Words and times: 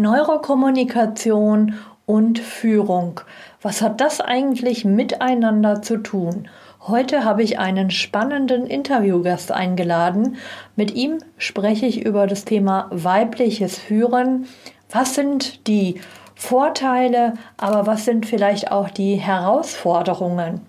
Neurokommunikation 0.00 1.74
und 2.06 2.38
Führung. 2.38 3.20
Was 3.60 3.82
hat 3.82 4.00
das 4.00 4.20
eigentlich 4.20 4.84
miteinander 4.84 5.82
zu 5.82 5.98
tun? 5.98 6.48
Heute 6.86 7.24
habe 7.24 7.42
ich 7.42 7.58
einen 7.58 7.90
spannenden 7.90 8.66
Interviewgast 8.66 9.52
eingeladen. 9.52 10.36
Mit 10.76 10.94
ihm 10.94 11.18
spreche 11.36 11.86
ich 11.86 12.04
über 12.04 12.26
das 12.26 12.44
Thema 12.44 12.86
weibliches 12.90 13.78
Führen. 13.78 14.46
Was 14.90 15.14
sind 15.14 15.66
die 15.66 16.00
Vorteile, 16.34 17.34
aber 17.56 17.86
was 17.86 18.04
sind 18.04 18.24
vielleicht 18.24 18.70
auch 18.70 18.90
die 18.90 19.16
Herausforderungen? 19.16 20.62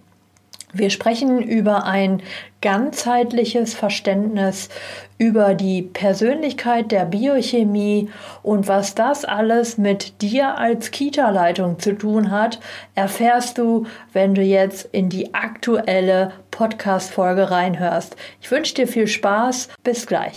Wir 0.71 0.91
sprechen 0.91 1.41
über 1.41 1.85
ein 1.85 2.21
ganzheitliches 2.61 3.73
Verständnis 3.73 4.69
über 5.17 5.55
die 5.55 5.81
Persönlichkeit 5.81 6.91
der 6.91 7.05
Biochemie 7.05 8.09
und 8.43 8.67
was 8.67 8.93
das 8.93 9.25
alles 9.25 9.77
mit 9.77 10.21
dir 10.21 10.57
als 10.57 10.91
Kita-Leitung 10.91 11.79
zu 11.79 11.97
tun 11.97 12.29
hat, 12.29 12.59
erfährst 12.95 13.57
du, 13.57 13.87
wenn 14.13 14.35
du 14.35 14.41
jetzt 14.41 14.87
in 14.91 15.09
die 15.09 15.33
aktuelle 15.33 16.33
Podcast-Folge 16.51 17.49
reinhörst. 17.49 18.15
Ich 18.41 18.51
wünsche 18.51 18.75
dir 18.75 18.87
viel 18.87 19.07
Spaß. 19.07 19.69
Bis 19.83 20.05
gleich. 20.05 20.33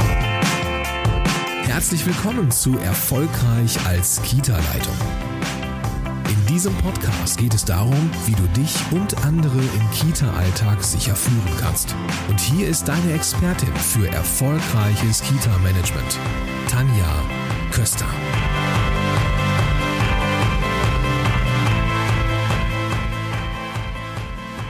Herzlich 1.66 2.06
willkommen 2.06 2.50
zu 2.50 2.78
Erfolgreich 2.78 3.76
als 3.86 4.22
Kita-Leitung 4.22 5.31
diesem 6.52 6.74
Podcast 6.74 7.38
geht 7.38 7.54
es 7.54 7.64
darum, 7.64 8.10
wie 8.26 8.34
du 8.34 8.42
dich 8.48 8.76
und 8.90 9.24
andere 9.24 9.56
im 9.56 9.90
Kita-Alltag 9.90 10.82
sicher 10.84 11.16
führen 11.16 11.56
kannst. 11.58 11.96
Und 12.28 12.38
hier 12.40 12.68
ist 12.68 12.86
deine 12.86 13.14
Expertin 13.14 13.74
für 13.74 14.06
erfolgreiches 14.08 15.22
Kita-Management, 15.22 16.18
Tanja 16.68 17.06
Köster. 17.70 18.04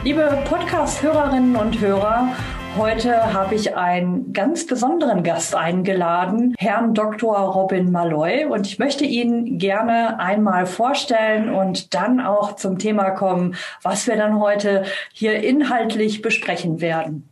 Liebe 0.04 0.44
Podcast-Hörerinnen 0.44 1.56
und 1.56 1.80
Hörer, 1.80 2.28
Heute 2.78 3.34
habe 3.34 3.54
ich 3.54 3.76
einen 3.76 4.32
ganz 4.32 4.66
besonderen 4.66 5.22
Gast 5.22 5.54
eingeladen, 5.54 6.54
Herrn 6.58 6.94
Dr. 6.94 7.36
Robin 7.36 7.92
Malloy. 7.92 8.46
Und 8.46 8.66
ich 8.66 8.78
möchte 8.78 9.04
ihn 9.04 9.58
gerne 9.58 10.18
einmal 10.18 10.64
vorstellen 10.64 11.50
und 11.54 11.92
dann 11.92 12.18
auch 12.18 12.56
zum 12.56 12.78
Thema 12.78 13.10
kommen, 13.10 13.56
was 13.82 14.06
wir 14.06 14.16
dann 14.16 14.40
heute 14.40 14.84
hier 15.12 15.44
inhaltlich 15.44 16.22
besprechen 16.22 16.80
werden. 16.80 17.28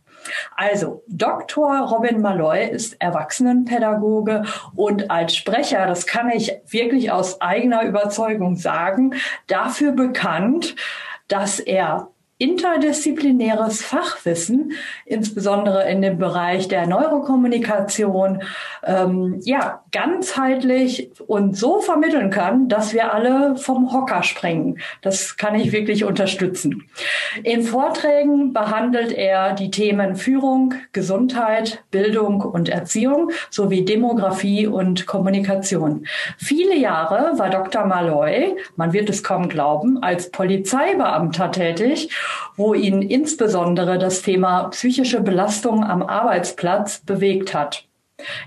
Also, 0.55 1.01
Dr. 1.07 1.87
Robin 1.87 2.21
Malloy 2.21 2.69
ist 2.69 3.01
Erwachsenenpädagoge 3.01 4.43
und 4.75 5.09
als 5.09 5.35
Sprecher, 5.35 5.87
das 5.87 6.05
kann 6.05 6.29
ich 6.29 6.53
wirklich 6.67 7.11
aus 7.11 7.41
eigener 7.41 7.81
Überzeugung 7.81 8.57
sagen, 8.57 9.15
dafür 9.47 9.93
bekannt, 9.93 10.75
dass 11.27 11.59
er 11.59 12.10
interdisziplinäres 12.41 13.83
Fachwissen, 13.83 14.71
insbesondere 15.05 15.87
in 15.87 16.01
dem 16.01 16.17
Bereich 16.17 16.67
der 16.67 16.87
Neurokommunikation, 16.87 18.41
ähm, 18.83 19.39
ja, 19.43 19.83
ganzheitlich 19.91 21.11
und 21.27 21.55
so 21.55 21.81
vermitteln 21.81 22.31
kann, 22.31 22.67
dass 22.67 22.93
wir 22.93 23.13
alle 23.13 23.57
vom 23.57 23.93
Hocker 23.93 24.23
springen. 24.23 24.79
Das 25.03 25.37
kann 25.37 25.53
ich 25.53 25.71
wirklich 25.71 26.03
unterstützen. 26.03 26.87
In 27.43 27.61
Vorträgen 27.61 28.53
behandelt 28.53 29.11
er 29.11 29.53
die 29.53 29.69
Themen 29.69 30.15
Führung, 30.15 30.73
Gesundheit, 30.93 31.83
Bildung 31.91 32.41
und 32.41 32.69
Erziehung 32.69 33.29
sowie 33.51 33.85
Demografie 33.85 34.65
und 34.65 35.05
Kommunikation. 35.05 36.07
Viele 36.37 36.75
Jahre 36.75 37.37
war 37.37 37.51
Dr. 37.51 37.85
Malloy, 37.85 38.55
man 38.77 38.93
wird 38.93 39.11
es 39.11 39.21
kaum 39.23 39.47
glauben, 39.47 40.01
als 40.01 40.31
Polizeibeamter 40.31 41.51
tätig 41.51 42.09
wo 42.55 42.73
ihn 42.73 43.01
insbesondere 43.01 43.97
das 43.97 44.21
Thema 44.21 44.69
psychische 44.69 45.21
Belastung 45.21 45.83
am 45.83 46.03
Arbeitsplatz 46.03 46.99
bewegt 46.99 47.53
hat. 47.53 47.87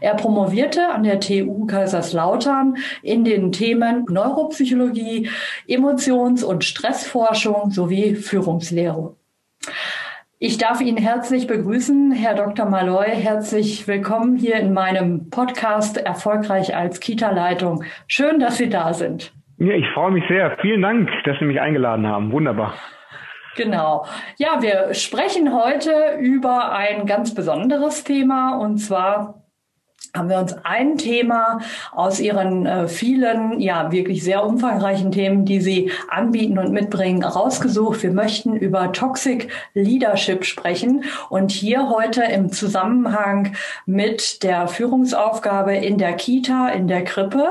Er 0.00 0.14
promovierte 0.14 0.88
an 0.88 1.02
der 1.02 1.20
TU 1.20 1.66
Kaiserslautern 1.66 2.76
in 3.02 3.24
den 3.24 3.52
Themen 3.52 4.04
Neuropsychologie, 4.08 5.30
Emotions- 5.66 6.44
und 6.44 6.64
Stressforschung 6.64 7.70
sowie 7.70 8.14
Führungslehre. 8.14 9.16
Ich 10.38 10.58
darf 10.58 10.80
ihn 10.80 10.96
herzlich 10.96 11.46
begrüßen, 11.46 12.12
Herr 12.12 12.34
Dr. 12.34 12.66
Malloy. 12.66 13.06
Herzlich 13.06 13.88
willkommen 13.88 14.36
hier 14.36 14.56
in 14.56 14.74
meinem 14.74 15.30
Podcast 15.30 15.96
Erfolgreich 15.96 16.76
als 16.76 17.00
Kita-Leitung. 17.00 17.84
Schön, 18.08 18.40
dass 18.40 18.58
Sie 18.58 18.68
da 18.68 18.92
sind. 18.92 19.32
Ja, 19.58 19.72
ich 19.72 19.86
freue 19.94 20.10
mich 20.10 20.24
sehr. 20.28 20.58
Vielen 20.60 20.82
Dank, 20.82 21.08
dass 21.24 21.38
Sie 21.38 21.46
mich 21.46 21.60
eingeladen 21.60 22.06
haben. 22.06 22.32
Wunderbar. 22.32 22.74
Genau. 23.56 24.06
Ja, 24.36 24.62
wir 24.62 24.94
sprechen 24.94 25.54
heute 25.54 26.16
über 26.18 26.72
ein 26.72 27.06
ganz 27.06 27.34
besonderes 27.34 28.04
Thema 28.04 28.58
und 28.58 28.78
zwar 28.78 29.43
haben 30.14 30.28
wir 30.28 30.38
uns 30.38 30.54
ein 30.62 30.96
Thema 30.96 31.58
aus 31.92 32.20
Ihren 32.20 32.66
äh, 32.66 32.86
vielen, 32.86 33.58
ja, 33.58 33.90
wirklich 33.90 34.22
sehr 34.22 34.46
umfangreichen 34.46 35.10
Themen, 35.10 35.44
die 35.44 35.60
Sie 35.60 35.90
anbieten 36.08 36.56
und 36.56 36.70
mitbringen, 36.70 37.24
rausgesucht. 37.24 38.04
Wir 38.04 38.12
möchten 38.12 38.54
über 38.54 38.92
Toxic 38.92 39.48
Leadership 39.74 40.44
sprechen 40.44 41.04
und 41.30 41.50
hier 41.50 41.90
heute 41.90 42.22
im 42.22 42.52
Zusammenhang 42.52 43.54
mit 43.86 44.44
der 44.44 44.68
Führungsaufgabe 44.68 45.74
in 45.74 45.98
der 45.98 46.12
Kita, 46.12 46.68
in 46.68 46.86
der 46.86 47.02
Krippe, 47.02 47.48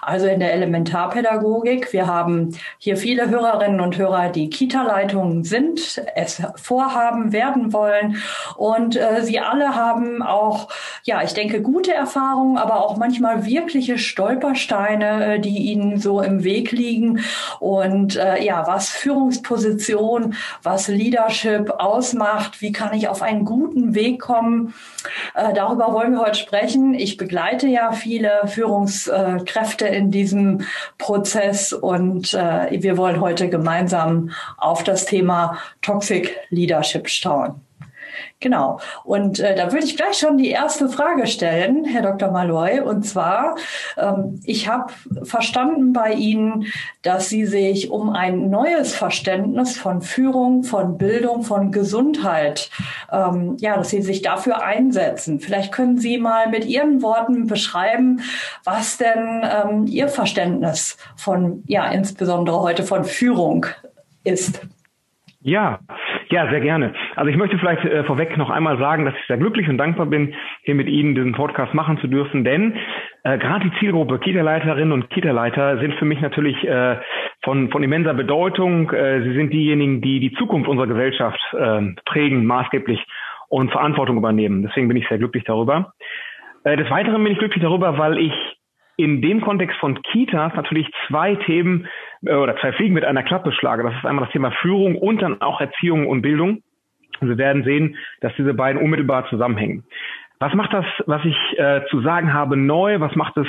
also 0.00 0.26
in 0.26 0.40
der 0.40 0.54
Elementarpädagogik. 0.54 1.92
Wir 1.92 2.06
haben 2.06 2.56
hier 2.78 2.96
viele 2.96 3.28
Hörerinnen 3.28 3.80
und 3.80 3.98
Hörer, 3.98 4.30
die 4.30 4.48
Kita-Leitungen 4.48 5.44
sind, 5.44 6.00
es 6.14 6.42
vorhaben, 6.56 7.32
werden 7.32 7.74
wollen 7.74 8.16
und 8.56 8.96
äh, 8.96 9.22
sie 9.22 9.38
alle 9.38 9.74
haben 9.74 10.22
auch, 10.22 10.68
ja, 11.04 11.22
ich 11.22 11.34
denke, 11.34 11.60
gute 11.60 11.92
Erfahrungen, 12.06 12.56
aber 12.56 12.84
auch 12.84 12.96
manchmal 12.96 13.46
wirkliche 13.46 13.98
Stolpersteine, 13.98 15.34
äh, 15.34 15.40
die 15.40 15.72
ihnen 15.72 15.98
so 15.98 16.22
im 16.22 16.44
Weg 16.44 16.70
liegen. 16.70 17.20
Und 17.58 18.16
äh, 18.16 18.42
ja, 18.44 18.64
was 18.66 18.90
Führungsposition, 18.90 20.34
was 20.62 20.86
Leadership 20.86 21.70
ausmacht, 21.78 22.60
wie 22.62 22.70
kann 22.70 22.94
ich 22.94 23.08
auf 23.08 23.22
einen 23.22 23.44
guten 23.44 23.94
Weg 23.96 24.20
kommen, 24.20 24.72
äh, 25.34 25.52
darüber 25.52 25.92
wollen 25.92 26.12
wir 26.12 26.20
heute 26.20 26.38
sprechen. 26.38 26.94
Ich 26.94 27.16
begleite 27.16 27.66
ja 27.66 27.90
viele 27.90 28.46
Führungskräfte 28.46 29.86
in 29.86 30.12
diesem 30.12 30.62
Prozess 30.98 31.72
und 31.72 32.34
äh, 32.34 32.82
wir 32.82 32.96
wollen 32.96 33.20
heute 33.20 33.48
gemeinsam 33.48 34.30
auf 34.56 34.84
das 34.84 35.06
Thema 35.06 35.58
Toxic 35.82 36.36
Leadership 36.50 37.08
schauen. 37.08 37.65
Genau. 38.40 38.80
Und 39.04 39.40
äh, 39.40 39.54
da 39.54 39.72
würde 39.72 39.84
ich 39.84 39.96
gleich 39.96 40.18
schon 40.18 40.38
die 40.38 40.50
erste 40.50 40.88
Frage 40.88 41.26
stellen, 41.26 41.84
Herr 41.84 42.02
Dr. 42.02 42.30
Malloy. 42.30 42.80
Und 42.80 43.04
zwar, 43.04 43.56
ähm, 43.96 44.40
ich 44.44 44.68
habe 44.68 44.92
verstanden 45.22 45.92
bei 45.92 46.12
Ihnen, 46.12 46.66
dass 47.02 47.28
Sie 47.28 47.46
sich 47.46 47.90
um 47.90 48.10
ein 48.10 48.50
neues 48.50 48.94
Verständnis 48.94 49.76
von 49.78 50.02
Führung, 50.02 50.64
von 50.64 50.98
Bildung, 50.98 51.42
von 51.42 51.72
Gesundheit, 51.72 52.70
ähm, 53.10 53.56
ja, 53.58 53.76
dass 53.76 53.90
Sie 53.90 54.02
sich 54.02 54.22
dafür 54.22 54.62
einsetzen. 54.62 55.40
Vielleicht 55.40 55.72
können 55.72 55.98
Sie 55.98 56.18
mal 56.18 56.48
mit 56.48 56.66
Ihren 56.66 57.02
Worten 57.02 57.46
beschreiben, 57.46 58.20
was 58.64 58.98
denn 58.98 59.42
ähm, 59.44 59.86
Ihr 59.86 60.08
Verständnis 60.08 60.96
von, 61.16 61.62
ja, 61.66 61.90
insbesondere 61.90 62.60
heute 62.60 62.82
von 62.82 63.04
Führung 63.04 63.66
ist. 64.24 64.60
Ja, 65.40 65.78
ja, 66.30 66.48
sehr 66.50 66.60
gerne. 66.60 66.92
Also 67.14 67.30
ich 67.30 67.36
möchte 67.36 67.58
vielleicht 67.58 67.84
äh, 67.84 68.04
vorweg 68.04 68.36
noch 68.36 68.50
einmal 68.50 68.78
sagen, 68.78 69.04
dass 69.04 69.14
ich 69.14 69.26
sehr 69.26 69.36
glücklich 69.36 69.68
und 69.68 69.78
dankbar 69.78 70.06
bin, 70.06 70.34
hier 70.62 70.74
mit 70.74 70.88
Ihnen 70.88 71.14
diesen 71.14 71.32
Podcast 71.32 71.74
machen 71.74 71.98
zu 71.98 72.06
dürfen, 72.06 72.44
denn 72.44 72.74
äh, 73.24 73.38
gerade 73.38 73.68
die 73.68 73.78
Zielgruppe 73.78 74.18
Kita-Leiterinnen 74.18 74.92
und 74.92 75.10
Kita-Leiter 75.10 75.78
sind 75.78 75.94
für 75.94 76.04
mich 76.04 76.20
natürlich 76.20 76.62
äh, 76.64 76.96
von, 77.42 77.70
von 77.70 77.82
immenser 77.82 78.14
Bedeutung. 78.14 78.90
Äh, 78.90 79.22
sie 79.22 79.34
sind 79.34 79.52
diejenigen, 79.52 80.00
die 80.00 80.20
die 80.20 80.32
Zukunft 80.34 80.68
unserer 80.68 80.88
Gesellschaft 80.88 81.40
äh, 81.52 81.94
prägen, 82.04 82.44
maßgeblich 82.46 83.04
und 83.48 83.70
Verantwortung 83.70 84.16
übernehmen. 84.16 84.62
Deswegen 84.62 84.88
bin 84.88 84.96
ich 84.96 85.08
sehr 85.08 85.18
glücklich 85.18 85.44
darüber. 85.44 85.92
Äh, 86.64 86.76
des 86.76 86.90
Weiteren 86.90 87.22
bin 87.22 87.32
ich 87.32 87.38
glücklich 87.38 87.62
darüber, 87.62 87.98
weil 87.98 88.18
ich 88.18 88.32
in 88.96 89.20
dem 89.20 89.40
Kontext 89.42 89.78
von 89.78 90.00
Kitas 90.02 90.54
natürlich 90.54 90.88
zwei 91.06 91.34
Themen 91.36 91.86
oder 92.22 92.56
zwei 92.56 92.72
Fliegen 92.72 92.94
mit 92.94 93.04
einer 93.04 93.22
Klappe 93.22 93.52
schlage. 93.52 93.82
Das 93.82 93.94
ist 93.94 94.04
einmal 94.04 94.24
das 94.24 94.32
Thema 94.32 94.50
Führung 94.50 94.96
und 94.96 95.22
dann 95.22 95.40
auch 95.40 95.60
Erziehung 95.60 96.06
und 96.06 96.22
Bildung. 96.22 96.62
Und 97.20 97.28
wir 97.28 97.38
werden 97.38 97.64
sehen, 97.64 97.96
dass 98.20 98.34
diese 98.36 98.54
beiden 98.54 98.80
unmittelbar 98.80 99.28
zusammenhängen. 99.28 99.84
Was 100.38 100.52
macht 100.52 100.72
das, 100.74 100.84
was 101.06 101.24
ich 101.24 101.36
äh, 101.58 101.82
zu 101.88 102.02
sagen 102.02 102.34
habe, 102.34 102.56
neu? 102.56 103.00
Was 103.00 103.16
macht 103.16 103.36
es 103.38 103.46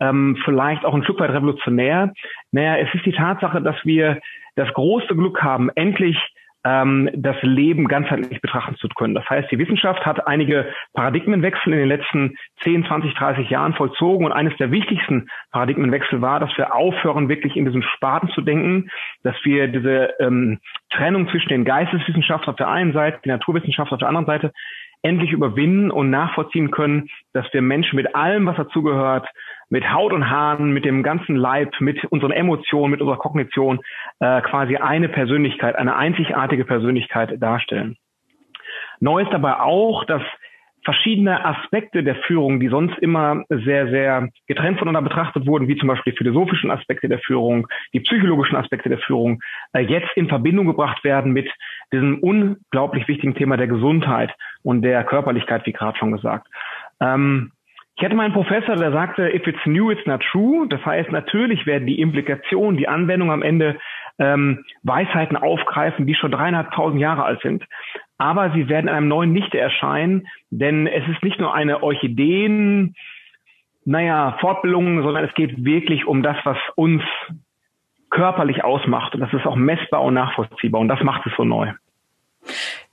ähm, 0.00 0.38
vielleicht 0.44 0.84
auch 0.84 0.94
ein 0.94 1.04
Stück 1.04 1.20
weit 1.20 1.30
revolutionär? 1.30 2.12
Naja, 2.52 2.78
es 2.78 2.94
ist 2.94 3.04
die 3.04 3.12
Tatsache, 3.12 3.60
dass 3.60 3.76
wir 3.84 4.18
das 4.56 4.72
große 4.72 5.14
Glück 5.14 5.42
haben, 5.42 5.70
endlich 5.74 6.16
ähm, 6.64 7.10
das 7.14 7.36
Leben 7.42 7.88
ganzheitlich 7.88 8.40
betrachten 8.40 8.76
zu 8.76 8.88
können. 8.88 9.14
Das 9.14 9.28
heißt, 9.28 9.50
die 9.50 9.58
Wissenschaft 9.58 10.04
hat 10.06 10.26
einige 10.26 10.66
Paradigmenwechsel 10.94 11.72
in 11.72 11.78
den 11.80 11.88
letzten 11.88 12.36
10, 12.62 12.86
20, 12.86 13.14
30 13.14 13.50
Jahren 13.50 13.74
vollzogen 13.74 14.26
und 14.26 14.32
eines 14.32 14.56
der 14.58 14.70
wichtigsten 14.70 15.28
Paradigmenwechsel 15.50 16.20
war, 16.20 16.40
dass 16.40 16.56
wir 16.56 16.74
aufhören, 16.74 17.28
wirklich 17.28 17.56
in 17.56 17.64
diesen 17.64 17.82
Sparten 17.82 18.28
zu 18.30 18.42
denken, 18.42 18.90
dass 19.22 19.36
wir 19.44 19.68
diese 19.68 20.14
ähm, 20.20 20.60
Trennung 20.90 21.28
zwischen 21.28 21.48
den 21.48 21.64
Geisteswissenschaften 21.64 22.50
auf 22.50 22.56
der 22.56 22.68
einen 22.68 22.92
Seite, 22.92 23.18
die 23.24 23.28
Naturwissenschaft 23.28 23.92
auf 23.92 23.98
der 23.98 24.08
anderen 24.08 24.26
Seite 24.26 24.52
endlich 25.02 25.32
überwinden 25.32 25.90
und 25.90 26.10
nachvollziehen 26.10 26.70
können, 26.70 27.08
dass 27.32 27.52
wir 27.52 27.60
Menschen 27.60 27.96
mit 27.96 28.14
allem, 28.14 28.46
was 28.46 28.56
dazugehört, 28.56 29.28
mit 29.72 29.90
Haut 29.90 30.12
und 30.12 30.28
Haaren, 30.28 30.72
mit 30.72 30.84
dem 30.84 31.02
ganzen 31.02 31.34
Leib, 31.34 31.80
mit 31.80 32.04
unseren 32.04 32.30
Emotionen, 32.30 32.90
mit 32.90 33.00
unserer 33.00 33.16
Kognition 33.16 33.80
äh, 34.20 34.42
quasi 34.42 34.76
eine 34.76 35.08
Persönlichkeit, 35.08 35.76
eine 35.76 35.96
einzigartige 35.96 36.66
Persönlichkeit 36.66 37.40
darstellen. 37.40 37.96
Neu 39.00 39.22
ist 39.22 39.32
dabei 39.32 39.60
auch, 39.60 40.04
dass 40.04 40.20
verschiedene 40.84 41.42
Aspekte 41.42 42.02
der 42.02 42.16
Führung, 42.16 42.60
die 42.60 42.68
sonst 42.68 42.98
immer 42.98 43.44
sehr, 43.48 43.88
sehr 43.88 44.28
getrennt 44.46 44.78
voneinander 44.78 45.08
betrachtet 45.08 45.46
wurden, 45.46 45.68
wie 45.68 45.78
zum 45.78 45.88
Beispiel 45.88 46.12
die 46.12 46.18
philosophischen 46.18 46.70
Aspekte 46.70 47.08
der 47.08 47.20
Führung, 47.20 47.66
die 47.94 48.00
psychologischen 48.00 48.56
Aspekte 48.56 48.90
der 48.90 48.98
Führung, 48.98 49.40
äh, 49.72 49.80
jetzt 49.80 50.10
in 50.16 50.28
Verbindung 50.28 50.66
gebracht 50.66 51.02
werden 51.02 51.32
mit 51.32 51.48
diesem 51.94 52.18
unglaublich 52.18 53.08
wichtigen 53.08 53.34
Thema 53.34 53.56
der 53.56 53.68
Gesundheit 53.68 54.34
und 54.62 54.82
der 54.82 55.02
Körperlichkeit, 55.04 55.64
wie 55.64 55.72
gerade 55.72 55.96
schon 55.96 56.12
gesagt. 56.12 56.46
Ähm, 57.00 57.52
ich 58.02 58.04
hatte 58.04 58.16
mal 58.16 58.24
einen 58.24 58.34
Professor, 58.34 58.74
der 58.74 58.90
sagte, 58.90 59.32
if 59.32 59.46
it's 59.46 59.64
new, 59.64 59.92
it's 59.92 60.04
not 60.06 60.20
true. 60.32 60.66
Das 60.68 60.84
heißt, 60.84 61.12
natürlich 61.12 61.66
werden 61.66 61.86
die 61.86 62.00
Implikationen, 62.00 62.76
die 62.76 62.88
Anwendung 62.88 63.30
am 63.30 63.42
Ende 63.42 63.78
ähm, 64.18 64.64
Weisheiten 64.82 65.36
aufgreifen, 65.36 66.04
die 66.04 66.16
schon 66.16 66.32
dreieinhalbtausend 66.32 67.00
Jahre 67.00 67.22
alt 67.22 67.40
sind. 67.42 67.62
Aber 68.18 68.50
sie 68.50 68.68
werden 68.68 68.88
in 68.88 68.94
einem 68.94 69.06
neuen 69.06 69.32
Lichte 69.32 69.56
erscheinen, 69.60 70.26
denn 70.50 70.88
es 70.88 71.06
ist 71.06 71.22
nicht 71.22 71.38
nur 71.38 71.54
eine 71.54 71.84
Orchideen, 71.84 72.96
naja, 73.84 74.36
Fortbildung, 74.40 75.04
sondern 75.04 75.22
es 75.22 75.34
geht 75.34 75.64
wirklich 75.64 76.04
um 76.04 76.24
das, 76.24 76.38
was 76.42 76.58
uns 76.74 77.04
körperlich 78.10 78.64
ausmacht. 78.64 79.14
Und 79.14 79.20
das 79.20 79.32
ist 79.32 79.46
auch 79.46 79.54
messbar 79.54 80.02
und 80.02 80.14
nachvollziehbar. 80.14 80.80
Und 80.80 80.88
das 80.88 81.04
macht 81.04 81.24
es 81.26 81.32
so 81.36 81.44
neu. 81.44 81.70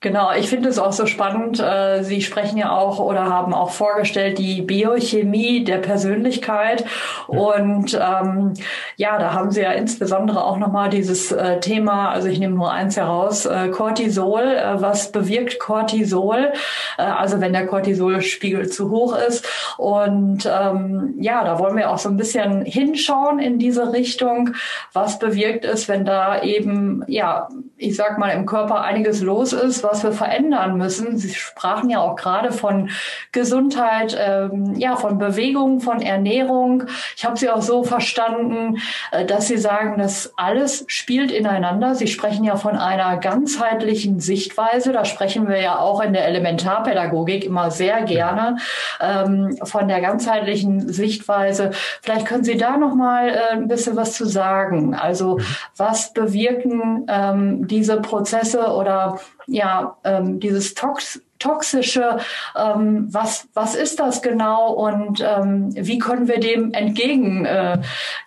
Genau, 0.01 0.31
ich 0.31 0.47
finde 0.47 0.69
es 0.69 0.79
auch 0.79 0.93
so 0.93 1.05
spannend. 1.05 1.59
Äh, 1.59 2.03
Sie 2.03 2.21
sprechen 2.21 2.57
ja 2.57 2.71
auch 2.71 2.99
oder 2.99 3.25
haben 3.25 3.53
auch 3.53 3.71
vorgestellt 3.71 4.37
die 4.37 4.61
Biochemie 4.61 5.65
der 5.65 5.79
Persönlichkeit. 5.79 6.85
Und 7.27 7.99
ähm, 8.01 8.53
ja, 8.95 9.19
da 9.19 9.33
haben 9.33 9.51
Sie 9.51 9.59
ja 9.59 9.73
insbesondere 9.73 10.45
auch 10.45 10.55
nochmal 10.55 10.89
dieses 10.89 11.33
äh, 11.33 11.59
Thema, 11.59 12.11
also 12.11 12.29
ich 12.29 12.39
nehme 12.39 12.55
nur 12.55 12.71
eins 12.71 12.95
heraus, 12.95 13.45
äh, 13.45 13.67
Cortisol. 13.71 14.43
Äh, 14.43 14.81
was 14.81 15.11
bewirkt 15.11 15.59
Cortisol? 15.59 16.53
Äh, 16.97 17.01
also 17.01 17.41
wenn 17.41 17.51
der 17.51 17.67
Cortisolspiegel 17.67 18.69
zu 18.69 18.91
hoch 18.91 19.17
ist. 19.17 19.45
Und 19.77 20.49
ähm, 20.49 21.15
ja, 21.19 21.43
da 21.43 21.59
wollen 21.59 21.75
wir 21.75 21.91
auch 21.91 21.97
so 21.97 22.07
ein 22.07 22.15
bisschen 22.15 22.63
hinschauen 22.63 23.39
in 23.39 23.59
diese 23.59 23.91
Richtung. 23.91 24.51
Was 24.93 25.19
bewirkt 25.19 25.65
es, 25.65 25.89
wenn 25.89 26.05
da 26.05 26.41
eben, 26.41 27.03
ja, 27.07 27.49
ich 27.75 27.97
sag 27.97 28.17
mal, 28.17 28.29
im 28.29 28.45
Körper 28.45 28.81
einiges 28.81 29.21
los 29.21 29.51
ist? 29.51 29.88
Was 29.89 30.03
wir 30.03 30.11
verändern 30.11 30.77
müssen. 30.77 31.17
Sie 31.17 31.33
sprachen 31.33 31.89
ja 31.89 31.99
auch 31.99 32.15
gerade 32.15 32.51
von 32.51 32.89
Gesundheit, 33.31 34.17
ähm, 34.19 34.75
ja, 34.75 34.95
von 34.95 35.17
Bewegung, 35.17 35.81
von 35.81 36.01
Ernährung. 36.01 36.83
Ich 37.15 37.25
habe 37.25 37.37
Sie 37.37 37.49
auch 37.49 37.61
so 37.61 37.83
verstanden, 37.83 38.77
äh, 39.11 39.25
dass 39.25 39.47
Sie 39.47 39.57
sagen, 39.57 39.97
dass 39.97 40.33
alles 40.37 40.85
spielt 40.87 41.31
ineinander. 41.31 41.95
Sie 41.95 42.07
sprechen 42.07 42.43
ja 42.43 42.55
von 42.55 42.75
einer 42.75 43.17
ganzheitlichen 43.17 44.19
Sichtweise. 44.19 44.91
Da 44.91 45.05
sprechen 45.05 45.47
wir 45.47 45.61
ja 45.61 45.79
auch 45.79 46.01
in 46.01 46.13
der 46.13 46.27
Elementarpädagogik 46.27 47.45
immer 47.45 47.71
sehr 47.71 48.03
gerne 48.03 48.57
ähm, 49.01 49.57
von 49.63 49.87
der 49.87 50.01
ganzheitlichen 50.01 50.91
Sichtweise. 50.91 51.71
Vielleicht 52.01 52.25
können 52.25 52.43
Sie 52.43 52.57
da 52.57 52.77
noch 52.77 52.95
mal 52.95 53.29
äh, 53.29 53.53
ein 53.53 53.67
bisschen 53.67 53.95
was 53.95 54.13
zu 54.13 54.25
sagen. 54.25 54.95
Also 54.95 55.39
was 55.75 56.13
bewirken 56.13 57.05
ähm, 57.07 57.67
diese 57.67 58.01
Prozesse 58.01 58.73
oder 58.73 59.19
ja, 59.51 59.97
ähm, 60.03 60.39
dieses 60.39 60.73
Tox 60.73 61.21
toxische, 61.39 62.17
ähm, 62.57 63.07
was, 63.11 63.49
was 63.53 63.73
ist 63.73 63.99
das 63.99 64.21
genau 64.21 64.73
und 64.73 65.21
ähm, 65.21 65.69
wie 65.73 65.97
können 65.97 66.27
wir 66.27 66.39
dem 66.39 66.73
entgegen, 66.73 67.45
äh, 67.45 67.77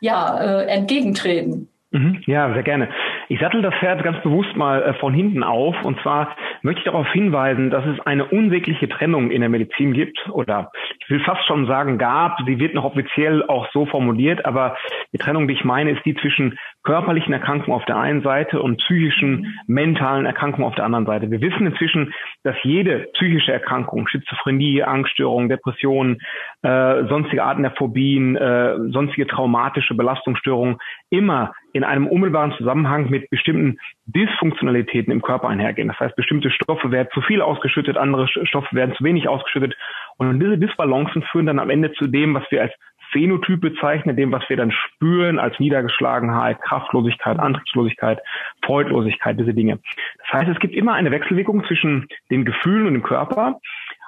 ja, 0.00 0.38
äh, 0.38 0.66
entgegentreten? 0.66 1.68
Mhm, 1.90 2.22
ja, 2.26 2.52
sehr 2.54 2.62
gerne. 2.62 2.88
Ich 3.32 3.40
sattel 3.40 3.62
das 3.62 3.72
Pferd 3.76 4.04
ganz 4.04 4.22
bewusst 4.22 4.54
mal 4.56 4.82
äh, 4.82 4.92
von 4.92 5.14
hinten 5.14 5.42
auf. 5.42 5.74
Und 5.84 5.98
zwar 6.02 6.36
möchte 6.60 6.80
ich 6.80 6.84
darauf 6.84 7.10
hinweisen, 7.12 7.70
dass 7.70 7.82
es 7.86 7.98
eine 8.00 8.26
unsägliche 8.26 8.90
Trennung 8.90 9.30
in 9.30 9.40
der 9.40 9.48
Medizin 9.48 9.94
gibt. 9.94 10.18
Oder 10.28 10.70
ich 11.00 11.08
will 11.08 11.20
fast 11.20 11.42
schon 11.46 11.66
sagen, 11.66 11.96
gab. 11.96 12.36
Sie 12.44 12.58
wird 12.58 12.74
noch 12.74 12.84
offiziell 12.84 13.42
auch 13.42 13.66
so 13.72 13.86
formuliert. 13.86 14.44
Aber 14.44 14.76
die 15.14 15.16
Trennung, 15.16 15.48
die 15.48 15.54
ich 15.54 15.64
meine, 15.64 15.92
ist 15.92 16.04
die 16.04 16.14
zwischen 16.14 16.58
körperlichen 16.82 17.32
Erkrankungen 17.32 17.74
auf 17.74 17.86
der 17.86 17.96
einen 17.96 18.20
Seite 18.22 18.60
und 18.60 18.76
psychischen, 18.76 19.58
mentalen 19.66 20.26
Erkrankungen 20.26 20.66
auf 20.66 20.74
der 20.74 20.84
anderen 20.84 21.06
Seite. 21.06 21.30
Wir 21.30 21.40
wissen 21.40 21.66
inzwischen, 21.66 22.12
dass 22.42 22.56
jede 22.64 23.08
psychische 23.14 23.52
Erkrankung, 23.52 24.08
Schizophrenie, 24.08 24.82
Angststörungen, 24.82 25.48
Depressionen, 25.48 26.20
äh, 26.62 27.04
sonstige 27.08 27.42
Arten 27.42 27.62
der 27.62 27.72
Phobien, 27.72 28.36
äh, 28.36 28.76
sonstige 28.90 29.26
traumatische 29.26 29.94
Belastungsstörungen 29.94 30.78
immer 31.10 31.52
in 31.72 31.84
einem 31.84 32.06
unmittelbaren 32.06 32.52
Zusammenhang 32.52 33.10
mit 33.10 33.30
bestimmten 33.30 33.78
Dysfunktionalitäten 34.06 35.12
im 35.12 35.22
Körper 35.22 35.48
einhergehen. 35.48 35.88
Das 35.88 35.98
heißt, 35.98 36.14
bestimmte 36.14 36.50
Stoffe 36.50 36.90
werden 36.90 37.08
zu 37.12 37.20
viel 37.22 37.42
ausgeschüttet, 37.42 37.96
andere 37.96 38.28
Stoffe 38.28 38.74
werden 38.76 38.94
zu 38.94 39.04
wenig 39.04 39.28
ausgeschüttet. 39.28 39.76
Und 40.18 40.38
diese 40.38 40.58
Disbalancen 40.58 41.22
führen 41.22 41.46
dann 41.46 41.58
am 41.58 41.70
Ende 41.70 41.92
zu 41.94 42.06
dem, 42.06 42.34
was 42.34 42.44
wir 42.50 42.62
als 42.62 42.72
Phänotyp 43.12 43.60
bezeichnen, 43.60 44.16
dem, 44.16 44.32
was 44.32 44.48
wir 44.48 44.56
dann 44.56 44.72
spüren 44.72 45.38
als 45.38 45.58
Niedergeschlagenheit, 45.60 46.60
Kraftlosigkeit, 46.62 47.38
Antriebslosigkeit, 47.38 48.20
Freudlosigkeit, 48.64 49.38
diese 49.38 49.54
Dinge. 49.54 49.78
Das 50.18 50.40
heißt, 50.40 50.48
es 50.48 50.58
gibt 50.58 50.74
immer 50.74 50.94
eine 50.94 51.10
Wechselwirkung 51.10 51.64
zwischen 51.66 52.08
den 52.30 52.44
Gefühlen 52.44 52.86
und 52.86 52.94
dem 52.94 53.02
Körper. 53.02 53.60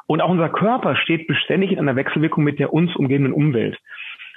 Und 0.06 0.20
auch 0.20 0.28
unser 0.28 0.48
Körper 0.48 0.96
steht 0.96 1.26
beständig 1.26 1.72
in 1.72 1.78
einer 1.78 1.96
Wechselwirkung 1.96 2.44
mit 2.44 2.58
der 2.58 2.72
uns 2.72 2.94
umgebenden 2.94 3.32
Umwelt. 3.32 3.78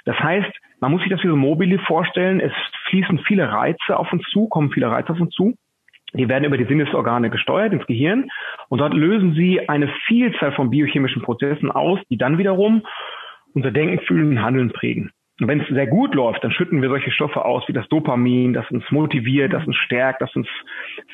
Das 0.04 0.18
heißt, 0.18 0.50
man 0.80 0.92
muss 0.92 1.02
sich 1.02 1.10
das 1.10 1.22
wie 1.22 1.28
so 1.28 1.36
Mobile 1.36 1.78
vorstellen. 1.80 2.40
Es 2.40 2.52
fließen 2.88 3.18
viele 3.26 3.50
Reize 3.50 3.96
auf 3.96 4.12
uns 4.12 4.22
zu, 4.30 4.48
kommen 4.48 4.70
viele 4.70 4.90
Reize 4.90 5.10
auf 5.12 5.20
uns 5.20 5.34
zu. 5.34 5.54
Die 6.14 6.28
werden 6.28 6.44
über 6.44 6.56
die 6.56 6.64
Sinnesorgane 6.64 7.28
gesteuert 7.28 7.74
ins 7.74 7.86
Gehirn 7.86 8.30
und 8.70 8.78
dort 8.78 8.94
lösen 8.94 9.34
sie 9.34 9.68
eine 9.68 9.88
Vielzahl 10.06 10.52
von 10.52 10.70
biochemischen 10.70 11.20
Prozessen 11.20 11.70
aus, 11.70 12.00
die 12.08 12.16
dann 12.16 12.38
wiederum 12.38 12.82
unser 13.52 13.70
Denken, 13.70 14.00
Fühlen 14.06 14.30
und 14.30 14.42
Handeln 14.42 14.72
prägen. 14.72 15.10
Und 15.40 15.46
wenn 15.46 15.60
es 15.60 15.68
sehr 15.68 15.86
gut 15.86 16.14
läuft, 16.16 16.42
dann 16.42 16.50
schütten 16.50 16.82
wir 16.82 16.88
solche 16.88 17.12
Stoffe 17.12 17.44
aus 17.44 17.62
wie 17.68 17.72
das 17.72 17.88
Dopamin, 17.88 18.52
das 18.52 18.68
uns 18.72 18.84
motiviert, 18.90 19.52
das 19.52 19.64
uns 19.66 19.76
stärkt, 19.76 20.20
das 20.20 20.34
uns 20.34 20.48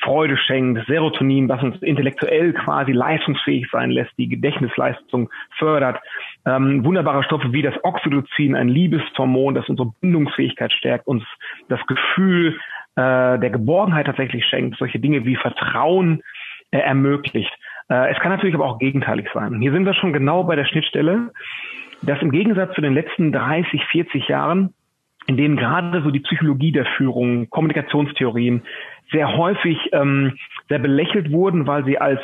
Freude 0.01 0.35
schenkt, 0.35 0.79
das 0.79 0.87
Serotonin, 0.87 1.47
das 1.47 1.61
uns 1.61 1.79
intellektuell 1.83 2.53
quasi 2.53 2.91
leistungsfähig 2.91 3.67
sein 3.71 3.91
lässt, 3.91 4.11
die 4.17 4.27
Gedächtnisleistung 4.27 5.29
fördert. 5.59 5.99
Ähm, 6.45 6.83
wunderbare 6.83 7.23
Stoffe 7.23 7.53
wie 7.53 7.61
das 7.61 7.75
Oxytocin, 7.83 8.55
ein 8.55 8.67
Liebeshormon, 8.67 9.53
das 9.53 9.69
unsere 9.69 9.91
Bindungsfähigkeit 10.01 10.73
stärkt, 10.73 11.05
uns 11.05 11.23
das 11.69 11.85
Gefühl 11.85 12.57
äh, 12.95 13.37
der 13.37 13.49
Geborgenheit 13.51 14.07
tatsächlich 14.07 14.43
schenkt, 14.45 14.77
solche 14.77 14.99
Dinge 14.99 15.25
wie 15.25 15.35
Vertrauen 15.35 16.23
äh, 16.71 16.79
ermöglicht. 16.79 17.51
Äh, 17.89 18.11
es 18.11 18.19
kann 18.19 18.31
natürlich 18.31 18.55
aber 18.55 18.65
auch 18.65 18.79
gegenteilig 18.79 19.27
sein. 19.35 19.59
Hier 19.59 19.71
sind 19.71 19.85
wir 19.85 19.93
schon 19.93 20.13
genau 20.13 20.43
bei 20.45 20.55
der 20.55 20.65
Schnittstelle 20.65 21.31
dass 22.01 22.21
im 22.21 22.31
Gegensatz 22.31 22.73
zu 22.75 22.81
den 22.81 22.93
letzten 22.93 23.31
30, 23.31 23.83
40 23.85 24.27
Jahren, 24.27 24.73
in 25.27 25.37
denen 25.37 25.57
gerade 25.57 26.03
so 26.03 26.11
die 26.11 26.19
Psychologie 26.19 26.71
der 26.71 26.85
Führung, 26.97 27.49
Kommunikationstheorien 27.49 28.61
sehr 29.11 29.35
häufig 29.37 29.77
ähm, 29.91 30.37
sehr 30.67 30.79
belächelt 30.79 31.31
wurden, 31.31 31.67
weil 31.67 31.85
sie 31.85 31.99
als 31.99 32.21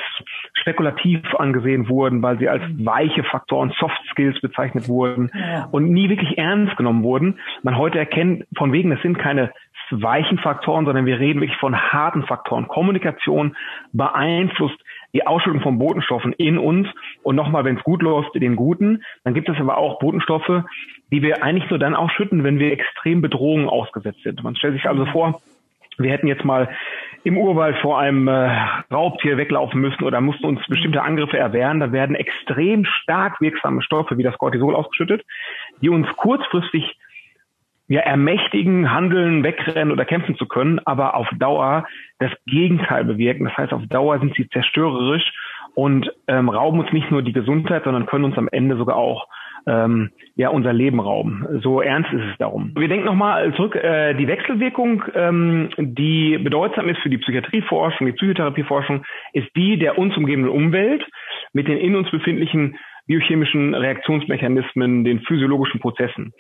spekulativ 0.54 1.22
angesehen 1.36 1.90
wurden, 1.90 2.22
weil 2.22 2.40
sie 2.40 2.50
als 2.50 2.64
weiche 2.78 3.24
Faktoren, 3.24 3.72
Soft 3.80 4.02
Skills 4.12 4.40
bezeichnet 4.42 4.88
wurden 4.88 5.30
ja. 5.34 5.68
und 5.72 5.92
nie 5.92 6.10
wirklich 6.10 6.38
ernst 6.38 6.76
genommen 6.78 7.04
wurden. 7.04 7.40
Man 7.64 7.78
heute 7.78 8.00
erkennt 8.00 8.46
von 8.58 8.72
wegen, 8.74 8.92
es 8.92 9.02
sind 9.02 9.20
keine 9.20 9.52
weichen 9.92 10.38
Faktoren, 10.38 10.86
sondern 10.86 11.06
wir 11.06 11.20
reden 11.20 11.42
wirklich 11.42 11.60
von 11.60 11.76
harten 11.76 12.24
Faktoren. 12.24 12.68
Kommunikation 12.68 13.56
beeinflusst 13.92 14.80
die 15.14 15.26
Ausschüttung 15.26 15.62
von 15.62 15.78
Botenstoffen 15.78 16.34
in 16.34 16.58
uns 16.58 16.88
und 17.24 17.36
nochmal, 17.36 17.66
wenn 17.66 17.78
es 17.78 17.84
gut 17.84 18.02
läuft, 18.02 18.36
den 18.36 18.56
guten. 18.56 19.04
Dann 19.24 19.34
gibt 19.34 19.50
es 19.50 19.58
aber 19.60 19.78
auch 19.78 20.00
Botenstoffe, 20.00 20.64
die 21.12 21.22
wir 21.22 21.44
eigentlich 21.44 21.70
nur 21.70 21.80
dann 21.80 21.96
ausschütten, 21.96 22.44
wenn 22.44 22.60
wir 22.60 22.72
extrem 22.72 23.22
Bedrohungen 23.22 23.68
ausgesetzt 23.68 24.24
sind. 24.24 24.44
Man 24.44 24.56
stellt 24.56 24.76
sich 24.76 24.88
also 24.88 25.06
vor, 25.06 25.42
wir 25.98 26.12
hätten 26.12 26.28
jetzt 26.28 26.46
mal 26.46 26.70
im 27.24 27.38
Urwald 27.38 27.78
vor 27.78 28.00
einem 28.00 28.28
äh, 28.28 28.50
Raubtier 28.92 29.38
weglaufen 29.38 29.80
müssen 29.80 30.04
oder 30.04 30.22
mussten 30.22 30.46
uns 30.46 30.66
bestimmte 30.68 31.04
Angriffe 31.04 31.38
erwehren, 31.38 31.80
da 31.80 31.92
werden 31.92 32.16
extrem 32.16 32.86
stark 32.86 33.40
wirksame 33.42 33.82
Stoffe 33.82 34.18
wie 34.18 34.24
das 34.24 34.38
Cortisol 34.38 34.76
ausgeschüttet, 34.76 35.24
die 35.82 35.90
uns 35.90 36.08
kurzfristig 36.16 36.98
ja, 37.92 38.00
ermächtigen, 38.00 38.90
handeln, 38.90 39.44
wegrennen 39.44 39.92
oder 39.92 40.06
kämpfen 40.06 40.38
zu 40.38 40.46
können, 40.46 40.80
aber 40.86 41.14
auf 41.14 41.28
Dauer 41.38 41.86
das 42.20 42.32
Gegenteil 42.46 43.04
bewirken. 43.04 43.44
Das 43.44 43.58
heißt, 43.58 43.74
auf 43.74 43.86
Dauer 43.88 44.18
sind 44.20 44.34
sie 44.36 44.48
zerstörerisch 44.48 45.34
und 45.76 46.10
ähm, 46.30 46.48
rauben 46.48 46.80
uns 46.80 46.94
nicht 46.94 47.12
nur 47.12 47.22
die 47.22 47.34
Gesundheit, 47.34 47.84
sondern 47.84 48.06
können 48.06 48.24
uns 48.24 48.38
am 48.38 48.48
Ende 48.50 48.78
sogar 48.78 48.96
auch 48.96 49.28
ähm, 49.68 50.12
ja 50.38 50.48
unser 50.48 50.72
Leben 50.72 51.02
rauben. 51.02 51.46
So 51.62 51.82
ernst 51.82 52.14
ist 52.14 52.24
es 52.32 52.38
darum. 52.38 52.72
Wir 52.78 52.88
denken 52.88 53.08
nochmal 53.08 53.54
zurück, 53.56 53.76
äh, 53.76 54.14
die 54.14 54.28
Wechselwirkung, 54.30 55.04
ähm, 55.14 55.70
die 55.78 56.38
bedeutsam 56.38 56.88
ist 56.88 57.00
für 57.00 57.10
die 57.10 57.18
Psychiatrieforschung, 57.18 58.08
die 58.08 58.14
Psychotherapieforschung, 58.14 59.04
ist 59.34 59.54
die 59.58 59.78
der 59.78 59.98
uns 59.98 60.16
umgebenden 60.16 60.50
Umwelt 60.50 61.06
mit 61.52 61.68
den 61.68 61.78
in 61.78 61.98
uns 61.98 62.10
befindlichen 62.10 62.78
biochemischen 63.06 63.76
Reaktionsmechanismen, 63.76 65.04
den 65.04 65.20
physiologischen 65.22 65.82
Prozessen. 65.82 66.34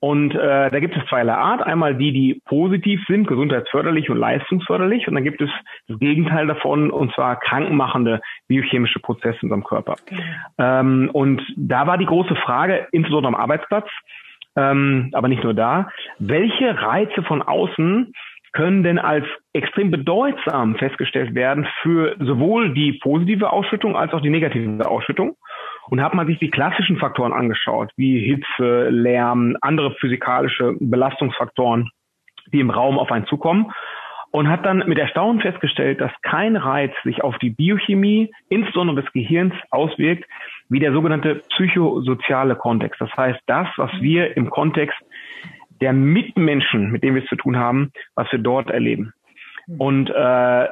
Und 0.00 0.34
äh, 0.34 0.70
da 0.70 0.78
gibt 0.78 0.96
es 0.96 1.06
zweierlei 1.08 1.34
Art. 1.34 1.62
Einmal 1.62 1.94
die, 1.94 2.12
die 2.12 2.40
positiv 2.44 3.00
sind, 3.06 3.26
gesundheitsförderlich 3.26 4.10
und 4.10 4.18
leistungsförderlich. 4.18 5.08
Und 5.08 5.14
dann 5.14 5.24
gibt 5.24 5.40
es 5.40 5.50
das 5.88 5.98
Gegenteil 5.98 6.46
davon, 6.46 6.90
und 6.90 7.14
zwar 7.14 7.36
krankmachende 7.36 8.20
biochemische 8.46 9.00
Prozesse 9.00 9.38
in 9.42 9.46
unserem 9.46 9.64
Körper. 9.64 9.94
Okay. 10.06 10.22
Ähm, 10.58 11.10
und 11.12 11.42
da 11.56 11.86
war 11.86 11.98
die 11.98 12.06
große 12.06 12.36
Frage, 12.36 12.86
insbesondere 12.92 13.34
am 13.34 13.40
Arbeitsplatz, 13.40 13.88
ähm, 14.56 15.10
aber 15.12 15.28
nicht 15.28 15.44
nur 15.44 15.54
da, 15.54 15.88
welche 16.18 16.80
Reize 16.80 17.22
von 17.22 17.42
außen 17.42 18.12
können 18.52 18.82
denn 18.82 18.98
als 18.98 19.26
extrem 19.52 19.90
bedeutsam 19.90 20.76
festgestellt 20.76 21.34
werden 21.34 21.66
für 21.82 22.16
sowohl 22.18 22.72
die 22.72 22.94
positive 23.02 23.50
Ausschüttung 23.50 23.96
als 23.96 24.14
auch 24.14 24.22
die 24.22 24.30
negative 24.30 24.88
Ausschüttung? 24.88 25.36
Und 25.88 26.02
hat 26.02 26.14
man 26.14 26.26
sich 26.26 26.38
die 26.38 26.50
klassischen 26.50 26.98
Faktoren 26.98 27.32
angeschaut, 27.32 27.92
wie 27.96 28.18
Hitze, 28.20 28.88
Lärm, 28.88 29.56
andere 29.60 29.92
physikalische 29.94 30.74
Belastungsfaktoren, 30.80 31.90
die 32.52 32.60
im 32.60 32.70
Raum 32.70 32.98
auf 32.98 33.12
einen 33.12 33.26
zukommen, 33.26 33.72
und 34.32 34.48
hat 34.48 34.66
dann 34.66 34.84
mit 34.86 34.98
Erstaunen 34.98 35.40
festgestellt, 35.40 36.00
dass 36.00 36.12
kein 36.22 36.56
Reiz 36.56 36.92
sich 37.04 37.22
auf 37.22 37.38
die 37.38 37.50
Biochemie, 37.50 38.30
insbesondere 38.48 39.02
des 39.02 39.12
Gehirns, 39.12 39.54
auswirkt, 39.70 40.24
wie 40.68 40.80
der 40.80 40.92
sogenannte 40.92 41.36
psychosoziale 41.50 42.56
Kontext. 42.56 43.00
Das 43.00 43.10
heißt, 43.16 43.40
das, 43.46 43.68
was 43.76 43.90
wir 44.00 44.36
im 44.36 44.50
Kontext 44.50 44.98
der 45.80 45.92
Mitmenschen, 45.92 46.90
mit 46.90 47.02
denen 47.02 47.14
wir 47.14 47.22
es 47.22 47.28
zu 47.28 47.36
tun 47.36 47.56
haben, 47.56 47.92
was 48.14 48.30
wir 48.32 48.38
dort 48.38 48.70
erleben. 48.70 49.12
Und 49.78 50.10
äh, 50.10 50.68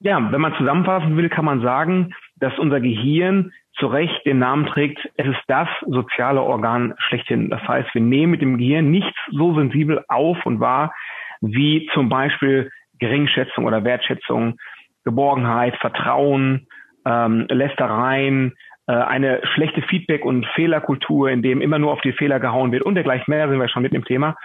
ja, 0.00 0.32
wenn 0.32 0.40
man 0.40 0.54
zusammenfassen 0.56 1.16
will, 1.16 1.28
kann 1.28 1.44
man 1.44 1.60
sagen, 1.60 2.14
dass 2.40 2.58
unser 2.58 2.80
Gehirn 2.80 3.52
zu 3.78 3.86
Recht 3.86 4.26
den 4.26 4.38
Namen 4.38 4.66
trägt, 4.66 4.98
es 5.16 5.26
ist 5.26 5.42
das 5.46 5.68
soziale 5.86 6.42
Organ 6.42 6.94
schlechthin. 6.98 7.50
Das 7.50 7.62
heißt, 7.66 7.94
wir 7.94 8.02
nehmen 8.02 8.32
mit 8.32 8.42
dem 8.42 8.58
Gehirn 8.58 8.90
nichts 8.90 9.16
so 9.30 9.54
sensibel 9.54 10.04
auf 10.08 10.44
und 10.44 10.60
wahr 10.60 10.92
wie 11.40 11.88
zum 11.94 12.08
Beispiel 12.08 12.70
Geringschätzung 12.98 13.64
oder 13.64 13.84
Wertschätzung, 13.84 14.58
Geborgenheit, 15.04 15.76
Vertrauen, 15.76 16.66
ähm, 17.06 17.46
Lästereien, 17.48 18.54
äh, 18.88 18.92
eine 18.92 19.40
schlechte 19.54 19.82
Feedback- 19.82 20.24
und 20.24 20.46
Fehlerkultur, 20.54 21.30
in 21.30 21.42
dem 21.42 21.60
immer 21.60 21.78
nur 21.78 21.92
auf 21.92 22.00
die 22.00 22.12
Fehler 22.12 22.40
gehauen 22.40 22.72
wird 22.72 22.82
und 22.82 22.96
dergleichen 22.96 23.30
mehr 23.30 23.48
sind 23.48 23.60
wir 23.60 23.68
schon 23.68 23.82
mit 23.82 23.92
dem 23.92 24.04
Thema. 24.04 24.36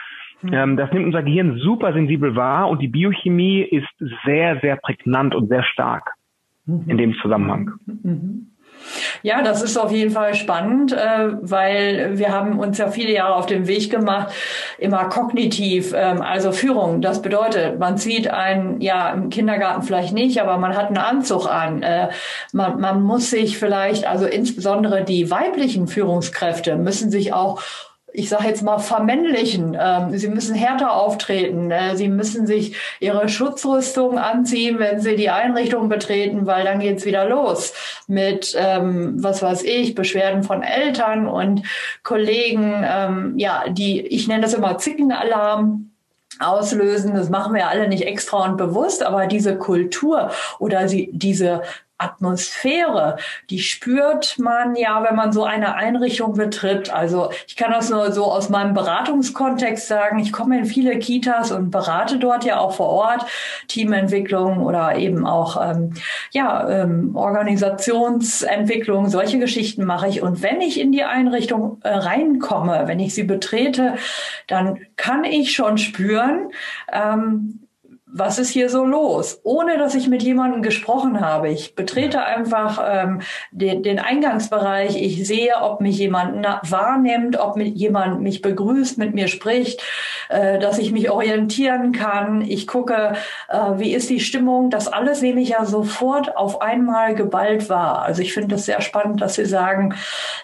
Mhm. 0.41 0.77
Das 0.77 0.91
nimmt 0.91 1.05
unser 1.05 1.23
Gehirn 1.23 1.57
super 1.57 1.93
sensibel 1.93 2.35
wahr 2.35 2.69
und 2.69 2.81
die 2.81 2.89
Biochemie 2.89 3.61
ist 3.61 3.87
sehr, 4.25 4.59
sehr 4.59 4.75
prägnant 4.75 5.33
und 5.33 5.47
sehr 5.47 5.63
stark. 5.63 6.11
In 6.65 6.97
dem 6.97 7.13
Zusammenhang. 7.21 7.71
Mhm. 7.85 8.53
Ja, 9.21 9.41
das 9.41 9.61
ist 9.61 9.77
auf 9.77 9.91
jeden 9.91 10.11
Fall 10.11 10.35
spannend, 10.35 10.91
äh, 10.91 11.29
weil 11.41 12.17
wir 12.17 12.33
haben 12.33 12.59
uns 12.59 12.77
ja 12.77 12.89
viele 12.89 13.13
Jahre 13.13 13.35
auf 13.35 13.45
den 13.45 13.67
Weg 13.67 13.89
gemacht, 13.89 14.33
immer 14.77 15.05
kognitiv, 15.05 15.93
ähm, 15.95 16.21
also 16.21 16.51
Führung. 16.51 17.01
Das 17.01 17.21
bedeutet, 17.21 17.79
man 17.79 17.97
sieht 17.97 18.27
einen, 18.27 18.81
ja, 18.81 19.11
im 19.11 19.29
Kindergarten 19.29 19.83
vielleicht 19.83 20.13
nicht, 20.13 20.41
aber 20.41 20.57
man 20.57 20.75
hat 20.75 20.87
einen 20.87 20.97
Anzug 20.97 21.47
an. 21.47 21.83
Äh, 21.83 22.09
man, 22.51 22.81
man 22.81 23.01
muss 23.01 23.29
sich 23.29 23.57
vielleicht, 23.57 24.05
also 24.05 24.25
insbesondere 24.25 25.03
die 25.03 25.31
weiblichen 25.31 25.87
Führungskräfte 25.87 26.75
müssen 26.75 27.09
sich 27.09 27.33
auch 27.33 27.61
ich 28.13 28.29
sage 28.29 28.47
jetzt 28.47 28.61
mal, 28.61 28.77
vermännlichen. 28.77 29.75
Ähm, 29.79 30.17
sie 30.17 30.27
müssen 30.27 30.55
härter 30.55 30.93
auftreten. 30.93 31.71
Äh, 31.71 31.97
sie 31.97 32.07
müssen 32.07 32.45
sich 32.45 32.75
ihre 32.99 33.27
Schutzrüstung 33.27 34.19
anziehen, 34.19 34.77
wenn 34.79 35.01
sie 35.01 35.15
die 35.15 35.31
Einrichtung 35.31 35.89
betreten, 35.89 36.45
weil 36.45 36.63
dann 36.63 36.79
geht's 36.79 37.05
wieder 37.05 37.27
los 37.27 37.73
mit, 38.07 38.55
ähm, 38.57 39.15
was 39.23 39.41
weiß 39.41 39.63
ich, 39.63 39.95
Beschwerden 39.95 40.43
von 40.43 40.61
Eltern 40.61 41.27
und 41.27 41.63
Kollegen, 42.03 42.85
ähm, 42.85 43.33
ja, 43.37 43.65
die, 43.67 44.01
ich 44.01 44.27
nenne 44.27 44.43
das 44.43 44.53
immer 44.53 44.77
Zickenalarm 44.77 45.89
auslösen. 46.39 47.15
Das 47.15 47.29
machen 47.29 47.53
wir 47.53 47.67
alle 47.67 47.87
nicht 47.87 48.03
extra 48.03 48.45
und 48.45 48.57
bewusst, 48.57 49.03
aber 49.03 49.27
diese 49.27 49.57
Kultur 49.57 50.31
oder 50.59 50.87
sie, 50.87 51.09
diese 51.13 51.63
Atmosphäre, 51.97 53.17
die 53.49 53.59
spürt 53.59 54.37
man 54.39 54.75
ja, 54.75 55.03
wenn 55.03 55.15
man 55.15 55.31
so 55.31 55.43
eine 55.43 55.75
Einrichtung 55.75 56.33
betritt. 56.33 56.93
Also 56.93 57.31
ich 57.47 57.55
kann 57.55 57.71
das 57.71 57.89
nur 57.89 58.11
so 58.11 58.25
aus 58.25 58.49
meinem 58.49 58.73
Beratungskontext 58.73 59.87
sagen. 59.87 60.19
Ich 60.19 60.33
komme 60.33 60.57
in 60.57 60.65
viele 60.65 60.97
Kitas 60.99 61.51
und 61.51 61.71
berate 61.71 62.17
dort 62.17 62.43
ja 62.45 62.59
auch 62.59 62.73
vor 62.73 62.89
Ort 62.89 63.25
Teamentwicklung 63.67 64.63
oder 64.63 64.95
eben 64.97 65.25
auch 65.25 65.61
ähm, 65.61 65.93
ja 66.31 66.67
ähm, 66.67 67.15
Organisationsentwicklung. 67.15 69.09
Solche 69.09 69.39
Geschichten 69.39 69.85
mache 69.85 70.07
ich. 70.07 70.21
Und 70.21 70.41
wenn 70.41 70.61
ich 70.61 70.79
in 70.79 70.91
die 70.91 71.03
Einrichtung 71.03 71.79
äh, 71.83 71.89
reinkomme, 71.89 72.83
wenn 72.85 72.99
ich 72.99 73.13
sie 73.13 73.23
betrete, 73.23 73.95
dann 74.47 74.79
kann 74.95 75.23
ich 75.23 75.53
schon 75.53 75.77
spüren, 75.77 76.49
ähm, 76.91 77.62
was 78.15 78.37
ist 78.37 78.51
hier 78.51 78.69
so 78.69 78.85
los? 78.85 79.39
Ohne 79.43 79.77
dass 79.77 79.95
ich 79.95 80.07
mit 80.07 80.21
jemandem 80.21 80.61
gesprochen 80.61 81.19
habe. 81.19 81.49
Ich 81.49 81.73
betrete 81.73 82.23
einfach 82.23 82.79
ähm, 82.87 83.21
den, 83.51 83.81
den 83.81 83.97
Eingangsbereich. 83.97 85.01
Ich 85.01 85.25
sehe, 85.27 85.55
ob 85.61 85.81
mich 85.81 85.97
jemand 85.97 86.45
wahrnimmt, 86.45 87.39
ob 87.39 87.55
mit 87.55 87.75
jemand 87.75 88.21
mich 88.21 88.41
begrüßt, 88.43 88.99
mit 88.99 89.15
mir 89.15 89.27
spricht, 89.27 89.81
äh, 90.29 90.59
dass 90.59 90.77
ich 90.77 90.91
mich 90.91 91.09
orientieren 91.09 91.91
kann. 91.91 92.41
Ich 92.41 92.67
gucke, 92.67 93.13
äh, 93.49 93.57
wie 93.77 93.93
ist 93.93 94.11
die 94.11 94.19
Stimmung. 94.19 94.69
Das 94.69 94.87
alles 94.87 95.23
nehme 95.23 95.41
ich 95.41 95.49
ja 95.49 95.65
sofort 95.65 96.37
auf 96.37 96.61
einmal 96.61 97.15
geballt 97.15 97.67
wahr. 97.67 98.03
Also 98.03 98.21
ich 98.21 98.33
finde 98.33 98.55
es 98.55 98.65
sehr 98.65 98.81
spannend, 98.81 99.21
dass 99.21 99.35
Sie 99.35 99.45
sagen, 99.45 99.95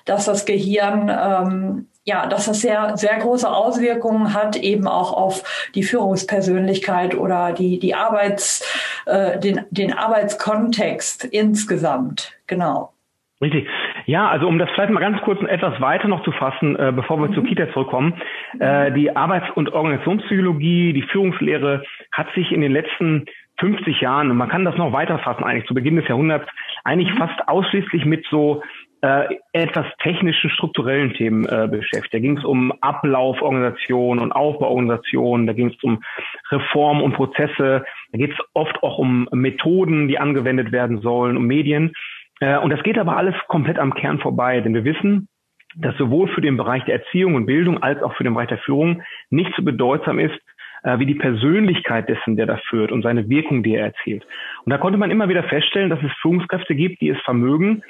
dass 0.05 0.25
das 0.25 0.45
Gehirn 0.45 1.09
ähm, 1.09 1.88
ja, 2.09 2.25
dass 2.25 2.47
das 2.47 2.61
sehr, 2.61 2.97
sehr 2.97 3.17
große 3.19 3.47
Auswirkungen 3.47 4.33
hat, 4.33 4.55
eben 4.55 4.87
auch 4.87 5.13
auf 5.13 5.43
die 5.75 5.83
Führungspersönlichkeit 5.83 7.15
oder 7.15 7.53
die, 7.53 7.77
die 7.77 7.93
Arbeits, 7.93 8.65
äh, 9.05 9.39
den, 9.39 9.61
den 9.69 9.93
Arbeitskontext 9.93 11.25
insgesamt. 11.25 12.33
Genau. 12.47 12.93
Richtig. 13.41 13.67
Ja, 14.05 14.27
also 14.27 14.47
um 14.47 14.57
das 14.57 14.69
vielleicht 14.71 14.91
mal 14.91 14.99
ganz 14.99 15.21
kurz 15.21 15.39
etwas 15.43 15.79
weiter 15.79 16.07
noch 16.07 16.23
zu 16.23 16.31
fassen, 16.31 16.75
äh, 16.75 16.91
bevor 16.93 17.17
wir 17.21 17.29
mhm. 17.29 17.35
zur 17.35 17.45
Kita 17.45 17.71
zurückkommen. 17.71 18.15
Äh, 18.59 18.91
die 18.91 19.15
Arbeits- 19.15 19.55
und 19.55 19.71
Organisationspsychologie, 19.71 20.93
die 20.93 21.03
Führungslehre 21.03 21.83
hat 22.11 22.27
sich 22.33 22.51
in 22.51 22.61
den 22.61 22.71
letzten 22.71 23.27
50 23.59 24.01
Jahren, 24.01 24.31
und 24.31 24.37
man 24.37 24.49
kann 24.49 24.65
das 24.65 24.77
noch 24.77 24.93
weiter 24.93 25.19
fassen 25.19 25.43
eigentlich, 25.43 25.67
zu 25.67 25.73
Beginn 25.73 25.95
des 25.95 26.07
Jahrhunderts, 26.07 26.49
eigentlich 26.83 27.13
mhm. 27.13 27.17
fast 27.17 27.47
ausschließlich 27.47 28.05
mit 28.05 28.25
so 28.31 28.63
äh, 29.01 29.35
etwas 29.53 29.85
technischen, 30.03 30.49
strukturellen 30.49 31.13
Themen 31.13 31.45
äh, 31.45 31.67
beschäftigt. 31.69 32.13
Da 32.13 32.19
ging 32.19 32.37
es 32.37 32.43
um 32.43 32.73
Ablauforganisation 32.81 34.19
und 34.19 34.31
Aufbauorganisation, 34.31 35.47
da 35.47 35.53
ging 35.53 35.67
es 35.67 35.83
um 35.83 36.03
Reform 36.51 37.01
und 37.01 37.13
Prozesse, 37.13 37.85
da 38.11 38.17
geht 38.17 38.31
es 38.31 38.39
oft 38.53 38.83
auch 38.83 38.97
um 38.97 39.27
Methoden, 39.31 40.07
die 40.07 40.19
angewendet 40.19 40.71
werden 40.71 40.99
sollen, 41.01 41.37
um 41.37 41.45
Medien. 41.45 41.93
Äh, 42.39 42.57
und 42.57 42.71
das 42.71 42.83
geht 42.83 42.97
aber 42.97 43.15
alles 43.15 43.35
komplett 43.47 43.79
am 43.79 43.93
Kern 43.93 44.19
vorbei, 44.19 44.59
denn 44.61 44.73
wir 44.73 44.83
wissen, 44.83 45.27
dass 45.75 45.95
sowohl 45.97 46.27
für 46.29 46.41
den 46.41 46.57
Bereich 46.57 46.83
der 46.85 46.95
Erziehung 46.95 47.35
und 47.35 47.45
Bildung 47.45 47.81
als 47.81 48.01
auch 48.01 48.15
für 48.15 48.23
den 48.23 48.33
Bereich 48.33 48.49
der 48.49 48.57
Führung 48.57 49.03
nicht 49.29 49.53
so 49.55 49.63
bedeutsam 49.63 50.19
ist, 50.19 50.39
äh, 50.83 50.99
wie 50.99 51.05
die 51.05 51.15
Persönlichkeit 51.15 52.09
dessen, 52.09 52.35
der 52.35 52.45
da 52.45 52.57
führt 52.69 52.91
und 52.91 53.01
seine 53.01 53.29
Wirkung, 53.29 53.63
die 53.63 53.75
er 53.75 53.85
erzielt. 53.85 54.25
Und 54.65 54.71
da 54.71 54.77
konnte 54.77 54.97
man 54.97 55.11
immer 55.11 55.29
wieder 55.29 55.43
feststellen, 55.43 55.89
dass 55.89 56.01
es 56.01 56.11
Führungskräfte 56.21 56.75
gibt, 56.75 57.01
die 57.01 57.09
es 57.09 57.19
vermögen, 57.21 57.83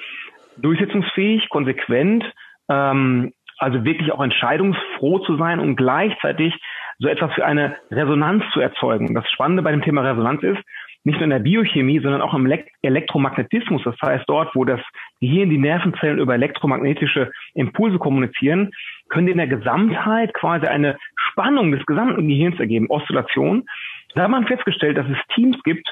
durchsetzungsfähig, 0.62 1.50
konsequent, 1.50 2.24
ähm, 2.70 3.34
also 3.58 3.84
wirklich 3.84 4.12
auch 4.12 4.22
entscheidungsfroh 4.22 5.20
zu 5.20 5.38
sein 5.38 5.60
und 5.60 5.76
gleichzeitig 5.76 6.54
so 7.00 7.08
etwas 7.08 7.34
für 7.34 7.46
eine 7.46 7.78
Resonanz 7.92 8.44
zu 8.54 8.60
erzeugen. 8.60 9.14
Das 9.14 9.30
Spannende 9.32 9.64
bei 9.64 9.72
dem 9.72 9.82
Thema 9.82 10.02
Resonanz 10.02 10.44
ist, 10.44 10.60
nicht 11.06 11.16
nur 11.16 11.24
in 11.24 11.30
der 11.30 11.40
Biochemie, 11.40 12.00
sondern 12.00 12.22
auch 12.22 12.34
im 12.34 12.52
Elektromagnetismus. 12.82 13.82
Das 13.86 13.96
heißt, 14.02 14.26
dort, 14.28 14.54
wo 14.54 14.66
das 14.66 14.82
Gehirn, 15.22 15.50
die 15.50 15.58
Nervenzellen 15.58 16.20
über 16.20 16.34
elektromagnetische 16.34 17.32
Impulse 17.54 17.98
kommunizieren, 18.00 18.72
können 19.08 19.30
in 19.30 19.38
der 19.38 19.48
Gesamtheit 19.48 20.34
quasi 20.34 20.68
eine 20.68 20.98
Spannung 21.16 21.72
des 21.72 21.86
gesamten 21.86 22.28
Gehirns 22.28 22.60
ergeben, 22.60 22.88
Oszillation. 22.90 23.66
Da 24.14 24.24
hat 24.24 24.30
man 24.30 24.48
festgestellt, 24.48 24.98
dass 24.98 25.08
es 25.08 25.18
Teams 25.34 25.58
gibt, 25.64 25.88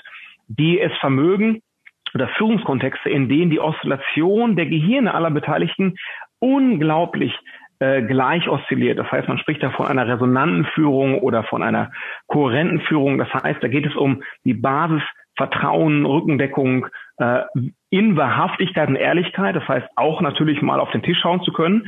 die 0.49 0.79
es 0.79 0.91
vermögen, 0.99 1.61
oder 2.15 2.27
Führungskontexte, 2.29 3.09
in 3.09 3.29
denen 3.29 3.51
die 3.51 3.59
Oszillation 3.59 4.55
der 4.55 4.65
Gehirne 4.65 5.13
aller 5.13 5.31
Beteiligten 5.31 5.95
unglaublich 6.39 7.33
äh, 7.79 8.01
gleich 8.01 8.47
oszilliert. 8.49 8.97
Das 8.97 9.11
heißt, 9.11 9.27
man 9.27 9.37
spricht 9.37 9.61
da 9.61 9.69
von 9.71 9.87
einer 9.87 10.07
resonanten 10.07 10.65
Führung 10.73 11.19
oder 11.19 11.43
von 11.43 11.63
einer 11.63 11.91
kohärenten 12.27 12.81
Führung. 12.81 13.17
Das 13.17 13.31
heißt, 13.33 13.61
da 13.61 13.67
geht 13.67 13.85
es 13.85 13.95
um 13.95 14.23
die 14.45 14.55
Basis 14.55 15.03
Vertrauen, 15.37 16.05
Rückendeckung, 16.05 16.87
äh, 17.17 17.43
in 17.91 18.17
Wahrhaftigkeit 18.17 18.89
und 18.89 18.95
Ehrlichkeit. 18.95 19.55
Das 19.55 19.67
heißt, 19.67 19.87
auch 19.95 20.19
natürlich 20.21 20.61
mal 20.61 20.79
auf 20.79 20.91
den 20.91 21.03
Tisch 21.03 21.19
schauen 21.21 21.41
zu 21.43 21.53
können, 21.53 21.87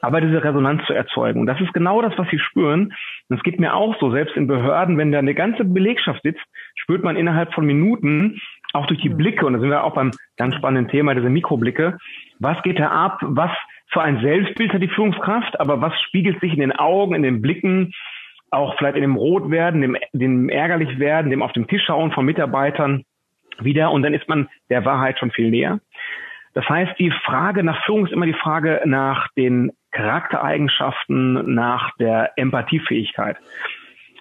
aber 0.00 0.20
diese 0.20 0.42
Resonanz 0.42 0.84
zu 0.86 0.92
erzeugen. 0.92 1.40
Und 1.40 1.46
das 1.46 1.60
ist 1.60 1.72
genau 1.72 2.02
das, 2.02 2.18
was 2.18 2.28
Sie 2.30 2.40
spüren. 2.40 2.92
Und 3.28 3.36
es 3.36 3.42
geht 3.44 3.60
mir 3.60 3.74
auch 3.74 3.98
so, 4.00 4.10
selbst 4.10 4.36
in 4.36 4.48
Behörden, 4.48 4.98
wenn 4.98 5.12
da 5.12 5.20
eine 5.20 5.34
ganze 5.34 5.64
Belegschaft 5.64 6.22
sitzt, 6.22 6.42
spürt 6.74 7.04
man 7.04 7.16
innerhalb 7.16 7.54
von 7.54 7.64
Minuten 7.64 8.40
auch 8.72 8.86
durch 8.86 9.00
die 9.00 9.08
Blicke, 9.08 9.46
und 9.46 9.54
da 9.54 9.60
sind 9.60 9.70
wir 9.70 9.84
auch 9.84 9.94
beim 9.94 10.10
ganz 10.36 10.54
spannenden 10.54 10.90
Thema, 10.90 11.14
diese 11.14 11.30
Mikroblicke, 11.30 11.98
was 12.38 12.62
geht 12.62 12.78
da 12.78 12.88
ab, 12.90 13.18
was 13.22 13.50
für 13.90 14.02
ein 14.02 14.20
Selbstbild 14.20 14.72
hat 14.72 14.82
die 14.82 14.88
Führungskraft, 14.88 15.58
aber 15.60 15.80
was 15.80 15.98
spiegelt 16.02 16.40
sich 16.40 16.52
in 16.52 16.60
den 16.60 16.72
Augen, 16.72 17.14
in 17.14 17.22
den 17.22 17.40
Blicken, 17.40 17.92
auch 18.50 18.76
vielleicht 18.76 18.96
in 18.96 19.02
dem 19.02 19.16
Rotwerden, 19.16 19.80
dem, 19.80 19.96
dem 20.12 20.48
ärgerlich 20.48 20.98
werden, 20.98 21.30
dem 21.30 21.42
auf 21.42 21.52
dem 21.52 21.66
Tisch 21.66 21.82
schauen 21.86 22.12
von 22.12 22.24
Mitarbeitern 22.24 23.04
wieder. 23.60 23.90
Und 23.90 24.02
dann 24.02 24.14
ist 24.14 24.28
man 24.28 24.48
der 24.70 24.84
Wahrheit 24.84 25.18
schon 25.18 25.30
viel 25.30 25.50
näher. 25.50 25.80
Das 26.54 26.68
heißt, 26.68 26.98
die 26.98 27.12
Frage 27.24 27.62
nach 27.62 27.84
Führung 27.84 28.06
ist 28.06 28.12
immer 28.12 28.26
die 28.26 28.32
Frage 28.34 28.82
nach 28.84 29.28
den 29.36 29.72
Charaktereigenschaften, 29.92 31.54
nach 31.54 31.94
der 31.98 32.32
Empathiefähigkeit. 32.36 33.36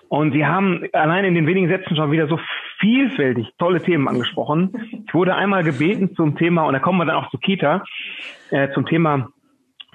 Und 0.09 0.31
Sie 0.31 0.45
haben 0.45 0.85
allein 0.93 1.25
in 1.25 1.35
den 1.35 1.47
wenigen 1.47 1.67
Sätzen 1.67 1.95
schon 1.95 2.11
wieder 2.11 2.27
so 2.27 2.39
vielfältig 2.79 3.49
tolle 3.57 3.81
Themen 3.81 4.07
angesprochen. 4.07 5.03
Ich 5.05 5.13
wurde 5.13 5.35
einmal 5.35 5.63
gebeten 5.63 6.15
zum 6.15 6.37
Thema, 6.37 6.63
und 6.63 6.73
da 6.73 6.79
kommen 6.79 6.99
wir 6.99 7.05
dann 7.05 7.15
auch 7.15 7.29
zu 7.29 7.37
Kita, 7.37 7.83
äh, 8.51 8.69
zum 8.73 8.85
Thema 8.85 9.29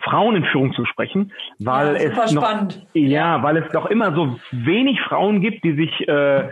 Frauen 0.02 0.36
in 0.36 0.44
Führung 0.44 0.72
zu 0.72 0.84
sprechen, 0.84 1.32
weil 1.58 1.94
ja, 1.94 2.00
es 2.00 2.34
noch, 2.34 2.42
spannend. 2.42 2.86
ja, 2.92 3.42
weil 3.42 3.56
es 3.56 3.68
doch 3.72 3.86
immer 3.86 4.12
so 4.14 4.36
wenig 4.50 5.00
Frauen 5.00 5.40
gibt, 5.40 5.64
die 5.64 5.74
sich 5.74 6.08
äh, 6.08 6.48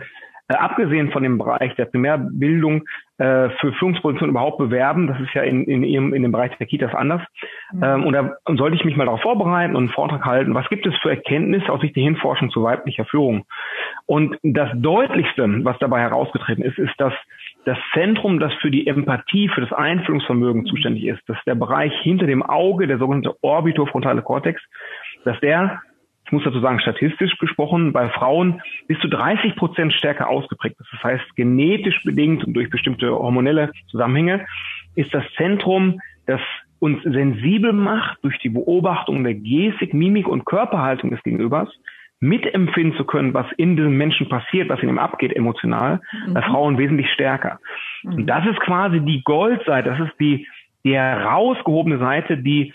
äh, 0.51 0.55
abgesehen 0.55 1.11
von 1.11 1.23
dem 1.23 1.37
Bereich 1.37 1.75
der 1.75 1.85
Primärbildung 1.85 2.83
äh, 3.17 3.49
für 3.59 3.71
Führungspositionen 3.73 4.31
überhaupt 4.31 4.57
bewerben. 4.57 5.07
Das 5.07 5.19
ist 5.21 5.33
ja 5.33 5.43
in, 5.43 5.63
in, 5.63 5.83
ihrem, 5.83 6.13
in 6.13 6.23
dem 6.23 6.31
Bereich 6.31 6.57
der 6.57 6.67
Kitas 6.67 6.93
anders. 6.93 7.21
Mhm. 7.71 7.83
Ähm, 7.83 8.05
und 8.05 8.13
da 8.13 8.35
sollte 8.57 8.75
ich 8.75 8.83
mich 8.83 8.97
mal 8.97 9.05
darauf 9.05 9.21
vorbereiten 9.21 9.75
und 9.75 9.83
einen 9.83 9.93
Vortrag 9.93 10.25
halten. 10.25 10.53
Was 10.53 10.67
gibt 10.69 10.85
es 10.85 10.97
für 10.97 11.09
Erkenntnisse 11.09 11.71
aus 11.71 11.81
Sicht 11.81 11.95
der 11.95 12.03
Hinforschung 12.03 12.49
zu 12.51 12.63
weiblicher 12.63 13.05
Führung? 13.05 13.45
Und 14.05 14.37
das 14.43 14.69
Deutlichste, 14.73 15.47
was 15.63 15.77
dabei 15.79 16.01
herausgetreten 16.01 16.63
ist, 16.63 16.77
ist, 16.77 16.93
dass 16.97 17.13
das 17.65 17.77
Zentrum, 17.93 18.39
das 18.39 18.53
für 18.55 18.71
die 18.71 18.87
Empathie, 18.87 19.47
für 19.49 19.61
das 19.61 19.71
Einfühlungsvermögen 19.71 20.65
zuständig 20.65 21.05
ist, 21.05 21.21
dass 21.27 21.37
der 21.45 21.55
Bereich 21.55 21.93
hinter 22.01 22.25
dem 22.25 22.43
Auge, 22.43 22.87
der 22.87 22.97
sogenannte 22.97 23.35
orbitofrontale 23.41 24.21
Kortex, 24.21 24.61
dass 25.23 25.39
der 25.39 25.81
ich 26.31 26.33
muss 26.33 26.45
dazu 26.45 26.61
sagen, 26.61 26.79
statistisch 26.79 27.37
gesprochen, 27.39 27.91
bei 27.91 28.07
Frauen 28.07 28.61
bis 28.87 28.97
zu 28.99 29.09
30 29.09 29.57
Prozent 29.57 29.91
stärker 29.91 30.29
ausgeprägt 30.29 30.79
ist. 30.79 30.87
Das 30.93 31.03
heißt, 31.03 31.35
genetisch 31.35 32.01
bedingt 32.05 32.45
und 32.45 32.53
durch 32.53 32.69
bestimmte 32.69 33.11
hormonelle 33.11 33.73
Zusammenhänge 33.89 34.45
ist 34.95 35.13
das 35.13 35.25
Zentrum, 35.35 35.99
das 36.27 36.39
uns 36.79 37.03
sensibel 37.03 37.73
macht 37.73 38.19
durch 38.23 38.37
die 38.39 38.47
Beobachtung 38.47 39.25
der 39.25 39.33
Gestik, 39.33 39.93
Mimik 39.93 40.25
und 40.25 40.45
Körperhaltung 40.45 41.09
des 41.09 41.21
Gegenübers, 41.21 41.67
mitempfinden 42.21 42.95
zu 42.95 43.03
können, 43.03 43.33
was 43.33 43.47
in 43.57 43.75
diesem 43.75 43.97
Menschen 43.97 44.29
passiert, 44.29 44.69
was 44.69 44.81
in 44.81 44.87
ihm 44.87 44.99
abgeht 44.99 45.35
emotional, 45.35 45.99
mhm. 46.27 46.33
bei 46.33 46.41
Frauen 46.43 46.77
wesentlich 46.77 47.11
stärker. 47.11 47.59
Mhm. 48.03 48.13
Und 48.13 48.27
das 48.27 48.45
ist 48.45 48.61
quasi 48.61 49.01
die 49.01 49.21
Goldseite, 49.23 49.89
das 49.89 49.99
ist 49.99 50.17
die, 50.17 50.47
die 50.85 50.95
herausgehobene 50.95 51.97
Seite, 51.97 52.37
die 52.37 52.73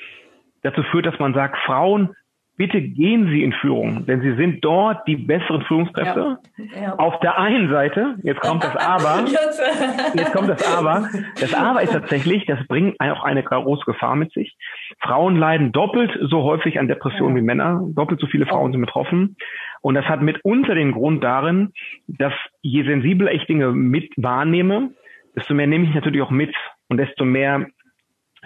dazu 0.61 0.83
führt, 0.83 1.07
dass 1.07 1.19
man 1.19 1.33
sagt, 1.33 1.57
Frauen 1.65 2.11
bitte 2.57 2.81
gehen 2.81 3.29
Sie 3.29 3.43
in 3.43 3.53
Führung, 3.53 4.07
denn 4.07 4.21
Sie 4.21 4.35
sind 4.37 4.65
dort 4.65 5.07
die 5.07 5.17
besseren 5.17 5.63
Führungskräfte. 5.63 6.39
Ja. 6.57 6.83
Ja. 6.83 6.95
Auf 6.97 7.21
der 7.21 7.39
einen 7.39 7.71
Seite, 7.71 8.17
jetzt 8.23 8.41
kommt 8.41 8.65
das 8.65 8.77
Aber, 8.77 9.25
jetzt 10.15 10.33
kommt 10.33 10.49
das 10.49 10.77
Aber. 10.77 11.09
Das 11.41 11.55
Aber 11.55 11.83
ist 11.83 11.93
tatsächlich, 11.93 12.47
das 12.47 12.59
bringt 12.67 12.99
auch 13.01 13.23
eine 13.23 13.43
große 13.43 13.85
Gefahr 13.85 14.17
mit 14.17 14.33
sich. 14.33 14.57
Frauen 15.01 15.37
leiden 15.37 15.73
doppelt 15.73 16.11
so 16.23 16.43
häufig 16.43 16.79
an 16.79 16.89
Depressionen 16.89 17.37
ja. 17.37 17.43
wie 17.43 17.47
Männer. 17.47 17.83
Doppelt 17.95 18.21
so 18.21 18.27
viele 18.27 18.47
Frauen 18.47 18.73
sind 18.73 18.81
betroffen. 18.81 19.37
Und 19.83 19.95
das 19.95 20.07
hat 20.07 20.23
mitunter 20.23 20.75
den 20.75 20.93
Grund 20.93 21.23
darin, 21.23 21.73
dass 22.09 22.33
je 22.63 22.85
sensibler 22.85 23.33
ich 23.33 23.47
Dinge 23.47 23.73
mit 23.73 24.13
wahrnehme, 24.17 24.91
desto 25.37 25.54
mehr 25.54 25.67
nehme 25.67 25.85
ich 25.85 25.95
natürlich 25.95 26.23
auch 26.23 26.30
mit 26.30 26.54
und 26.89 26.97
desto 26.97 27.25
mehr 27.25 27.67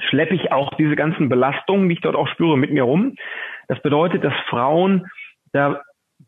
schleppe 0.09 0.35
ich 0.35 0.53
auch 0.53 0.73
diese 0.75 0.97
ganzen 0.97 1.29
Belastungen, 1.29 1.89
die 1.89 1.95
ich 1.95 2.01
dort 2.01 2.17
auch 2.17 2.29
spüre, 2.29 2.57
mit 2.57 2.73
mir 2.73 2.85
rum. 2.85 3.17
Das 3.69 3.81
bedeutet, 3.83 4.25
dass 4.25 4.33
Frauen 4.49 5.07
da 5.53 5.83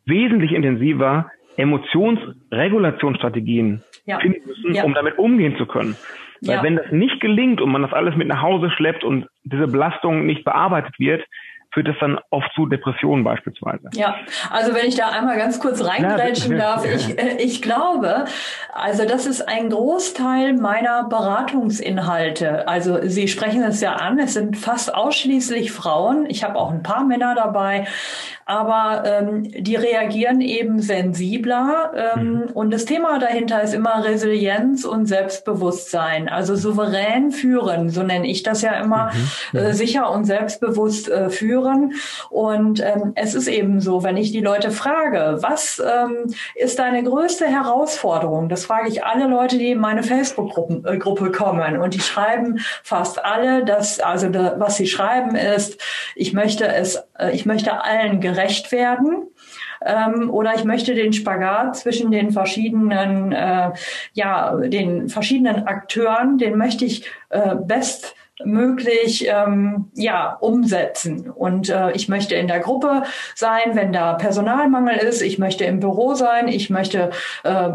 wesentlich 0.06 0.52
intensiver 0.52 1.30
Emotionsregulationsstrategien 1.56 3.82
ja. 4.06 4.20
finden 4.20 4.46
müssen, 4.46 4.74
ja. 4.74 4.84
um 4.84 4.94
damit 4.94 5.18
umgehen 5.18 5.56
zu 5.56 5.66
können. 5.66 5.96
Weil 6.40 6.56
ja. 6.56 6.62
wenn 6.62 6.76
das 6.76 6.90
nicht 6.90 7.20
gelingt 7.20 7.60
und 7.60 7.70
man 7.70 7.82
das 7.82 7.92
alles 7.92 8.16
mit 8.16 8.28
nach 8.28 8.40
Hause 8.42 8.70
schleppt 8.70 9.04
und 9.04 9.26
diese 9.44 9.68
Belastung 9.68 10.26
nicht 10.26 10.44
bearbeitet 10.44 10.98
wird, 10.98 11.24
führt 11.72 11.88
das 11.88 11.96
dann 12.00 12.18
oft 12.30 12.48
zu 12.54 12.66
Depressionen 12.66 13.24
beispielsweise. 13.24 13.88
Ja, 13.94 14.16
also 14.50 14.74
wenn 14.74 14.86
ich 14.86 14.96
da 14.96 15.08
einmal 15.08 15.38
ganz 15.38 15.58
kurz 15.58 15.82
reingrätschen 15.84 16.58
darf, 16.58 16.84
ich, 16.84 17.18
äh, 17.18 17.36
ich 17.38 17.62
glaube, 17.62 18.26
also 18.72 19.06
das 19.06 19.26
ist 19.26 19.48
ein 19.48 19.70
Großteil 19.70 20.54
meiner 20.54 21.04
Beratungsinhalte. 21.04 22.68
Also 22.68 22.98
Sie 23.02 23.28
sprechen 23.28 23.62
es 23.62 23.80
ja 23.80 23.94
an, 23.94 24.18
es 24.18 24.34
sind 24.34 24.56
fast 24.56 24.94
ausschließlich 24.94 25.72
Frauen. 25.72 26.26
Ich 26.28 26.44
habe 26.44 26.56
auch 26.56 26.70
ein 26.70 26.82
paar 26.82 27.04
Männer 27.04 27.34
dabei, 27.34 27.86
aber 28.52 29.04
ähm, 29.06 29.50
die 29.50 29.76
reagieren 29.76 30.42
eben 30.42 30.80
sensibler. 30.80 31.92
Ähm, 32.16 32.32
mhm. 32.32 32.42
Und 32.52 32.70
das 32.70 32.84
Thema 32.84 33.18
dahinter 33.18 33.62
ist 33.62 33.72
immer 33.72 34.04
Resilienz 34.04 34.84
und 34.84 35.06
Selbstbewusstsein. 35.06 36.28
Also 36.28 36.54
souverän 36.54 37.30
führen, 37.30 37.88
so 37.88 38.02
nenne 38.02 38.26
ich 38.26 38.42
das 38.42 38.60
ja 38.60 38.72
immer, 38.72 39.10
mhm. 39.52 39.58
äh, 39.58 39.72
sicher 39.72 40.10
und 40.10 40.26
selbstbewusst 40.26 41.08
äh, 41.08 41.30
führen. 41.30 41.94
Und 42.28 42.80
ähm, 42.80 43.12
es 43.14 43.34
ist 43.34 43.48
eben 43.48 43.80
so, 43.80 44.02
wenn 44.02 44.18
ich 44.18 44.32
die 44.32 44.42
Leute 44.42 44.70
frage, 44.70 45.38
was 45.40 45.82
ähm, 45.82 46.34
ist 46.54 46.78
deine 46.78 47.02
größte 47.04 47.46
Herausforderung? 47.46 48.50
Das 48.50 48.66
frage 48.66 48.88
ich 48.88 49.02
alle 49.02 49.28
Leute, 49.28 49.56
die 49.56 49.70
in 49.70 49.80
meine 49.80 50.02
Facebook-Gruppe 50.02 50.82
äh, 50.92 50.98
Gruppe 50.98 51.32
kommen. 51.32 51.78
Und 51.78 51.94
die 51.94 52.00
schreiben 52.00 52.58
fast 52.82 53.24
alle, 53.24 53.64
dass, 53.64 53.98
also 53.98 54.28
da, 54.28 54.56
was 54.58 54.76
sie 54.76 54.86
schreiben 54.86 55.36
ist, 55.36 55.80
ich 56.14 56.34
möchte 56.34 56.66
es, 56.66 57.02
ich 57.30 57.46
möchte 57.46 57.82
allen 57.84 58.20
gerecht 58.20 58.72
werden. 58.72 59.28
Ähm, 59.84 60.30
oder 60.30 60.54
ich 60.54 60.64
möchte 60.64 60.94
den 60.94 61.12
Spagat 61.12 61.76
zwischen 61.76 62.10
den 62.10 62.30
verschiedenen, 62.30 63.32
äh, 63.32 63.72
ja, 64.12 64.56
den 64.56 65.08
verschiedenen 65.08 65.66
Akteuren, 65.66 66.38
den 66.38 66.56
möchte 66.56 66.84
ich 66.84 67.04
äh, 67.30 67.54
best 67.56 68.14
möglich 68.44 69.26
ähm, 69.28 69.90
ja 69.94 70.36
umsetzen. 70.40 71.30
Und 71.30 71.68
äh, 71.68 71.92
ich 71.92 72.08
möchte 72.08 72.34
in 72.34 72.48
der 72.48 72.60
Gruppe 72.60 73.02
sein 73.34 73.74
wenn 73.74 73.92
da 73.92 74.14
Personalmangel 74.14 74.96
ist. 74.96 75.22
Ich 75.22 75.38
möchte 75.38 75.64
im 75.64 75.80
Büro 75.80 76.14
sein. 76.14 76.48
Ich 76.48 76.70
möchte 76.70 77.10
äh, 77.44 77.70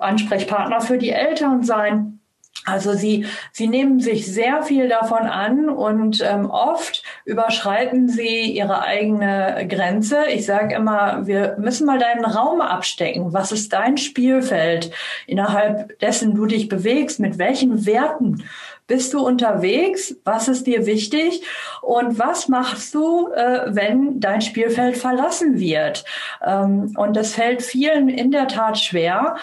Ansprechpartner 0.00 0.80
für 0.80 0.98
die 0.98 1.10
Eltern 1.10 1.62
sein 1.62 2.21
also 2.64 2.92
sie, 2.92 3.26
sie 3.50 3.66
nehmen 3.66 3.98
sich 3.98 4.32
sehr 4.32 4.62
viel 4.62 4.88
davon 4.88 5.26
an 5.26 5.68
und 5.68 6.22
ähm, 6.24 6.48
oft 6.48 7.02
überschreiten 7.24 8.08
sie 8.08 8.52
ihre 8.52 8.82
eigene 8.82 9.66
Grenze. 9.68 10.26
Ich 10.28 10.46
sage 10.46 10.76
immer, 10.76 11.26
wir 11.26 11.56
müssen 11.58 11.86
mal 11.86 11.98
deinen 11.98 12.24
Raum 12.24 12.60
abstecken. 12.60 13.32
Was 13.32 13.50
ist 13.50 13.72
dein 13.72 13.96
Spielfeld, 13.96 14.92
innerhalb 15.26 15.98
dessen 15.98 16.34
du 16.34 16.46
dich 16.46 16.68
bewegst? 16.68 17.18
Mit 17.18 17.38
welchen 17.38 17.84
Werten 17.84 18.44
bist 18.86 19.12
du 19.12 19.26
unterwegs? 19.26 20.14
Was 20.22 20.46
ist 20.46 20.66
dir 20.68 20.86
wichtig? 20.86 21.42
Und 21.80 22.20
was 22.20 22.46
machst 22.46 22.94
du, 22.94 23.28
äh, 23.32 23.74
wenn 23.74 24.20
dein 24.20 24.40
Spielfeld 24.40 24.96
verlassen 24.96 25.58
wird? 25.58 26.04
Ähm, 26.44 26.94
und 26.96 27.16
das 27.16 27.34
fällt 27.34 27.62
vielen 27.62 28.08
in 28.08 28.30
der 28.30 28.46
Tat 28.46 28.78
schwer. 28.78 29.36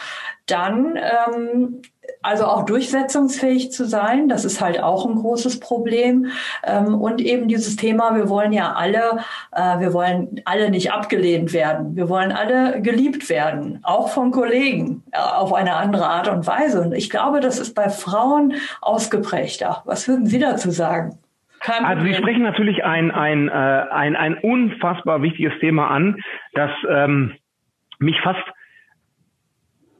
Dann 0.45 0.97
ähm, 0.97 1.81
also 2.21 2.45
auch 2.45 2.65
durchsetzungsfähig 2.65 3.71
zu 3.71 3.85
sein, 3.85 4.27
das 4.27 4.43
ist 4.43 4.59
halt 4.59 4.81
auch 4.81 5.05
ein 5.05 5.15
großes 5.15 5.59
Problem. 5.59 6.27
Ähm, 6.65 6.95
und 6.95 7.21
eben 7.21 7.47
dieses 7.47 7.77
Thema, 7.77 8.15
wir 8.15 8.29
wollen 8.29 8.51
ja 8.51 8.73
alle, 8.73 9.19
äh, 9.51 9.79
wir 9.79 9.93
wollen 9.93 10.41
alle 10.45 10.69
nicht 10.69 10.91
abgelehnt 10.91 11.53
werden. 11.53 11.95
Wir 11.95 12.09
wollen 12.09 12.31
alle 12.31 12.81
geliebt 12.81 13.29
werden, 13.29 13.79
auch 13.83 14.09
von 14.09 14.31
Kollegen, 14.31 15.03
äh, 15.11 15.17
auf 15.17 15.53
eine 15.53 15.75
andere 15.75 16.07
Art 16.07 16.27
und 16.27 16.45
Weise. 16.45 16.81
Und 16.81 16.93
ich 16.93 17.09
glaube, 17.09 17.39
das 17.39 17.57
ist 17.57 17.73
bei 17.73 17.89
Frauen 17.89 18.53
ausgeprägter. 18.81 19.81
Was 19.85 20.07
würden 20.07 20.25
Sie 20.25 20.39
dazu 20.39 20.71
sagen? 20.71 21.17
also 21.61 22.03
Sie 22.03 22.13
sprechen 22.13 22.43
natürlich 22.43 22.83
ein, 22.83 23.11
ein, 23.11 23.49
äh, 23.49 23.51
ein, 23.51 24.15
ein 24.15 24.37
unfassbar 24.37 25.21
wichtiges 25.21 25.53
Thema 25.59 25.89
an, 25.89 26.17
das 26.53 26.71
ähm, 26.89 27.33
mich 27.99 28.19
fast 28.21 28.43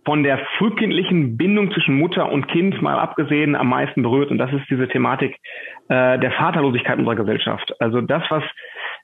von 0.10 0.24
der 0.24 0.40
frühkindlichen 0.58 1.38
Bindung 1.38 1.72
zwischen 1.72 1.94
Mutter 1.94 2.32
und 2.32 2.48
Kind 2.48 2.82
mal 2.82 2.98
abgesehen 2.98 3.56
am 3.56 3.70
meisten 3.70 4.02
berührt. 4.02 4.32
Und 4.32 4.40
das 4.40 4.52
ist 4.52 4.68
diese 4.68 4.88
Thematik 4.88 5.38
äh, 5.88 6.18
der 6.18 6.32
Vaterlosigkeit 6.32 6.98
unserer 6.98 7.16
Gesellschaft. 7.16 7.80
Also 7.80 8.02
das, 8.02 8.24
was 8.30 8.44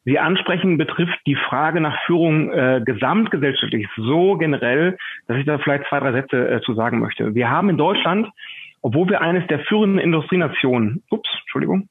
Sie 0.03 0.17
ansprechen, 0.17 0.79
betrifft 0.79 1.19
die 1.27 1.35
Frage 1.35 1.79
nach 1.79 1.95
Führung 2.07 2.51
äh, 2.51 2.81
gesamtgesellschaftlich 2.83 3.87
so 3.97 4.35
generell, 4.37 4.97
dass 5.27 5.37
ich 5.37 5.45
da 5.45 5.59
vielleicht 5.59 5.87
zwei, 5.89 5.99
drei 5.99 6.11
Sätze 6.11 6.49
äh, 6.49 6.61
zu 6.61 6.73
sagen 6.73 6.97
möchte. 6.97 7.35
Wir 7.35 7.51
haben 7.51 7.69
in 7.69 7.77
Deutschland, 7.77 8.27
obwohl 8.81 9.07
wir 9.07 9.21
eines 9.21 9.45
der 9.45 9.59
führenden 9.59 9.99
Industrienationen, 9.99 11.03
ups, 11.11 11.29
Entschuldigung, 11.41 11.87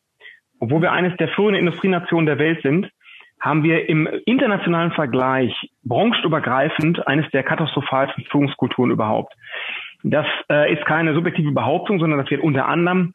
obwohl 0.59 0.83
wir 0.83 0.91
eines 0.91 1.17
der 1.19 1.29
führenden 1.29 1.61
Industrienationen 1.61 2.27
der 2.27 2.41
Welt 2.41 2.63
sind, 2.63 2.91
haben 3.45 3.63
wir 3.63 3.91
im 3.91 4.09
internationalen 4.25 4.91
Vergleich 4.93 5.53
branchenübergreifend 5.85 7.07
eines 7.07 7.31
der 7.31 7.43
katastrophalsten 7.43 8.25
Führungskulturen 8.25 8.91
überhaupt. 8.91 9.35
Das 10.03 10.27
äh, 10.51 10.73
ist 10.73 10.87
keine 10.87 11.13
subjektive 11.13 11.53
Behauptung, 11.53 12.01
sondern 12.01 12.19
das 12.19 12.31
wird 12.31 12.43
unter 12.43 12.67
anderem 12.67 13.13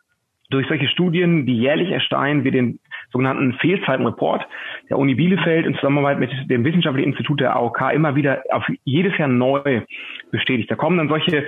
durch 0.52 0.68
solche 0.68 0.88
Studien, 0.88 1.48
die 1.48 1.58
jährlich 1.58 1.90
erscheinen, 1.90 2.44
wie 2.44 2.52
den 2.52 2.80
sogenannten 3.12 3.54
Fehlzeitenreport 3.54 4.48
der 4.90 5.00
Uni 5.00 5.16
Bielefeld 5.16 5.66
in 5.66 5.74
Zusammenarbeit 5.76 6.20
mit 6.20 6.32
dem 6.48 6.64
Wissenschaftlichen 6.64 7.10
Institut 7.10 7.40
der 7.40 7.56
AOK 7.56 7.92
immer 7.94 8.16
wieder 8.16 8.44
auf 8.52 8.64
jedes 8.84 9.18
Jahr 9.18 9.28
neu 9.28 9.82
bestätigt. 10.32 10.70
Da 10.70 10.76
kommen 10.76 10.98
dann 10.98 11.10
solche 11.10 11.48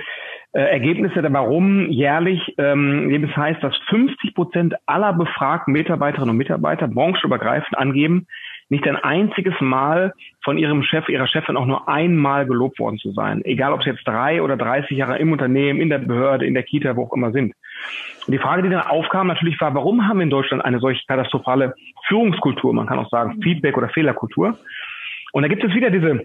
äh, 0.54 0.60
Ergebnisse 0.60 1.22
warum 1.32 1.88
jährlich, 1.88 2.54
ähm, 2.58 3.10
eben 3.10 3.26
das 3.28 3.36
heißt, 3.36 3.62
dass 3.62 3.76
50 3.88 4.34
Prozent 4.34 4.74
aller 4.86 5.12
befragten 5.12 5.72
Mitarbeiterinnen 5.72 6.30
und 6.30 6.36
Mitarbeiter 6.36 6.88
branchenübergreifend 6.88 7.78
angeben, 7.78 8.26
nicht 8.72 8.88
ein 8.88 8.96
einziges 8.96 9.52
Mal 9.60 10.14
von 10.42 10.56
ihrem 10.56 10.82
Chef, 10.82 11.06
ihrer 11.10 11.26
Chefin 11.26 11.58
auch 11.58 11.66
nur 11.66 11.90
einmal 11.90 12.46
gelobt 12.46 12.78
worden 12.78 12.96
zu 12.96 13.12
sein. 13.12 13.44
Egal, 13.44 13.74
ob 13.74 13.82
sie 13.82 13.90
jetzt 13.90 14.08
drei 14.08 14.40
oder 14.40 14.56
30 14.56 14.96
Jahre 14.96 15.18
im 15.18 15.30
Unternehmen, 15.30 15.78
in 15.78 15.90
der 15.90 15.98
Behörde, 15.98 16.46
in 16.46 16.54
der 16.54 16.62
Kita, 16.62 16.96
wo 16.96 17.04
auch 17.04 17.12
immer 17.12 17.32
sind. 17.32 17.52
Und 18.26 18.32
die 18.32 18.38
Frage, 18.38 18.62
die 18.62 18.70
dann 18.70 18.86
aufkam, 18.86 19.26
natürlich 19.26 19.60
war, 19.60 19.74
warum 19.74 20.08
haben 20.08 20.20
wir 20.20 20.24
in 20.24 20.30
Deutschland 20.30 20.64
eine 20.64 20.80
solch 20.80 21.06
katastrophale 21.06 21.74
Führungskultur? 22.08 22.72
Man 22.72 22.86
kann 22.86 22.98
auch 22.98 23.10
sagen 23.10 23.42
Feedback- 23.42 23.76
oder 23.76 23.90
Fehlerkultur. 23.90 24.56
Und 25.32 25.42
da 25.42 25.48
gibt 25.48 25.62
es 25.62 25.74
wieder 25.74 25.90
diese 25.90 26.24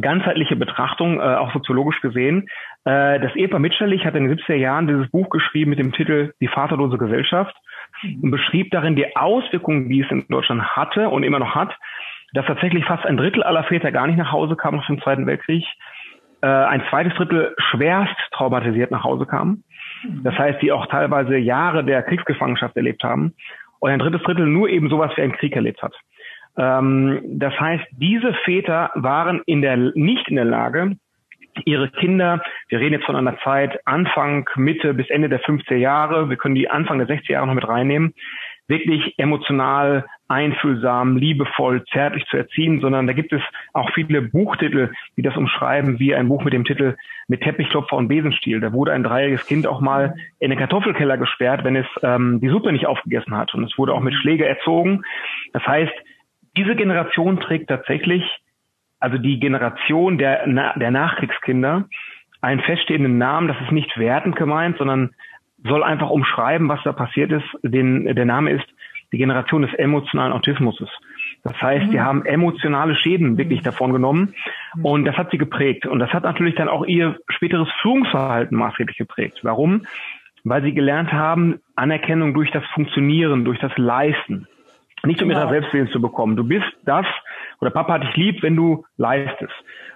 ganzheitliche 0.00 0.56
Betrachtung, 0.56 1.20
äh, 1.20 1.22
auch 1.22 1.52
soziologisch 1.52 2.00
gesehen. 2.00 2.48
Äh, 2.88 3.20
das 3.20 3.36
Ehepaar 3.36 3.60
Mitscherlich 3.60 4.06
hat 4.06 4.14
in 4.14 4.26
den 4.26 4.38
70er 4.38 4.54
Jahren 4.54 4.86
dieses 4.86 5.10
Buch 5.10 5.28
geschrieben 5.28 5.70
mit 5.70 5.78
dem 5.78 5.92
Titel 5.92 6.32
Die 6.40 6.48
vaterlose 6.48 6.96
Gesellschaft 6.96 7.54
und 8.22 8.30
beschrieb 8.30 8.70
darin 8.70 8.96
die 8.96 9.14
Auswirkungen, 9.14 9.90
die 9.90 10.00
es 10.00 10.10
in 10.10 10.24
Deutschland 10.28 10.62
hatte 10.62 11.10
und 11.10 11.22
immer 11.22 11.38
noch 11.38 11.54
hat, 11.54 11.76
dass 12.32 12.46
tatsächlich 12.46 12.86
fast 12.86 13.04
ein 13.04 13.18
Drittel 13.18 13.42
aller 13.42 13.64
Väter 13.64 13.92
gar 13.92 14.06
nicht 14.06 14.16
nach 14.16 14.32
Hause 14.32 14.56
kamen 14.56 14.78
nach 14.78 14.86
dem 14.86 15.02
Zweiten 15.02 15.26
Weltkrieg, 15.26 15.64
äh, 16.40 16.46
ein 16.46 16.82
zweites 16.88 17.12
Drittel 17.14 17.54
schwerst 17.58 18.16
traumatisiert 18.30 18.90
nach 18.90 19.04
Hause 19.04 19.26
kamen. 19.26 19.64
Das 20.22 20.38
heißt, 20.38 20.62
die 20.62 20.72
auch 20.72 20.86
teilweise 20.86 21.36
Jahre 21.36 21.84
der 21.84 22.02
Kriegsgefangenschaft 22.02 22.74
erlebt 22.74 23.02
haben 23.02 23.34
und 23.80 23.90
ein 23.90 23.98
drittes 23.98 24.22
Drittel 24.22 24.46
nur 24.46 24.70
eben 24.70 24.88
sowas 24.88 25.12
wie 25.16 25.22
einen 25.22 25.32
Krieg 25.32 25.54
erlebt 25.54 25.82
hat. 25.82 25.94
Ähm, 26.56 27.20
das 27.38 27.52
heißt, 27.60 27.84
diese 27.90 28.32
Väter 28.44 28.92
waren 28.94 29.42
in 29.44 29.60
der, 29.60 29.76
nicht 29.76 30.28
in 30.28 30.36
der 30.36 30.46
Lage, 30.46 30.96
ihre 31.66 31.90
Kinder, 31.90 32.42
wir 32.68 32.80
reden 32.80 32.94
jetzt 32.94 33.06
von 33.06 33.16
einer 33.16 33.38
Zeit 33.40 33.78
Anfang, 33.86 34.48
Mitte 34.56 34.94
bis 34.94 35.10
Ende 35.10 35.28
der 35.28 35.40
50er 35.40 35.76
Jahre, 35.76 36.28
wir 36.28 36.36
können 36.36 36.54
die 36.54 36.70
Anfang 36.70 36.98
der 36.98 37.08
60er 37.08 37.32
Jahre 37.32 37.46
noch 37.46 37.54
mit 37.54 37.68
reinnehmen, 37.68 38.14
wirklich 38.68 39.14
emotional, 39.18 40.04
einfühlsam, 40.28 41.16
liebevoll, 41.16 41.84
zärtlich 41.86 42.26
zu 42.26 42.36
erziehen, 42.36 42.80
sondern 42.80 43.06
da 43.06 43.14
gibt 43.14 43.32
es 43.32 43.40
auch 43.72 43.90
viele 43.94 44.20
Buchtitel, 44.20 44.92
die 45.16 45.22
das 45.22 45.36
umschreiben, 45.36 45.98
wie 45.98 46.14
ein 46.14 46.28
Buch 46.28 46.44
mit 46.44 46.52
dem 46.52 46.66
Titel 46.66 46.96
Mit 47.28 47.40
Teppichklopfer 47.40 47.96
und 47.96 48.08
Besenstiel. 48.08 48.60
Da 48.60 48.72
wurde 48.74 48.92
ein 48.92 49.02
dreijähriges 49.02 49.46
Kind 49.46 49.66
auch 49.66 49.80
mal 49.80 50.14
in 50.38 50.50
den 50.50 50.58
Kartoffelkeller 50.58 51.16
gesperrt, 51.16 51.64
wenn 51.64 51.76
es 51.76 51.86
ähm, 52.02 52.40
die 52.40 52.48
Suppe 52.48 52.72
nicht 52.72 52.86
aufgegessen 52.86 53.34
hat. 53.34 53.54
Und 53.54 53.64
es 53.64 53.78
wurde 53.78 53.94
auch 53.94 54.00
mit 54.00 54.14
Schläge 54.14 54.46
erzogen. 54.46 55.02
Das 55.54 55.66
heißt, 55.66 55.94
diese 56.56 56.76
Generation 56.76 57.40
trägt 57.40 57.68
tatsächlich, 57.68 58.22
also 59.00 59.18
die 59.18 59.38
Generation 59.38 60.18
der, 60.18 60.46
der 60.46 60.90
Nachkriegskinder, 60.90 61.84
einen 62.40 62.60
feststehenden 62.60 63.18
Namen, 63.18 63.48
das 63.48 63.60
ist 63.62 63.72
nicht 63.72 63.98
wertend 63.98 64.36
gemeint, 64.36 64.78
sondern 64.78 65.10
soll 65.64 65.82
einfach 65.82 66.10
umschreiben, 66.10 66.68
was 66.68 66.82
da 66.84 66.92
passiert 66.92 67.32
ist. 67.32 67.46
Den, 67.62 68.04
der 68.14 68.24
Name 68.24 68.52
ist 68.52 68.66
die 69.12 69.18
Generation 69.18 69.62
des 69.62 69.74
emotionalen 69.74 70.32
Autismus. 70.32 70.78
Das 71.42 71.60
heißt, 71.60 71.86
mhm. 71.86 71.90
die 71.90 72.00
haben 72.00 72.24
emotionale 72.24 72.94
Schäden 72.94 73.38
wirklich 73.38 73.62
davon 73.62 73.92
genommen 73.92 74.34
mhm. 74.74 74.84
und 74.84 75.04
das 75.04 75.16
hat 75.16 75.30
sie 75.30 75.38
geprägt. 75.38 75.86
Und 75.86 75.98
das 75.98 76.12
hat 76.12 76.24
natürlich 76.24 76.54
dann 76.54 76.68
auch 76.68 76.84
ihr 76.84 77.18
späteres 77.28 77.68
Führungsverhalten 77.80 78.56
maßgeblich 78.56 78.98
geprägt. 78.98 79.38
Warum? 79.42 79.86
Weil 80.44 80.62
sie 80.62 80.72
gelernt 80.72 81.12
haben, 81.12 81.60
Anerkennung 81.74 82.34
durch 82.34 82.50
das 82.50 82.64
Funktionieren, 82.74 83.44
durch 83.44 83.58
das 83.58 83.72
Leisten. 83.76 84.46
Nicht 85.04 85.22
um 85.22 85.28
genau. 85.28 85.40
ihrer 85.40 85.50
Selbstwillen 85.50 85.88
zu 85.88 86.00
bekommen. 86.00 86.36
Du 86.36 86.44
bist 86.44 86.66
das, 86.84 87.06
oder 87.60 87.70
Papa 87.70 87.94
hat 87.94 88.02
dich 88.04 88.16
lieb, 88.16 88.42
wenn 88.42 88.56
du 88.56 88.84
leistest. 88.96 89.52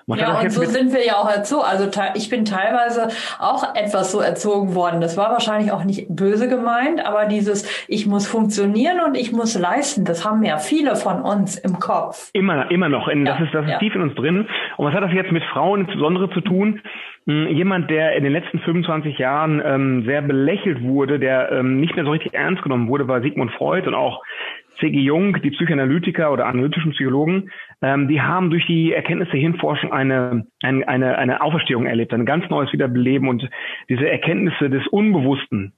Was 0.07 0.19
ja, 0.19 0.41
und 0.41 0.51
so 0.51 0.63
sind 0.65 0.93
wir 0.93 1.05
ja 1.07 1.15
auch 1.15 1.31
erzogen. 1.31 1.63
Also 1.65 1.89
ich 2.15 2.29
bin 2.29 2.45
teilweise 2.45 3.09
auch 3.39 3.75
etwas 3.77 4.11
so 4.11 4.21
erzogen 4.21 4.75
worden. 4.75 5.01
Das 5.01 5.17
war 5.17 5.31
wahrscheinlich 5.31 5.71
auch 5.71 5.85
nicht 5.85 6.07
böse 6.09 6.49
gemeint, 6.49 7.05
aber 7.05 7.27
dieses, 7.27 7.87
ich 7.89 8.07
muss 8.07 8.27
funktionieren 8.27 8.99
und 9.07 9.17
ich 9.17 9.33
muss 9.33 9.59
leisten, 9.59 10.05
das 10.05 10.29
haben 10.29 10.43
ja 10.43 10.59
viele 10.59 10.97
von 10.97 11.23
uns 11.23 11.57
im 11.57 11.79
Kopf. 11.79 12.31
Immer, 12.33 12.71
immer 12.71 12.89
noch. 12.89 13.07
Das 13.07 13.17
ja, 13.17 13.45
ist, 13.45 13.55
das 13.55 13.65
ist 13.65 13.71
ja. 13.71 13.79
tief 13.79 13.95
in 13.95 14.03
uns 14.03 14.15
drin. 14.17 14.49
Und 14.77 14.87
was 14.87 14.95
hat 14.95 15.05
das 15.05 15.13
jetzt 15.13 15.31
mit 15.31 15.45
Frauen 15.45 15.83
insbesondere 15.83 16.31
zu 16.31 16.41
tun? 16.41 16.81
Hm, 17.27 17.49
jemand, 17.49 17.89
der 17.89 18.17
in 18.17 18.25
den 18.25 18.33
letzten 18.33 18.59
25 18.59 19.17
Jahren 19.19 19.63
ähm, 19.65 20.05
sehr 20.05 20.23
belächelt 20.23 20.83
wurde, 20.83 21.21
der 21.21 21.53
ähm, 21.53 21.81
nicht 21.81 21.95
mehr 21.95 22.05
so 22.05 22.11
richtig 22.11 22.35
ernst 22.35 22.63
genommen 22.63 22.89
wurde, 22.89 23.07
war 23.07 23.21
Sigmund 23.21 23.53
Freud 23.53 23.87
und 23.87 23.95
auch 23.95 24.23
C.G. 24.81 24.99
Jung, 25.01 25.41
die 25.43 25.51
Psychoanalytiker 25.51 26.33
oder 26.33 26.47
analytischen 26.47 26.93
Psychologen, 26.93 27.51
ähm, 27.83 28.09
die 28.09 28.21
haben 28.21 28.51
durch 28.51 28.67
die 28.67 28.93
Erkenntnisse 28.93 29.37
Hinforschung 29.37 29.93
eine, 29.93 30.47
eine, 30.63 30.89
eine, 30.89 31.19
eine 31.19 31.41
Auferstehung 31.41 31.87
erlebt, 31.87 32.13
ein 32.13 32.27
ganz 32.27 32.49
neues 32.51 32.73
Wiederbeleben 32.73 33.29
und 33.29 33.49
diese 33.89 34.09
Erkenntnisse 34.09 34.71
des 34.71 34.87
Unbewussten, 34.89 35.73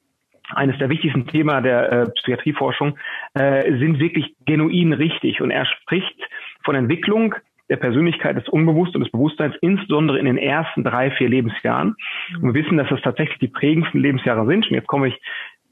eines 0.50 0.78
der 0.78 0.90
wichtigsten 0.90 1.26
Themen 1.26 1.62
der 1.62 1.92
äh, 1.92 2.10
Psychiatrieforschung, 2.10 2.98
äh, 3.34 3.78
sind 3.78 3.98
wirklich 3.98 4.34
genuin 4.46 4.92
richtig. 4.92 5.40
Und 5.40 5.50
er 5.50 5.64
spricht 5.64 6.18
von 6.64 6.74
Entwicklung 6.74 7.34
der 7.70 7.76
Persönlichkeit 7.76 8.36
des 8.36 8.48
Unbewussten 8.48 8.96
und 8.96 9.04
des 9.04 9.12
Bewusstseins, 9.12 9.54
insbesondere 9.62 10.18
in 10.18 10.26
den 10.26 10.36
ersten 10.36 10.84
drei, 10.84 11.10
vier 11.12 11.28
Lebensjahren. 11.28 11.96
Und 12.40 12.54
wir 12.54 12.62
wissen, 12.62 12.76
dass 12.76 12.88
das 12.90 13.00
tatsächlich 13.00 13.38
die 13.38 13.48
prägendsten 13.48 14.00
Lebensjahre 14.00 14.46
sind. 14.46 14.66
Und 14.66 14.74
jetzt 14.74 14.86
komme 14.86 15.08
ich 15.08 15.20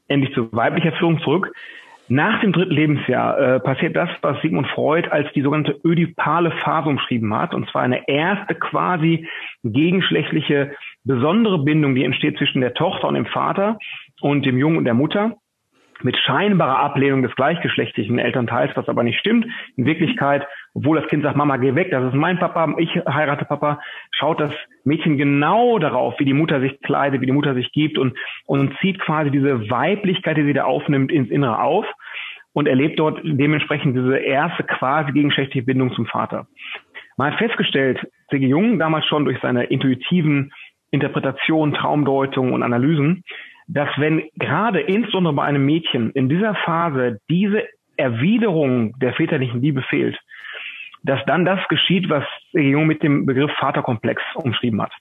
endlich 0.07 0.33
zu 0.33 0.51
weiblicher 0.51 0.91
Führung 0.93 1.21
zurück. 1.21 1.53
Nach 2.09 2.41
dem 2.41 2.51
dritten 2.51 2.73
Lebensjahr 2.73 3.39
äh, 3.39 3.59
passiert 3.61 3.95
das, 3.95 4.09
was 4.21 4.41
Sigmund 4.41 4.67
Freud 4.67 5.09
als 5.09 5.31
die 5.33 5.41
sogenannte 5.41 5.79
ödipale 5.85 6.51
Phase 6.51 6.89
umschrieben 6.89 7.33
hat, 7.33 7.53
und 7.53 7.69
zwar 7.69 7.81
eine 7.81 8.07
erste 8.07 8.55
quasi 8.55 9.27
gegenschlechtliche 9.63 10.75
besondere 11.05 11.63
Bindung, 11.63 11.95
die 11.95 12.03
entsteht 12.03 12.37
zwischen 12.37 12.61
der 12.61 12.73
Tochter 12.73 13.07
und 13.07 13.15
dem 13.15 13.25
Vater 13.25 13.77
und 14.21 14.45
dem 14.45 14.57
Jungen 14.57 14.77
und 14.77 14.85
der 14.85 14.93
Mutter 14.93 15.37
mit 16.01 16.17
scheinbarer 16.17 16.79
Ablehnung 16.79 17.23
des 17.23 17.35
gleichgeschlechtlichen 17.35 18.19
Elternteils, 18.19 18.75
was 18.75 18.89
aber 18.89 19.03
nicht 19.03 19.19
stimmt. 19.19 19.45
In 19.77 19.85
Wirklichkeit, 19.85 20.45
obwohl 20.73 20.99
das 20.99 21.09
Kind 21.09 21.23
sagt, 21.23 21.37
Mama, 21.37 21.57
geh 21.57 21.75
weg, 21.75 21.91
das 21.91 22.05
ist 22.05 22.15
mein 22.15 22.39
Papa, 22.39 22.75
ich 22.77 22.89
heirate 23.07 23.45
Papa, 23.45 23.79
schaut 24.11 24.39
das 24.39 24.51
Mädchen 24.83 25.17
genau 25.17 25.77
darauf, 25.77 26.19
wie 26.19 26.25
die 26.25 26.33
Mutter 26.33 26.59
sich 26.61 26.79
kleidet, 26.81 27.21
wie 27.21 27.27
die 27.27 27.31
Mutter 27.31 27.53
sich 27.53 27.71
gibt 27.71 27.97
und, 27.97 28.17
und 28.45 28.75
zieht 28.79 28.99
quasi 28.99 29.29
diese 29.29 29.69
Weiblichkeit, 29.69 30.37
die 30.37 30.45
sie 30.45 30.53
da 30.53 30.63
aufnimmt, 30.63 31.11
ins 31.11 31.29
Innere 31.29 31.61
auf 31.61 31.85
und 32.53 32.67
erlebt 32.67 32.99
dort 32.99 33.19
dementsprechend 33.23 33.95
diese 33.95 34.17
erste 34.17 34.63
quasi 34.63 35.11
gegenschlechtliche 35.11 35.65
Bindung 35.65 35.93
zum 35.93 36.05
Vater. 36.05 36.47
Man 37.17 37.31
hat 37.31 37.39
festgestellt, 37.39 37.99
C.G. 38.29 38.47
Jung 38.47 38.79
damals 38.79 39.05
schon 39.05 39.25
durch 39.25 39.39
seine 39.41 39.65
intuitiven 39.65 40.51
Interpretation, 40.89 41.73
Traumdeutung 41.73 42.53
und 42.53 42.63
Analysen, 42.63 43.23
dass 43.67 43.89
wenn 43.97 44.23
gerade 44.35 44.81
insbesondere 44.81 45.33
bei 45.33 45.43
einem 45.43 45.65
Mädchen 45.65 46.11
in 46.11 46.29
dieser 46.29 46.55
Phase 46.55 47.19
diese 47.29 47.63
Erwiderung 47.97 48.97
der 48.99 49.13
väterlichen 49.13 49.61
Liebe 49.61 49.83
fehlt, 49.83 50.19
dass 51.03 51.23
dann 51.25 51.45
das 51.45 51.59
geschieht, 51.67 52.09
was 52.09 52.23
Jung 52.53 52.87
mit 52.87 53.03
dem 53.03 53.25
Begriff 53.25 53.51
Vaterkomplex 53.59 54.21
umschrieben 54.35 54.81
hat. 54.81 54.91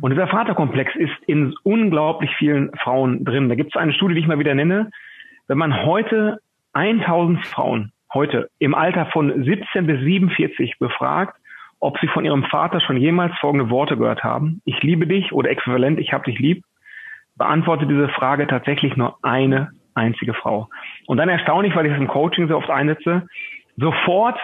Und 0.00 0.10
dieser 0.12 0.28
Vaterkomplex 0.28 0.94
ist 0.94 1.12
in 1.26 1.54
unglaublich 1.62 2.30
vielen 2.36 2.70
Frauen 2.76 3.24
drin. 3.24 3.48
Da 3.48 3.54
gibt 3.54 3.74
es 3.74 3.80
eine 3.80 3.92
Studie, 3.92 4.14
die 4.14 4.20
ich 4.20 4.26
mal 4.26 4.38
wieder 4.38 4.54
nenne. 4.54 4.90
Wenn 5.48 5.58
man 5.58 5.84
heute 5.84 6.38
1000 6.74 7.44
Frauen 7.46 7.92
heute 8.12 8.50
im 8.58 8.74
Alter 8.74 9.06
von 9.06 9.44
17 9.44 9.86
bis 9.86 10.00
47 10.00 10.78
befragt, 10.78 11.36
ob 11.80 11.98
sie 11.98 12.08
von 12.08 12.24
ihrem 12.24 12.44
Vater 12.44 12.80
schon 12.80 12.98
jemals 12.98 13.36
folgende 13.38 13.70
Worte 13.70 13.96
gehört 13.96 14.22
haben. 14.22 14.60
Ich 14.64 14.80
liebe 14.82 15.06
dich 15.06 15.32
oder 15.32 15.50
äquivalent, 15.50 15.98
ich 15.98 16.12
hab 16.12 16.24
dich 16.24 16.38
lieb 16.38 16.62
beantwortet 17.40 17.90
diese 17.90 18.10
Frage 18.10 18.46
tatsächlich 18.46 18.96
nur 18.96 19.16
eine 19.22 19.70
einzige 19.94 20.34
Frau. 20.34 20.68
Und 21.06 21.16
dann 21.16 21.30
erstaunlich, 21.30 21.74
weil 21.74 21.86
ich 21.86 21.92
es 21.92 21.98
im 21.98 22.06
Coaching 22.06 22.48
so 22.48 22.56
oft 22.56 22.68
einsetze, 22.68 23.26
sofort 23.78 24.38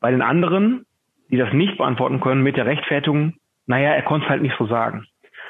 bei 0.00 0.10
den 0.10 0.22
anderen, 0.22 0.84
die 1.30 1.36
das 1.36 1.52
nicht 1.52 1.78
beantworten 1.78 2.20
können, 2.20 2.42
mit 2.42 2.56
der 2.56 2.66
Rechtfertigung, 2.66 3.34
naja, 3.66 3.90
er 3.90 4.02
konnte 4.02 4.26
es 4.26 4.30
halt 4.30 4.42
nicht 4.42 4.56
so 4.58 4.66
sagen. 4.66 5.06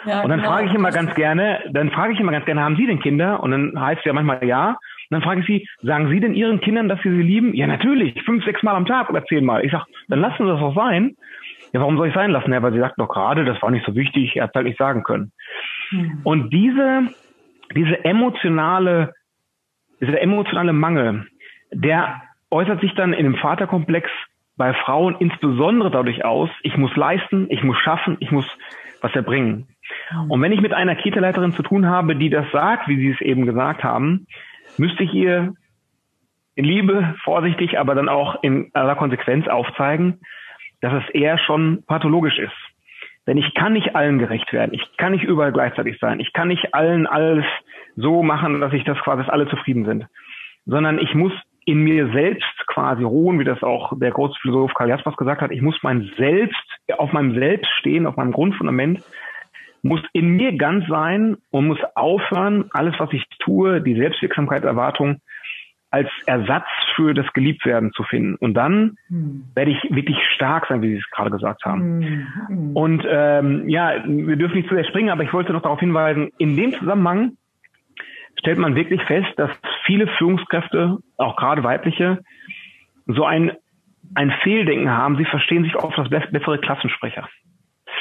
Ja, 0.06 0.22
und 0.22 0.30
dann 0.30 0.40
genau. 0.40 0.52
frage 0.52 0.66
ich 0.68 0.74
immer 0.74 0.90
ganz 0.90 1.14
gerne, 1.14 1.60
dann 1.72 1.90
frage 1.90 2.12
ich 2.14 2.20
immer 2.20 2.32
ganz 2.32 2.46
gerne, 2.46 2.62
haben 2.62 2.76
Sie 2.76 2.86
denn 2.86 3.00
Kinder? 3.00 3.42
Und 3.42 3.50
dann 3.50 3.80
heißt 3.80 4.00
es 4.00 4.04
ja 4.04 4.12
manchmal 4.12 4.44
ja. 4.44 4.76
dann 5.10 5.22
frage 5.22 5.40
ich 5.40 5.46
sie, 5.46 5.68
sagen 5.82 6.08
Sie 6.08 6.20
denn 6.20 6.34
Ihren 6.34 6.60
Kindern, 6.60 6.88
dass 6.88 7.02
Sie 7.02 7.10
sie 7.10 7.22
lieben? 7.22 7.54
Ja, 7.54 7.66
natürlich, 7.66 8.22
fünf, 8.22 8.44
sechs 8.44 8.62
Mal 8.62 8.74
am 8.74 8.86
Tag 8.86 9.10
oder 9.10 9.24
zehn 9.26 9.44
Mal. 9.44 9.64
Ich 9.64 9.72
sage, 9.72 9.84
dann 10.08 10.20
lassen 10.20 10.44
Sie 10.44 10.50
das 10.50 10.60
doch 10.60 10.74
sein. 10.74 11.16
Ja, 11.72 11.80
warum 11.80 11.96
soll 11.96 12.08
ich 12.08 12.14
sein 12.14 12.30
lassen? 12.30 12.52
Ja, 12.52 12.62
weil 12.62 12.72
sie 12.72 12.80
sagt 12.80 12.98
doch 12.98 13.08
gerade, 13.08 13.44
das 13.44 13.60
war 13.62 13.70
nicht 13.70 13.86
so 13.86 13.94
wichtig, 13.94 14.36
er 14.36 14.44
hat 14.44 14.54
halt 14.54 14.66
nicht 14.66 14.78
sagen 14.78 15.02
können. 15.02 15.32
Mhm. 15.90 16.20
Und 16.24 16.50
diese, 16.52 17.02
diese 17.74 18.04
emotionale, 18.04 19.14
dieser 20.00 20.20
emotionale 20.20 20.72
Mangel, 20.72 21.26
der 21.70 22.22
äußert 22.50 22.80
sich 22.80 22.94
dann 22.94 23.12
in 23.12 23.24
dem 23.24 23.36
Vaterkomplex 23.36 24.10
bei 24.60 24.74
Frauen 24.74 25.16
insbesondere 25.18 25.90
dadurch 25.90 26.22
aus, 26.22 26.50
ich 26.62 26.76
muss 26.76 26.94
leisten, 26.94 27.46
ich 27.48 27.64
muss 27.64 27.78
schaffen, 27.78 28.18
ich 28.20 28.30
muss 28.30 28.44
was 29.00 29.10
erbringen. 29.14 29.68
Mhm. 30.12 30.30
Und 30.30 30.42
wenn 30.42 30.52
ich 30.52 30.60
mit 30.60 30.74
einer 30.74 30.96
Kita-Leiterin 30.96 31.52
zu 31.52 31.62
tun 31.62 31.86
habe, 31.86 32.14
die 32.14 32.28
das 32.28 32.44
sagt, 32.52 32.86
wie 32.86 32.96
Sie 32.96 33.08
es 33.08 33.22
eben 33.22 33.46
gesagt 33.46 33.82
haben, 33.82 34.26
müsste 34.76 35.02
ich 35.04 35.14
ihr 35.14 35.54
in 36.56 36.66
Liebe, 36.66 37.14
vorsichtig, 37.24 37.78
aber 37.78 37.94
dann 37.94 38.10
auch 38.10 38.42
in 38.42 38.70
aller 38.74 38.96
Konsequenz 38.96 39.48
aufzeigen, 39.48 40.20
dass 40.82 40.92
es 40.92 41.08
eher 41.14 41.38
schon 41.38 41.82
pathologisch 41.86 42.38
ist. 42.38 42.52
Denn 43.26 43.38
ich 43.38 43.54
kann 43.54 43.72
nicht 43.72 43.96
allen 43.96 44.18
gerecht 44.18 44.52
werden. 44.52 44.74
Ich 44.74 44.82
kann 44.98 45.12
nicht 45.12 45.24
überall 45.24 45.52
gleichzeitig 45.52 45.96
sein. 46.00 46.20
Ich 46.20 46.34
kann 46.34 46.48
nicht 46.48 46.74
allen 46.74 47.06
alles 47.06 47.46
so 47.96 48.22
machen, 48.22 48.60
dass 48.60 48.74
ich 48.74 48.84
das 48.84 48.98
quasi, 48.98 49.22
dass 49.22 49.32
alle 49.32 49.48
zufrieden 49.48 49.86
sind. 49.86 50.06
Sondern 50.66 50.98
ich 50.98 51.14
muss 51.14 51.32
in 51.70 51.85
mir 51.85 52.11
selbst 52.12 52.66
quasi 52.66 53.04
ruhen, 53.04 53.38
wie 53.38 53.44
das 53.44 53.62
auch 53.62 53.96
der 53.96 54.11
große 54.11 54.35
Philosoph 54.42 54.74
Karl 54.74 54.88
Jaspers 54.88 55.16
gesagt 55.16 55.40
hat. 55.40 55.52
Ich 55.52 55.62
muss 55.62 55.78
mein 55.83 56.11
Selbst, 56.16 56.56
auf 56.98 57.12
meinem 57.12 57.35
Selbst 57.35 57.70
stehen, 57.78 58.06
auf 58.06 58.16
meinem 58.16 58.33
Grundfundament, 58.33 59.02
muss 59.83 60.00
in 60.12 60.30
mir 60.30 60.56
ganz 60.56 60.87
sein 60.88 61.37
und 61.50 61.68
muss 61.68 61.78
aufhören, 61.94 62.64
alles, 62.72 62.94
was 62.98 63.12
ich 63.12 63.24
tue, 63.38 63.80
die 63.80 63.94
Selbstwirksamkeit, 63.94 64.64
Erwartung, 64.64 65.20
als 65.90 66.09
Ersatz 66.26 66.66
für 66.96 67.14
das 67.14 67.26
Geliebtwerden 67.33 67.92
zu 67.92 68.02
finden. 68.02 68.35
Und 68.37 68.54
dann 68.54 68.96
hm. 69.09 69.44
werde 69.54 69.70
ich 69.70 69.78
wirklich 69.90 70.18
stark 70.35 70.66
sein, 70.68 70.83
wie 70.83 70.88
Sie 70.88 70.98
es 70.98 71.11
gerade 71.11 71.30
gesagt 71.30 71.64
haben. 71.64 72.02
Hm. 72.02 72.26
hm. 72.48 72.76
Und 72.76 73.04
ähm, 73.09 73.68
ja, 73.68 73.94
wir 74.06 74.37
dürfen 74.37 74.56
nicht 74.56 74.68
zu 74.68 74.74
sehr 74.74 74.85
springen, 74.85 75.11
aber 75.11 75.22
ich 75.22 75.33
wollte 75.33 75.52
noch 75.52 75.62
darauf 75.62 75.80
hinweisen, 75.80 76.30
in 76.38 76.56
dem 76.56 76.72
Zusammenhang 76.74 77.33
stellt 78.38 78.58
man 78.58 78.74
wirklich 78.74 79.02
fest, 79.04 79.28
dass 79.36 79.50
viele 79.84 80.06
Führungskräfte, 80.18 80.98
auch 81.16 81.36
gerade 81.36 81.62
weibliche, 81.62 82.18
so 83.06 83.24
ein, 83.24 83.52
ein 84.14 84.32
Fehldenken 84.42 84.90
haben. 84.90 85.16
Sie 85.16 85.24
verstehen 85.24 85.64
sich 85.64 85.76
oft 85.76 85.98
als 85.98 86.08
bessere 86.08 86.58
Klassensprecher. 86.58 87.28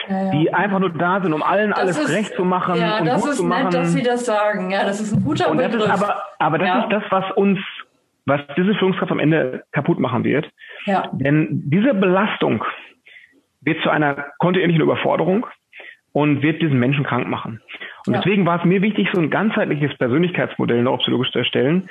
Ja, 0.07 0.23
ja. 0.23 0.31
die 0.31 0.53
einfach 0.53 0.79
nur 0.79 0.91
da 0.91 1.21
sind, 1.21 1.33
um 1.33 1.43
allen 1.43 1.71
das 1.71 1.79
alles 1.79 1.99
ist, 1.99 2.09
recht 2.09 2.33
zu 2.33 2.43
machen 2.45 2.79
ja, 2.79 2.99
und 2.99 3.05
das 3.05 3.21
gut 3.21 3.31
ist 3.31 3.37
zu 3.37 3.43
machen. 3.43 3.65
Nett, 3.65 3.73
dass 3.73 3.93
Sie 3.93 4.01
das 4.01 4.25
sagen. 4.25 4.71
Ja, 4.71 4.83
das 4.83 5.01
ist 5.01 5.13
ein 5.13 5.23
guter 5.23 5.49
und 5.49 5.57
das 5.57 5.71
Begriff. 5.71 5.87
Ist 5.87 6.03
aber, 6.03 6.23
aber 6.39 6.57
das 6.57 6.67
ja. 6.67 6.83
ist 6.83 6.91
das, 6.91 7.03
was 7.09 7.31
uns, 7.35 7.59
was 8.25 8.41
diese 8.55 8.73
Führungskraft 8.75 9.11
am 9.11 9.19
Ende 9.19 9.63
kaputt 9.71 9.99
machen 9.99 10.23
wird. 10.23 10.49
Ja. 10.85 11.09
Denn 11.13 11.63
diese 11.65 11.93
Belastung 11.93 12.63
wird 13.61 13.81
zu 13.83 13.89
einer 13.89 14.27
kontinuierlichen 14.39 14.81
Überforderung 14.81 15.45
und 16.11 16.41
wird 16.41 16.61
diesen 16.61 16.79
Menschen 16.79 17.03
krank 17.03 17.27
machen. 17.27 17.61
Und 18.05 18.13
ja. 18.13 18.21
deswegen 18.21 18.45
war 18.45 18.59
es 18.59 18.65
mir 18.65 18.81
wichtig, 18.81 19.09
so 19.13 19.19
ein 19.19 19.29
ganzheitliches 19.29 19.97
Persönlichkeitsmodell 19.97 20.81
neuropsychologisch 20.81 21.31
zu 21.31 21.39
erstellen, 21.39 21.89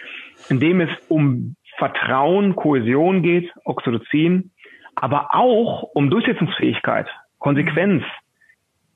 in 0.48 0.60
dem 0.60 0.80
es 0.80 0.90
um 1.08 1.56
Vertrauen, 1.76 2.56
Kohäsion 2.56 3.22
geht, 3.22 3.52
Oxytocin, 3.64 4.50
aber 4.96 5.34
auch 5.34 5.84
um 5.94 6.10
Durchsetzungsfähigkeit, 6.10 7.06
Konsequenz, 7.38 8.02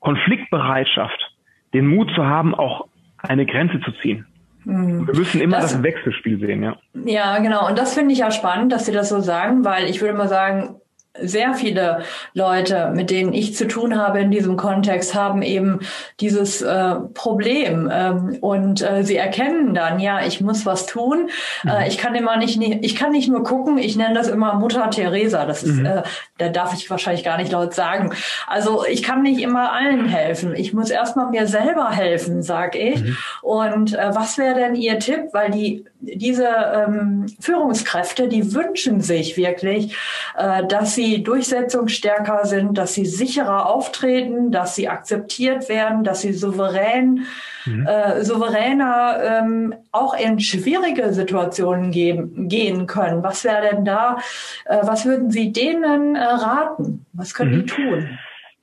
Konfliktbereitschaft, 0.01 1.37
den 1.75 1.87
Mut 1.87 2.11
zu 2.15 2.27
haben, 2.27 2.55
auch 2.55 2.89
eine 3.19 3.47
Grenze 3.47 3.81
zu 3.81 3.93
ziehen. 4.03 4.27
Mhm. 4.65 5.07
Wir 5.07 5.17
müssen 5.17 5.41
immer 5.41 5.59
das, 5.59 5.73
das 5.73 5.83
Wechselspiel 5.83 6.39
sehen, 6.39 6.63
ja. 6.63 6.77
Ja, 7.05 7.39
genau. 7.39 7.69
Und 7.69 7.79
das 7.79 7.95
finde 7.95 8.13
ich 8.13 8.19
ja 8.19 8.31
spannend, 8.31 8.73
dass 8.73 8.87
Sie 8.87 8.93
das 8.93 9.09
so 9.09 9.21
sagen, 9.21 9.65
weil 9.65 9.85
ich 9.85 10.01
würde 10.01 10.17
mal 10.17 10.29
sagen, 10.29 10.77
sehr 11.21 11.55
viele 11.55 12.03
Leute, 12.33 12.91
mit 12.95 13.11
denen 13.11 13.35
ich 13.35 13.55
zu 13.55 13.69
tun 13.69 13.99
habe 13.99 14.21
in 14.21 14.31
diesem 14.31 14.57
Kontext, 14.57 15.15
haben 15.15 15.43
eben 15.43 15.81
dieses 16.21 16.63
äh, 16.63 16.95
Problem 17.13 17.91
ähm, 17.93 18.39
und 18.41 18.81
äh, 18.81 19.05
sie 19.05 19.17
erkennen 19.17 19.75
dann, 19.75 20.01
ja, 20.01 20.25
ich 20.25 20.41
muss 20.41 20.65
was 20.65 20.87
tun. 20.87 21.29
Äh, 21.65 21.67
mhm. 21.67 21.71
Äh, 21.71 21.89
ich 21.89 21.99
kann 21.99 22.15
immer 22.15 22.39
nicht, 22.39 22.61
ich 22.61 22.97
kann 22.97 23.13
nicht 23.13 23.29
nur 23.29 23.45
gucken. 23.45 23.77
Ich 23.77 23.97
nenne 23.97 24.15
das 24.15 24.29
immer 24.29 24.55
Mutter 24.55 24.89
Teresa. 24.91 25.45
Das 25.45 25.63
ist, 25.63 25.77
mhm. 25.77 25.87
äh, 25.87 26.03
da 26.39 26.49
darf 26.49 26.73
ich 26.73 26.89
wahrscheinlich 26.89 27.25
gar 27.25 27.37
nicht 27.37 27.53
laut 27.53 27.75
sagen. 27.75 28.13
Also 28.47 28.85
ich 28.87 29.03
kann 29.03 29.23
nicht 29.23 29.43
immer 29.43 29.73
allen 29.73 30.07
helfen. 30.07 30.55
Ich 30.55 30.73
muss 30.73 30.89
erstmal 30.89 31.29
mir 31.29 31.47
selber 31.47 31.91
helfen, 31.91 32.43
sag 32.43 32.75
ich. 32.75 33.03
Mhm. 33.03 33.17
Und 33.43 33.95
äh, 33.95 34.15
was 34.15 34.39
wäre 34.39 34.55
denn 34.55 34.75
Ihr 34.77 34.99
Tipp? 34.99 35.29
Weil 35.33 35.51
die 35.51 35.85
diese 36.03 36.49
ähm, 36.49 37.27
Führungskräfte, 37.39 38.27
die 38.27 38.55
wünschen 38.55 39.01
sich 39.01 39.37
wirklich, 39.37 39.97
äh, 40.37 40.67
dass 40.67 40.97
sie 40.97 41.02
durchsetzungsstärker 41.23 42.47
sind, 42.47 42.79
dass 42.79 42.95
sie 42.95 43.07
sicherer 43.07 43.67
auftreten, 43.67 44.51
dass 44.51 44.75
sie 44.75 44.89
akzeptiert 44.89 45.69
werden, 45.69 46.05
dass 46.05 46.21
sie 46.21 46.33
souverän, 46.33 47.27
mhm. 47.65 47.87
äh, 47.87 48.25
souveräner 48.25 49.19
ähm, 49.23 49.75
auch 49.91 50.15
in 50.15 50.41
schwierige 50.41 51.13
Situationen 51.13 51.91
geben, 51.91 52.49
gehen 52.49 52.87
können. 52.87 53.23
Was 53.23 53.45
wäre 53.45 53.71
denn 53.71 53.85
da, 53.85 54.19
äh, 54.65 54.79
was 54.83 55.05
würden 55.05 55.31
Sie 55.31 55.53
denen 55.53 56.15
äh, 56.15 56.23
raten? 56.23 57.05
Was 57.13 57.35
können 57.35 57.53
mhm. 57.53 57.61
die 57.61 57.67
tun? 57.67 58.19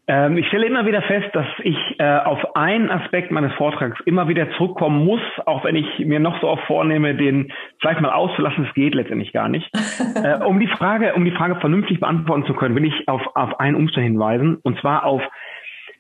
Ähm, 0.10 0.38
ich 0.38 0.48
stelle 0.48 0.66
immer 0.66 0.88
wieder 0.88 1.04
fest, 1.04 1.30
dass 1.34 1.46
ich 1.62 1.78
äh, 2.00 2.18
auf 2.18 2.56
einen 2.56 2.90
Aspekt 2.90 3.30
meines 3.30 3.54
Vortrags 3.54 4.00
immer 4.06 4.28
wieder 4.28 4.50
zurückkommen 4.58 5.06
muss, 5.06 5.22
auch 5.46 5.64
wenn 5.64 5.76
ich 5.76 6.00
mir 6.00 6.20
noch 6.20 6.42
so 6.42 6.48
oft 6.48 6.64
vornehme, 6.64 7.14
den 7.14 7.54
vielleicht 7.80 8.02
mal 8.02 8.12
auszulassen. 8.12 8.66
Es 8.66 8.74
geht 8.74 8.96
letztendlich 8.96 9.34
gar 9.34 9.50
nicht. 9.50 9.70
äh, 10.16 10.44
um 10.44 10.60
die 10.60 10.68
Frage, 10.68 11.14
um 11.14 11.26
die 11.26 11.32
Frage 11.32 11.58
vernünftig 11.58 12.00
beantworten 12.00 12.48
zu 12.48 12.56
können, 12.56 12.76
will 12.76 12.86
ich 12.86 13.08
auf, 13.08 13.22
auf 13.36 13.60
einen 13.60 13.76
Umstand 13.76 14.08
hinweisen, 14.08 14.58
und 14.64 14.80
zwar 14.80 15.06
auf 15.06 15.22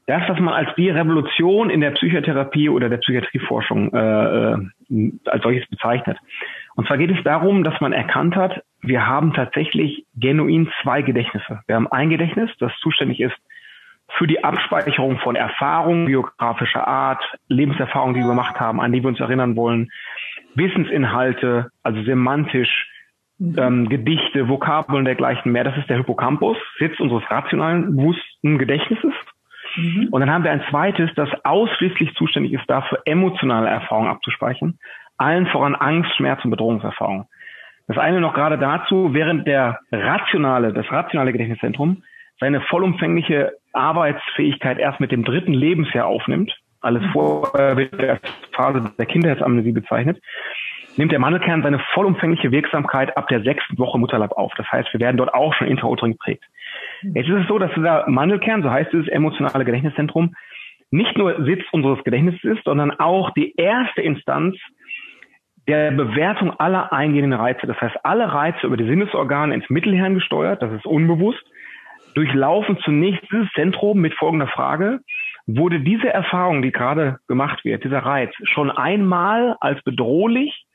das, 0.07 0.27
was 0.27 0.39
man 0.39 0.55
als 0.55 0.73
die 0.75 0.89
Revolution 0.89 1.69
in 1.69 1.81
der 1.81 1.91
Psychotherapie 1.91 2.67
oder 2.67 2.89
der 2.89 2.97
Psychiatrieforschung 2.97 3.93
äh, 3.93 4.53
äh, 4.53 5.11
als 5.25 5.43
solches 5.43 5.69
bezeichnet. 5.69 6.17
Und 6.75 6.87
zwar 6.87 6.97
geht 6.97 7.11
es 7.11 7.23
darum, 7.23 7.63
dass 7.63 7.79
man 7.79 7.93
erkannt 7.93 8.35
hat, 8.35 8.63
wir 8.81 9.05
haben 9.05 9.33
tatsächlich 9.33 10.07
genuin 10.15 10.67
zwei 10.81 11.03
Gedächtnisse. 11.03 11.59
Wir 11.67 11.75
haben 11.75 11.85
ein 11.91 12.09
Gedächtnis, 12.09 12.49
das 12.57 12.71
zuständig 12.81 13.19
ist 13.19 13.35
für 14.19 14.27
die 14.27 14.43
Abspeicherung 14.43 15.17
von 15.19 15.37
Erfahrungen 15.37 16.05
biografischer 16.05 16.85
Art, 16.85 17.23
Lebenserfahrungen, 17.47 18.15
die 18.15 18.19
wir 18.19 18.27
gemacht 18.27 18.59
haben, 18.59 18.81
an 18.81 18.91
die 18.91 19.01
wir 19.01 19.07
uns 19.07 19.19
erinnern 19.21 19.55
wollen, 19.55 19.89
Wissensinhalte, 20.55 21.71
also 21.83 22.03
semantisch, 22.03 22.89
mhm. 23.37 23.55
ähm, 23.57 23.89
Gedichte, 23.89 24.49
Vokabeln 24.49 24.99
und 24.99 25.05
dergleichen 25.05 25.53
mehr. 25.53 25.63
Das 25.63 25.77
ist 25.77 25.89
der 25.89 25.97
Hippocampus, 25.97 26.57
Sitz 26.79 26.99
unseres 26.99 27.23
rationalen, 27.31 27.95
bewussten 27.95 28.57
Gedächtnisses. 28.57 29.13
Mhm. 29.77 30.09
Und 30.11 30.19
dann 30.19 30.29
haben 30.29 30.43
wir 30.43 30.51
ein 30.51 30.63
zweites, 30.69 31.09
das 31.15 31.29
ausschließlich 31.45 32.13
zuständig 32.15 32.51
ist 32.51 32.69
dafür, 32.69 32.99
emotionale 33.05 33.69
Erfahrungen 33.69 34.09
abzuspeichern. 34.09 34.77
Allen 35.17 35.47
voran 35.47 35.75
Angst, 35.75 36.13
Schmerz 36.17 36.43
und 36.43 36.51
Bedrohungserfahrungen. 36.51 37.25
Das 37.87 37.97
eine 37.97 38.19
noch 38.19 38.33
gerade 38.33 38.57
dazu, 38.57 39.13
während 39.13 39.47
der 39.47 39.79
rationale, 39.93 40.73
das 40.73 40.91
rationale 40.91 41.31
Gedächtniszentrum 41.31 42.03
seine 42.39 42.61
vollumfängliche 42.61 43.53
Arbeitsfähigkeit 43.73 44.79
erst 44.79 44.99
mit 44.99 45.11
dem 45.11 45.23
dritten 45.23 45.53
Lebensjahr 45.53 46.07
aufnimmt, 46.07 46.57
alles 46.81 47.03
mhm. 47.03 47.11
vorher 47.11 47.77
wird 47.77 47.99
als 47.99 48.21
Phase 48.53 48.91
der 48.97 49.05
Kindheitsamnesie 49.05 49.71
bezeichnet, 49.71 50.21
nimmt 50.95 51.11
der 51.11 51.19
Mandelkern 51.19 51.61
seine 51.61 51.79
vollumfängliche 51.93 52.51
Wirksamkeit 52.51 53.15
ab 53.17 53.27
der 53.27 53.41
sechsten 53.43 53.77
Woche 53.77 53.97
Mutterleib 53.97 54.31
auf. 54.31 54.53
Das 54.57 54.69
heißt, 54.71 54.91
wir 54.93 54.99
werden 54.99 55.17
dort 55.17 55.33
auch 55.33 55.53
schon 55.53 55.67
intrauterin 55.67 56.13
geprägt. 56.13 56.43
Mhm. 57.01 57.15
Jetzt 57.15 57.29
ist 57.29 57.41
es 57.41 57.47
so, 57.47 57.59
dass 57.59 57.73
dieser 57.73 58.09
Mandelkern, 58.09 58.63
so 58.63 58.71
heißt 58.71 58.93
es, 58.93 59.07
emotionale 59.07 59.65
Gedächtniszentrum, 59.65 60.35
nicht 60.91 61.17
nur 61.17 61.43
Sitz 61.43 61.63
unseres 61.71 62.03
Gedächtnisses 62.03 62.43
ist, 62.43 62.63
sondern 62.63 62.91
auch 62.99 63.29
die 63.31 63.55
erste 63.55 64.01
Instanz 64.01 64.55
der 65.67 65.91
Bewertung 65.91 66.59
aller 66.59 66.91
eingehenden 66.91 67.33
Reize. 67.33 67.67
Das 67.67 67.79
heißt, 67.79 67.97
alle 68.03 68.33
Reize 68.33 68.65
über 68.65 68.75
die 68.75 68.87
Sinnesorgane 68.87 69.53
ins 69.53 69.69
Mittelhirn 69.69 70.15
gesteuert, 70.15 70.63
das 70.63 70.71
ist 70.73 70.87
unbewusst, 70.87 71.43
durchlaufen 72.13 72.77
zunächst 72.79 73.23
dieses 73.31 73.49
Zentrum 73.53 73.99
mit 73.99 74.13
folgender 74.13 74.47
Frage. 74.47 74.99
Wurde 75.47 75.79
diese 75.79 76.09
Erfahrung, 76.09 76.61
die 76.61 76.71
gerade 76.71 77.19
gemacht 77.27 77.65
wird, 77.65 77.83
dieser 77.83 77.99
Reiz, 77.99 78.31
schon 78.43 78.69
einmal 78.71 79.55
als 79.59 79.81
bedrohlich, 79.83 80.65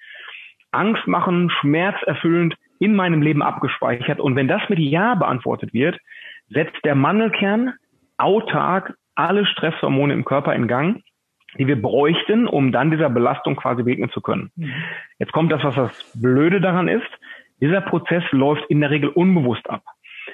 angstmachend, 0.72 1.52
schmerzerfüllend 1.60 2.56
in 2.80 2.96
meinem 2.96 3.22
Leben 3.22 3.42
abgespeichert? 3.42 4.20
Und 4.20 4.36
wenn 4.36 4.48
das 4.48 4.62
mit 4.68 4.78
Ja 4.78 5.14
beantwortet 5.14 5.72
wird, 5.72 5.98
setzt 6.48 6.84
der 6.84 6.94
Mandelkern 6.94 7.74
autark 8.16 8.94
alle 9.14 9.46
Stresshormone 9.46 10.12
im 10.12 10.24
Körper 10.24 10.54
in 10.54 10.66
Gang, 10.66 11.02
die 11.58 11.66
wir 11.66 11.80
bräuchten, 11.80 12.46
um 12.46 12.72
dann 12.72 12.90
dieser 12.90 13.10
Belastung 13.10 13.56
quasi 13.56 13.82
begegnen 13.82 14.10
zu 14.10 14.20
können. 14.20 14.50
Mhm. 14.56 14.72
Jetzt 15.18 15.32
kommt 15.32 15.52
das, 15.52 15.62
was 15.62 15.74
das 15.74 16.20
Blöde 16.20 16.60
daran 16.60 16.88
ist. 16.88 17.06
Dieser 17.60 17.80
Prozess 17.80 18.24
läuft 18.32 18.64
in 18.68 18.80
der 18.80 18.90
Regel 18.90 19.08
unbewusst 19.08 19.68
ab. 19.70 19.82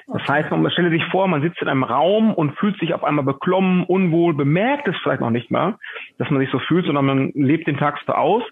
Das 0.07 0.27
heißt, 0.27 0.51
man 0.51 0.69
stelle 0.71 0.89
sich 0.89 1.03
vor, 1.05 1.27
man 1.27 1.41
sitzt 1.41 1.61
in 1.61 1.67
einem 1.67 1.83
Raum 1.83 2.33
und 2.33 2.57
fühlt 2.57 2.79
sich 2.79 2.93
auf 2.93 3.03
einmal 3.03 3.25
beklommen, 3.25 3.83
unwohl, 3.83 4.33
bemerkt 4.33 4.87
es 4.87 4.95
vielleicht 5.01 5.21
noch 5.21 5.29
nicht 5.29 5.51
mal, 5.51 5.77
dass 6.17 6.29
man 6.29 6.39
sich 6.39 6.49
so 6.51 6.59
fühlt, 6.59 6.85
sondern 6.85 7.05
man 7.05 7.31
lebt 7.33 7.67
den 7.67 7.77
Tag 7.77 7.99
so 8.05 8.13
aus. 8.13 8.43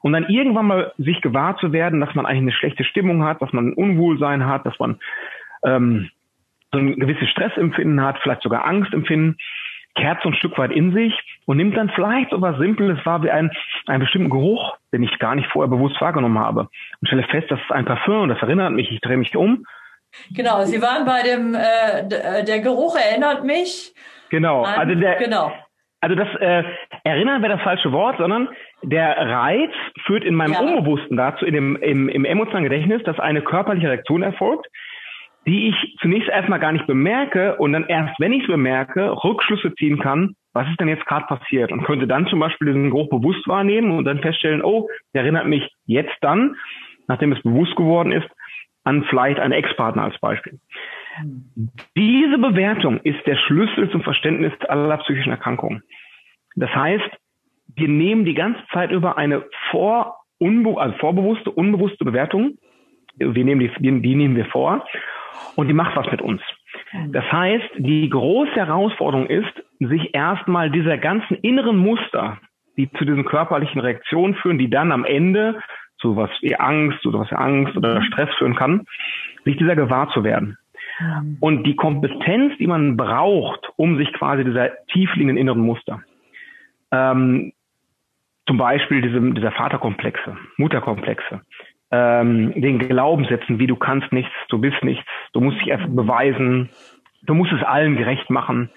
Und 0.00 0.12
dann 0.12 0.28
irgendwann 0.28 0.66
mal 0.66 0.92
sich 0.98 1.20
gewahr 1.20 1.56
zu 1.56 1.72
werden, 1.72 2.00
dass 2.00 2.14
man 2.14 2.26
eigentlich 2.26 2.42
eine 2.42 2.52
schlechte 2.52 2.84
Stimmung 2.84 3.24
hat, 3.24 3.40
dass 3.40 3.52
man 3.52 3.68
ein 3.68 3.74
Unwohlsein 3.74 4.46
hat, 4.46 4.66
dass 4.66 4.78
man 4.78 4.98
ähm, 5.64 6.10
so 6.72 6.78
ein 6.78 6.96
gewisses 6.96 7.28
Stressempfinden 7.30 8.02
hat, 8.02 8.18
vielleicht 8.18 8.42
sogar 8.42 8.64
Angstempfinden, 8.66 9.38
kehrt 9.94 10.22
so 10.22 10.28
ein 10.28 10.34
Stück 10.34 10.58
weit 10.58 10.72
in 10.72 10.92
sich 10.92 11.14
und 11.46 11.56
nimmt 11.56 11.76
dann 11.76 11.88
vielleicht 11.90 12.30
so 12.30 12.40
was 12.40 12.58
Simples 12.58 12.98
wahr 13.06 13.22
wie 13.22 13.30
ein, 13.30 13.50
einen 13.86 14.00
bestimmten 14.00 14.30
Geruch, 14.30 14.76
den 14.92 15.02
ich 15.02 15.18
gar 15.18 15.34
nicht 15.34 15.48
vorher 15.50 15.70
bewusst 15.70 16.00
wahrgenommen 16.00 16.38
habe. 16.38 16.68
Und 17.00 17.06
stelle 17.06 17.22
fest, 17.22 17.50
das 17.50 17.60
ist 17.60 17.72
ein 17.72 17.84
Parfüm 17.84 18.28
das 18.28 18.42
erinnert 18.42 18.72
mich, 18.72 18.90
ich 18.90 19.00
drehe 19.00 19.16
mich 19.16 19.34
um. 19.36 19.64
Genau, 20.34 20.64
Sie 20.64 20.80
waren 20.80 21.04
bei 21.04 21.22
dem, 21.22 21.54
äh, 21.54 22.44
der 22.44 22.60
Geruch 22.60 22.96
erinnert 22.96 23.44
mich. 23.44 23.94
Genau, 24.30 24.62
an, 24.62 24.74
also 24.80 24.94
der, 24.94 25.16
genau. 25.16 25.52
Also 26.00 26.16
das 26.16 26.28
äh, 26.38 26.64
erinnern 27.04 27.40
wäre 27.40 27.54
das 27.54 27.62
falsche 27.62 27.90
Wort, 27.90 28.18
sondern 28.18 28.50
der 28.82 29.16
Reiz 29.16 29.70
führt 30.04 30.22
in 30.22 30.34
meinem 30.34 30.52
ja. 30.52 30.60
Unbewussten 30.60 31.16
dazu, 31.16 31.46
in 31.46 31.54
dem, 31.54 31.76
im, 31.76 32.10
im 32.10 32.26
emotionalen 32.26 32.64
Gedächtnis, 32.64 33.02
dass 33.04 33.18
eine 33.18 33.40
körperliche 33.40 33.88
Reaktion 33.88 34.22
erfolgt, 34.22 34.66
die 35.46 35.68
ich 35.68 35.96
zunächst 36.00 36.28
erstmal 36.28 36.60
gar 36.60 36.72
nicht 36.72 36.86
bemerke 36.86 37.56
und 37.56 37.72
dann 37.72 37.86
erst, 37.86 38.20
wenn 38.20 38.32
ich 38.32 38.42
es 38.42 38.48
bemerke, 38.48 39.12
Rückschlüsse 39.24 39.74
ziehen 39.76 39.98
kann, 39.98 40.36
was 40.52 40.68
ist 40.68 40.78
denn 40.78 40.88
jetzt 40.88 41.06
gerade 41.06 41.26
passiert 41.26 41.72
und 41.72 41.84
könnte 41.84 42.06
dann 42.06 42.26
zum 42.26 42.38
Beispiel 42.38 42.68
diesen 42.68 42.90
Geruch 42.90 43.08
bewusst 43.08 43.46
wahrnehmen 43.48 43.90
und 43.90 44.04
dann 44.04 44.20
feststellen, 44.20 44.62
oh, 44.62 44.88
der 45.14 45.22
erinnert 45.22 45.46
mich 45.46 45.70
jetzt 45.86 46.16
dann, 46.20 46.56
nachdem 47.08 47.32
es 47.32 47.42
bewusst 47.42 47.76
geworden 47.76 48.12
ist, 48.12 48.28
an 48.84 49.04
vielleicht 49.04 49.40
einen 49.40 49.52
Ex-Partner 49.52 50.04
als 50.04 50.18
Beispiel. 50.18 50.58
Diese 51.96 52.38
Bewertung 52.38 53.00
ist 53.00 53.26
der 53.26 53.36
Schlüssel 53.36 53.90
zum 53.90 54.02
Verständnis 54.02 54.52
aller 54.68 54.98
psychischen 54.98 55.30
Erkrankungen. 55.30 55.82
Das 56.56 56.70
heißt, 56.74 57.10
wir 57.76 57.88
nehmen 57.88 58.24
die 58.24 58.34
ganze 58.34 58.60
Zeit 58.72 58.90
über 58.90 59.16
eine 59.16 59.44
vor, 59.70 60.18
unbe 60.38 60.80
also 60.80 60.96
vorbewusste, 60.98 61.50
unbewusste 61.50 62.04
Bewertung. 62.04 62.58
Wir 63.16 63.44
nehmen 63.44 63.60
die, 63.60 63.70
die 63.80 64.14
nehmen 64.14 64.36
wir 64.36 64.46
vor 64.46 64.84
und 65.56 65.68
die 65.68 65.74
macht 65.74 65.96
was 65.96 66.10
mit 66.10 66.20
uns. 66.20 66.42
Das 67.08 67.24
heißt, 67.30 67.70
die 67.76 68.08
große 68.08 68.54
Herausforderung 68.54 69.26
ist, 69.26 69.52
sich 69.78 70.14
erstmal 70.14 70.70
dieser 70.70 70.98
ganzen 70.98 71.36
inneren 71.36 71.76
Muster, 71.76 72.38
die 72.76 72.90
zu 72.92 73.04
diesen 73.04 73.24
körperlichen 73.24 73.80
Reaktionen 73.80 74.34
führen, 74.34 74.58
die 74.58 74.70
dann 74.70 74.92
am 74.92 75.04
Ende 75.04 75.60
zu 76.04 76.16
was 76.16 76.30
wie 76.42 76.54
Angst 76.54 77.06
oder 77.06 77.20
was 77.20 77.32
Angst 77.32 77.74
oder 77.78 78.02
Stress 78.02 78.28
führen 78.36 78.54
kann, 78.54 78.84
sich 79.44 79.56
dieser 79.56 79.74
gewahr 79.74 80.10
zu 80.10 80.22
werden. 80.22 80.58
Und 81.40 81.64
die 81.64 81.76
Kompetenz, 81.76 82.56
die 82.58 82.66
man 82.66 82.96
braucht, 82.96 83.68
um 83.76 83.96
sich 83.96 84.12
quasi 84.12 84.44
dieser 84.44 84.70
tiefliegenden 84.92 85.38
inneren 85.38 85.62
Muster, 85.62 86.02
ähm, 86.92 87.52
zum 88.46 88.58
Beispiel 88.58 89.00
diese, 89.00 89.20
dieser 89.32 89.50
Vaterkomplexe, 89.52 90.36
Mutterkomplexe, 90.58 91.40
ähm, 91.90 92.52
den 92.54 92.78
Glaubenssätzen, 92.78 93.58
wie 93.58 93.66
du 93.66 93.76
kannst 93.76 94.12
nichts, 94.12 94.32
du 94.50 94.58
bist 94.58 94.84
nichts, 94.84 95.08
du 95.32 95.40
musst 95.40 95.58
dich 95.60 95.68
erst 95.68 95.86
beweisen, 95.96 96.68
du 97.22 97.34
musst 97.34 97.52
es 97.52 97.62
allen 97.62 97.96
gerecht 97.96 98.28
machen. 98.28 98.70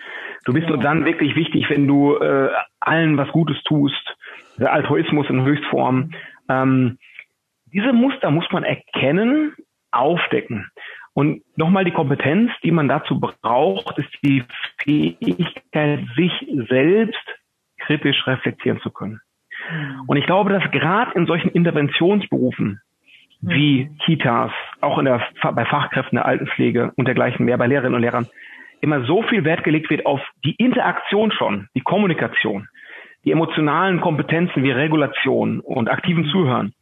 Du 0.45 0.53
bist 0.53 0.69
nur 0.69 0.77
dann 0.77 1.03
wirklich 1.03 1.35
wichtig, 1.35 1.69
wenn 1.69 1.87
du 1.87 2.15
äh, 2.15 2.49
allen 2.79 3.17
was 3.17 3.27
Gutes 3.29 3.61
tust. 3.63 4.15
Der 4.57 4.71
Altruismus 4.71 5.29
in 5.29 5.43
Höchstform. 5.43 6.11
Ähm, 6.49 6.97
diese 7.77 7.93
Muster 7.93 8.31
muss 8.31 8.51
man 8.51 8.63
erkennen, 8.63 9.53
aufdecken. 9.91 10.67
Und 11.13 11.43
nochmal 11.55 11.85
die 11.85 11.91
Kompetenz, 11.91 12.51
die 12.63 12.71
man 12.71 12.87
dazu 12.87 13.19
braucht, 13.19 13.99
ist 13.99 14.09
die 14.23 14.43
Fähigkeit, 14.81 15.99
sich 16.15 16.31
selbst 16.69 17.23
kritisch 17.79 18.25
reflektieren 18.25 18.79
zu 18.81 18.89
können. 18.89 19.21
Mhm. 19.71 20.01
Und 20.07 20.17
ich 20.17 20.25
glaube, 20.25 20.51
dass 20.51 20.71
gerade 20.71 21.11
in 21.13 21.27
solchen 21.27 21.49
Interventionsberufen 21.49 22.81
wie 23.41 23.85
mhm. 23.85 23.97
Kitas, 23.99 24.51
auch 24.81 24.97
in 24.97 25.05
der, 25.05 25.23
bei 25.43 25.65
Fachkräften 25.65 26.15
der 26.15 26.25
Altenpflege 26.25 26.93
und 26.95 27.05
dergleichen 27.05 27.45
mehr, 27.45 27.59
bei 27.59 27.67
Lehrerinnen 27.67 27.95
und 27.95 28.01
Lehrern, 28.01 28.27
immer 28.81 29.05
so 29.05 29.21
viel 29.21 29.43
Wert 29.43 29.63
gelegt 29.63 29.91
wird 29.91 30.07
auf 30.07 30.21
die 30.43 30.55
Interaktion 30.55 31.31
schon, 31.31 31.67
die 31.75 31.81
Kommunikation, 31.81 32.67
die 33.23 33.31
emotionalen 33.31 34.01
Kompetenzen 34.01 34.63
wie 34.63 34.71
Regulation 34.71 35.59
und 35.59 35.89
aktiven 35.89 36.23
mhm. 36.23 36.29
Zuhören. 36.29 36.73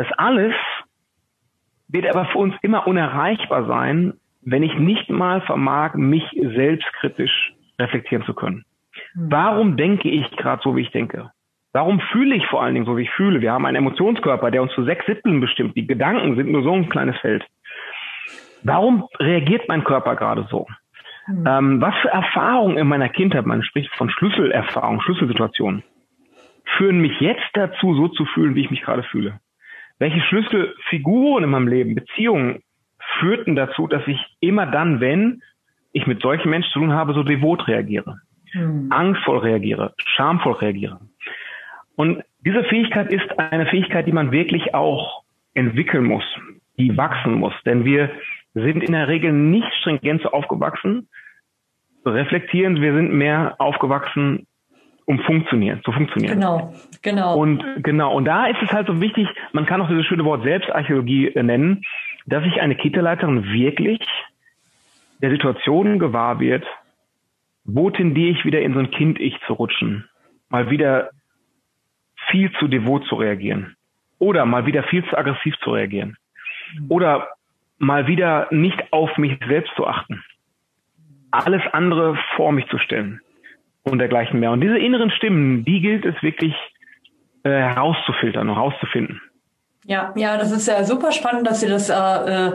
Das 0.00 0.10
alles 0.16 0.54
wird 1.88 2.06
aber 2.06 2.24
für 2.24 2.38
uns 2.38 2.54
immer 2.62 2.86
unerreichbar 2.86 3.66
sein, 3.66 4.14
wenn 4.40 4.62
ich 4.62 4.72
nicht 4.78 5.10
mal 5.10 5.42
vermag, 5.42 5.92
mich 5.92 6.24
selbstkritisch 6.32 7.52
reflektieren 7.78 8.24
zu 8.24 8.32
können. 8.32 8.64
Mhm. 9.12 9.30
Warum 9.30 9.76
denke 9.76 10.08
ich 10.08 10.30
gerade 10.38 10.62
so, 10.64 10.74
wie 10.74 10.80
ich 10.80 10.90
denke? 10.90 11.32
Warum 11.74 12.00
fühle 12.00 12.34
ich 12.34 12.46
vor 12.46 12.62
allen 12.62 12.72
Dingen 12.72 12.86
so, 12.86 12.96
wie 12.96 13.02
ich 13.02 13.10
fühle? 13.10 13.42
Wir 13.42 13.52
haben 13.52 13.66
einen 13.66 13.76
Emotionskörper, 13.76 14.50
der 14.50 14.62
uns 14.62 14.72
zu 14.72 14.84
sechs 14.84 15.04
Siebteln 15.04 15.38
bestimmt. 15.38 15.76
Die 15.76 15.86
Gedanken 15.86 16.34
sind 16.34 16.50
nur 16.50 16.62
so 16.62 16.72
ein 16.72 16.88
kleines 16.88 17.18
Feld. 17.18 17.44
Warum 18.62 19.06
reagiert 19.18 19.68
mein 19.68 19.84
Körper 19.84 20.16
gerade 20.16 20.48
so? 20.50 20.66
Mhm. 21.26 21.44
Ähm, 21.46 21.80
was 21.82 21.94
für 22.00 22.08
Erfahrungen 22.08 22.78
in 22.78 22.88
meiner 22.88 23.10
Kindheit, 23.10 23.44
man 23.44 23.62
spricht 23.62 23.94
von 23.96 24.08
Schlüsselerfahrungen, 24.08 25.02
Schlüsselsituationen, 25.02 25.82
führen 26.78 27.02
mich 27.02 27.20
jetzt 27.20 27.50
dazu, 27.52 27.94
so 27.94 28.08
zu 28.08 28.24
fühlen, 28.24 28.54
wie 28.54 28.62
ich 28.62 28.70
mich 28.70 28.80
gerade 28.80 29.02
fühle? 29.02 29.40
Welche 30.00 30.20
Schlüsselfiguren 30.22 31.44
in 31.44 31.50
meinem 31.50 31.68
Leben, 31.68 31.94
Beziehungen 31.94 32.64
führten 33.20 33.54
dazu, 33.54 33.86
dass 33.86 34.02
ich 34.08 34.18
immer 34.40 34.66
dann, 34.66 35.00
wenn 35.00 35.42
ich 35.92 36.08
mit 36.08 36.20
solchen 36.20 36.50
Menschen 36.50 36.72
zu 36.72 36.80
tun 36.80 36.92
habe, 36.92 37.14
so 37.14 37.22
devot 37.22 37.68
reagiere? 37.68 38.16
mhm. 38.54 38.86
angstvoll 38.90 39.38
reagiere, 39.38 39.94
schamvoll 39.96 40.54
reagiere. 40.54 41.00
Und 41.96 42.22
diese 42.44 42.64
Fähigkeit 42.64 43.12
ist 43.12 43.38
eine 43.38 43.66
Fähigkeit, 43.66 44.06
die 44.06 44.12
man 44.12 44.32
wirklich 44.32 44.74
auch 44.74 45.24
entwickeln 45.54 46.04
muss, 46.04 46.24
die 46.78 46.96
wachsen 46.96 47.34
muss. 47.34 47.54
Denn 47.64 47.84
wir 47.84 48.10
sind 48.54 48.82
in 48.82 48.92
der 48.92 49.08
Regel 49.08 49.32
nicht 49.32 49.72
stringent 49.80 50.22
so 50.22 50.30
aufgewachsen, 50.30 51.08
reflektieren, 52.04 52.80
wir 52.80 52.94
sind 52.94 53.12
mehr 53.12 53.56
aufgewachsen, 53.58 54.46
um 55.10 55.18
funktionieren, 55.18 55.82
zu 55.84 55.90
funktionieren. 55.90 56.38
Genau, 56.38 56.72
genau. 57.02 57.36
Und 57.36 57.82
genau, 57.82 58.14
und 58.14 58.26
da 58.26 58.46
ist 58.46 58.62
es 58.62 58.72
halt 58.72 58.86
so 58.86 59.00
wichtig, 59.00 59.26
man 59.52 59.66
kann 59.66 59.80
auch 59.80 59.88
dieses 59.88 60.06
schöne 60.06 60.24
Wort 60.24 60.44
Selbstarchäologie 60.44 61.32
nennen, 61.34 61.82
dass 62.26 62.44
sich 62.44 62.60
eine 62.60 62.76
Kita-Leiterin 62.76 63.52
wirklich 63.52 64.00
der 65.20 65.30
Situation 65.30 65.98
gewahr 65.98 66.38
wird, 66.38 66.64
wo 67.64 67.90
tendiere 67.90 68.30
ich 68.30 68.44
wieder 68.44 68.62
in 68.62 68.72
so 68.72 68.78
ein 68.78 68.92
Kind-Ich 68.92 69.34
zu 69.48 69.54
rutschen? 69.54 70.08
Mal 70.48 70.70
wieder 70.70 71.10
viel 72.28 72.52
zu 72.60 72.68
devot 72.68 73.04
zu 73.06 73.16
reagieren. 73.16 73.74
Oder 74.20 74.46
mal 74.46 74.64
wieder 74.66 74.84
viel 74.84 75.04
zu 75.06 75.18
aggressiv 75.18 75.56
zu 75.58 75.72
reagieren. 75.72 76.16
Oder 76.88 77.30
mal 77.78 78.06
wieder 78.06 78.46
nicht 78.52 78.92
auf 78.92 79.18
mich 79.18 79.36
selbst 79.48 79.72
zu 79.74 79.88
achten. 79.88 80.22
Alles 81.32 81.62
andere 81.72 82.16
vor 82.36 82.52
mich 82.52 82.68
zu 82.68 82.78
stellen. 82.78 83.20
Und 83.82 83.98
dergleichen 83.98 84.40
mehr. 84.40 84.50
Und 84.50 84.60
diese 84.60 84.78
inneren 84.78 85.10
Stimmen, 85.10 85.64
die 85.64 85.80
gilt 85.80 86.04
es 86.04 86.14
wirklich 86.22 86.54
äh, 87.44 87.50
herauszufiltern 87.50 88.48
und 88.48 88.56
herauszufinden. 88.56 89.20
Ja, 89.90 90.12
ja, 90.14 90.36
das 90.36 90.52
ist 90.52 90.68
ja 90.68 90.84
super 90.84 91.10
spannend, 91.10 91.48
dass 91.48 91.58
Sie 91.58 91.66
das 91.66 91.88
äh, 91.88 91.94
äh, 91.94 92.52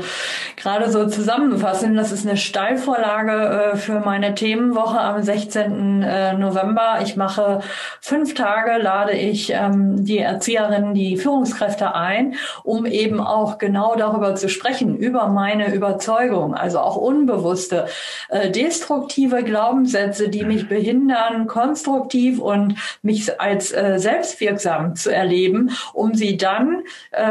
gerade 0.55 0.89
so 0.89 1.05
zusammenfassen. 1.05 1.97
Das 1.97 2.13
ist 2.13 2.25
eine 2.25 2.37
Steilvorlage 2.37 3.73
äh, 3.73 3.75
für 3.75 3.99
meine 3.99 4.35
Themenwoche 4.35 4.97
am 4.97 5.21
16. 5.21 6.01
Äh, 6.01 6.37
November. 6.37 6.99
Ich 7.03 7.17
mache 7.17 7.59
fünf 7.99 8.35
Tage, 8.35 8.81
lade 8.81 9.11
ich 9.11 9.51
ähm, 9.51 10.05
die 10.05 10.19
Erzieherinnen, 10.19 10.93
die 10.93 11.17
Führungskräfte 11.17 11.93
ein, 11.93 12.35
um 12.63 12.85
eben 12.85 13.19
auch 13.19 13.57
genau 13.57 13.97
darüber 13.97 14.35
zu 14.35 14.47
sprechen, 14.47 14.95
über 14.95 15.27
meine 15.27 15.73
Überzeugung, 15.73 16.55
also 16.55 16.79
auch 16.79 16.95
unbewusste, 16.95 17.87
äh, 18.29 18.49
destruktive 18.49 19.43
Glaubenssätze, 19.43 20.29
die 20.29 20.45
mich 20.45 20.69
behindern, 20.69 21.47
konstruktiv 21.47 22.39
und 22.39 22.75
mich 23.01 23.41
als 23.41 23.73
äh, 23.73 23.95
selbstwirksam 23.97 24.95
zu 24.95 25.13
erleben, 25.13 25.71
um 25.91 26.13
sie 26.13 26.37
dann 26.37 26.83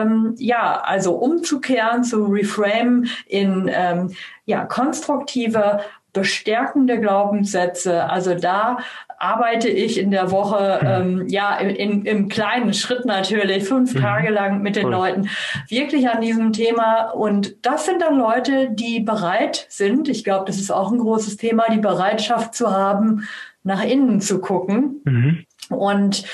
ähm, 0.02 0.34
ja, 0.38 0.80
also 0.80 1.14
umzukehren, 1.14 2.04
zu 2.04 2.24
reframe 2.26 3.06
in 3.26 3.70
ähm, 3.72 4.12
ja, 4.46 4.64
konstruktive, 4.64 5.80
bestärkende 6.12 7.00
Glaubenssätze. 7.00 8.04
Also 8.08 8.34
da 8.34 8.78
arbeite 9.18 9.68
ich 9.68 9.98
in 9.98 10.10
der 10.10 10.30
Woche, 10.30 10.78
mhm. 10.80 10.88
ähm, 10.88 11.28
ja, 11.28 11.56
in, 11.56 12.04
im 12.04 12.28
kleinen 12.28 12.74
Schritt 12.74 13.04
natürlich, 13.04 13.64
fünf 13.64 13.94
mhm. 13.94 14.00
Tage 14.00 14.30
lang 14.30 14.62
mit 14.62 14.76
den 14.76 14.88
Leuten, 14.88 15.28
wirklich 15.68 16.08
an 16.08 16.20
diesem 16.20 16.52
Thema. 16.52 17.10
Und 17.10 17.66
das 17.66 17.86
sind 17.86 18.02
dann 18.02 18.16
Leute, 18.16 18.70
die 18.70 19.00
bereit 19.00 19.66
sind, 19.68 20.08
ich 20.08 20.24
glaube, 20.24 20.44
das 20.46 20.56
ist 20.56 20.70
auch 20.70 20.92
ein 20.92 20.98
großes 20.98 21.36
Thema, 21.36 21.64
die 21.72 21.78
Bereitschaft 21.78 22.54
zu 22.54 22.70
haben, 22.70 23.26
nach 23.62 23.82
innen 23.82 24.20
zu 24.20 24.40
gucken. 24.40 25.00
Mhm 25.04 25.44
Und 25.70 26.24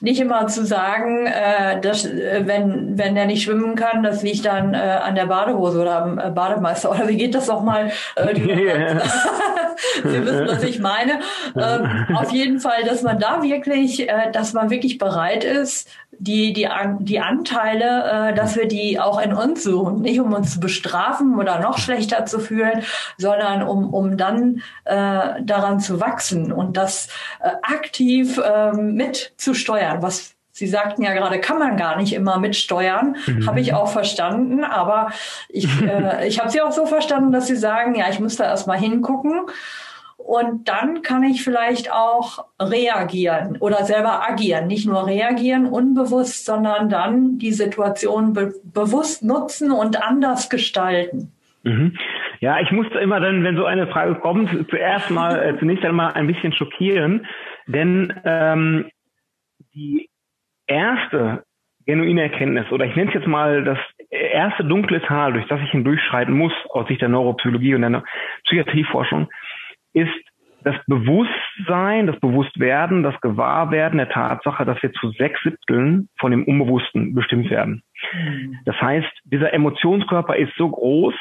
nicht 0.00 0.20
immer 0.20 0.46
zu 0.46 0.64
sagen, 0.64 1.26
äh, 1.26 1.80
dass 1.80 2.04
äh, 2.04 2.42
wenn 2.44 2.98
wenn 2.98 3.16
er 3.16 3.26
nicht 3.26 3.42
schwimmen 3.42 3.74
kann, 3.74 4.02
das 4.02 4.22
liegt 4.22 4.44
dann 4.44 4.74
äh, 4.74 4.78
an 4.78 5.14
der 5.14 5.26
Badehose 5.26 5.80
oder 5.80 6.02
am 6.02 6.18
äh, 6.18 6.30
Bademeister 6.30 6.90
oder 6.90 7.08
wie 7.08 7.16
geht 7.16 7.34
das 7.34 7.46
nochmal? 7.46 7.90
Äh, 8.16 8.38
yeah. 8.38 9.02
Sie 10.04 10.24
wissen, 10.24 10.46
was 10.46 10.62
ich 10.62 10.78
meine. 10.78 11.20
Ähm, 11.56 12.16
auf 12.16 12.32
jeden 12.32 12.60
Fall, 12.60 12.84
dass 12.84 13.02
man 13.02 13.18
da 13.18 13.42
wirklich, 13.42 14.08
äh, 14.08 14.30
dass 14.32 14.52
man 14.52 14.70
wirklich 14.70 14.98
bereit 14.98 15.44
ist, 15.44 15.88
die, 16.18 16.52
die, 16.52 16.68
die 17.00 17.20
Anteile, 17.20 18.30
äh, 18.30 18.34
dass 18.34 18.56
wir 18.56 18.66
die 18.66 18.98
auch 18.98 19.20
in 19.20 19.32
uns 19.32 19.62
suchen. 19.62 20.00
Nicht 20.00 20.20
um 20.20 20.32
uns 20.32 20.54
zu 20.54 20.60
bestrafen 20.60 21.38
oder 21.38 21.60
noch 21.60 21.78
schlechter 21.78 22.26
zu 22.26 22.40
fühlen, 22.40 22.82
sondern 23.18 23.62
um, 23.62 23.92
um 23.92 24.16
dann 24.16 24.62
äh, 24.84 25.42
daran 25.42 25.80
zu 25.80 26.00
wachsen 26.00 26.52
und 26.52 26.76
das 26.76 27.08
äh, 27.40 27.50
aktiv 27.62 28.38
äh, 28.38 28.72
mitzusteuern, 28.78 30.02
was 30.02 30.34
Sie 30.50 30.66
sagten 30.66 31.04
ja 31.04 31.12
gerade, 31.12 31.38
kann 31.40 31.60
man 31.60 31.76
gar 31.76 31.96
nicht 31.96 32.12
immer 32.12 32.40
mitsteuern. 32.40 33.16
Mhm. 33.28 33.46
Habe 33.46 33.60
ich 33.60 33.74
auch 33.74 33.92
verstanden. 33.92 34.64
Aber 34.64 35.12
ich, 35.48 35.68
äh, 35.82 36.26
ich 36.26 36.40
habe 36.40 36.50
Sie 36.50 36.60
auch 36.60 36.72
so 36.72 36.84
verstanden, 36.84 37.30
dass 37.30 37.46
Sie 37.46 37.54
sagen, 37.54 37.94
ja, 37.94 38.06
ich 38.10 38.18
muss 38.18 38.34
da 38.34 38.44
erstmal 38.44 38.78
hingucken 38.78 39.42
und 40.28 40.68
dann 40.68 41.00
kann 41.00 41.22
ich 41.22 41.42
vielleicht 41.42 41.90
auch 41.90 42.44
reagieren 42.60 43.56
oder 43.60 43.84
selber 43.84 44.28
agieren. 44.28 44.66
Nicht 44.66 44.86
nur 44.86 45.06
reagieren 45.06 45.64
unbewusst, 45.64 46.44
sondern 46.44 46.90
dann 46.90 47.38
die 47.38 47.52
Situation 47.52 48.34
be 48.34 48.52
bewusst 48.62 49.24
nutzen 49.24 49.70
und 49.70 50.02
anders 50.02 50.50
gestalten. 50.50 51.32
Mhm. 51.62 51.96
Ja, 52.40 52.60
ich 52.60 52.70
musste 52.72 52.98
immer 52.98 53.20
dann, 53.20 53.42
wenn 53.42 53.56
so 53.56 53.64
eine 53.64 53.86
Frage 53.86 54.16
kommt, 54.16 54.50
zuerst 54.68 55.08
mal, 55.10 55.42
äh, 55.42 55.58
zunächst 55.58 55.84
einmal 55.84 56.12
ein 56.12 56.26
bisschen 56.26 56.52
schockieren, 56.52 57.26
denn 57.68 58.12
ähm, 58.24 58.90
die 59.74 60.08
erste 60.66 61.44
genuine 61.86 62.22
Erkenntnis, 62.22 62.70
oder 62.70 62.84
ich 62.84 62.96
nenne 62.96 63.08
es 63.08 63.14
jetzt 63.14 63.26
mal 63.26 63.64
das 63.64 63.78
erste 64.10 64.64
dunkle 64.64 65.00
Tal, 65.02 65.32
durch 65.32 65.46
das 65.46 65.60
ich 65.62 65.70
hindurchschreiten 65.70 66.34
muss, 66.34 66.52
aus 66.70 66.86
Sicht 66.88 67.00
der 67.00 67.08
Neuropsychologie 67.08 67.74
und 67.74 67.82
der 67.82 68.02
Psychiatrieforschung, 68.44 69.28
ist 69.92 70.12
das 70.64 70.76
Bewusstsein, 70.86 72.06
das 72.06 72.18
Bewusstwerden, 72.20 73.02
das 73.02 73.18
Gewahrwerden 73.20 73.98
der 73.98 74.08
Tatsache, 74.08 74.64
dass 74.64 74.82
wir 74.82 74.92
zu 74.92 75.10
sechs 75.12 75.40
Siebteln 75.42 76.08
von 76.18 76.30
dem 76.30 76.44
Unbewussten 76.44 77.14
bestimmt 77.14 77.48
werden. 77.48 77.82
Mhm. 78.12 78.58
Das 78.64 78.78
heißt, 78.80 79.08
dieser 79.24 79.54
Emotionskörper 79.54 80.36
ist 80.36 80.52
so 80.56 80.68
groß, 80.68 81.14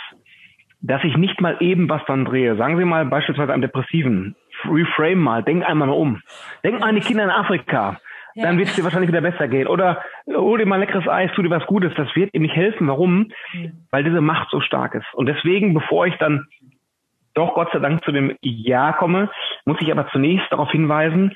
dass 0.81 1.03
ich 1.03 1.15
nicht 1.17 1.39
mal 1.39 1.57
eben 1.59 1.89
was 1.89 2.01
dann 2.07 2.25
drehe. 2.25 2.55
Sagen 2.55 2.77
Sie 2.77 2.85
mal 2.85 3.05
beispielsweise 3.05 3.53
am 3.53 3.61
Depressiven. 3.61 4.35
Reframe 4.65 5.21
mal, 5.21 5.43
denk 5.43 5.67
einmal 5.67 5.87
mal 5.87 5.93
um. 5.93 6.21
Denk 6.63 6.79
mal 6.79 6.89
an 6.89 6.95
die 6.95 7.01
Kinder 7.01 7.23
in 7.23 7.29
Afrika. 7.29 7.97
Ja. 8.35 8.43
Dann 8.43 8.57
wird 8.57 8.69
es 8.69 8.75
dir 8.75 8.83
wahrscheinlich 8.83 9.09
wieder 9.09 9.21
besser 9.21 9.47
gehen. 9.47 9.67
Oder 9.67 10.03
hol 10.27 10.59
dir 10.59 10.67
mal 10.67 10.79
leckeres 10.79 11.07
Eis, 11.07 11.31
tu 11.33 11.41
dir 11.41 11.49
was 11.49 11.65
Gutes. 11.65 11.93
Das 11.95 12.15
wird 12.15 12.33
ihm 12.33 12.43
nicht 12.43 12.55
helfen. 12.55 12.87
Warum? 12.87 13.31
Mhm. 13.53 13.87
Weil 13.89 14.03
diese 14.03 14.21
Macht 14.21 14.49
so 14.51 14.61
stark 14.61 14.93
ist. 14.93 15.07
Und 15.13 15.25
deswegen, 15.25 15.73
bevor 15.73 16.05
ich 16.05 16.15
dann 16.17 16.45
doch 17.33 17.55
Gott 17.55 17.69
sei 17.71 17.79
Dank 17.79 18.03
zu 18.03 18.11
dem 18.11 18.35
Ja 18.41 18.93
komme, 18.93 19.29
muss 19.65 19.77
ich 19.81 19.91
aber 19.91 20.07
zunächst 20.09 20.51
darauf 20.51 20.71
hinweisen, 20.71 21.35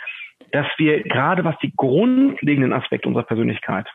dass 0.51 0.67
wir 0.77 1.01
gerade 1.03 1.43
was 1.43 1.57
die 1.59 1.73
grundlegenden 1.75 2.73
Aspekte 2.73 3.07
unserer 3.07 3.23
Persönlichkeit 3.23 3.87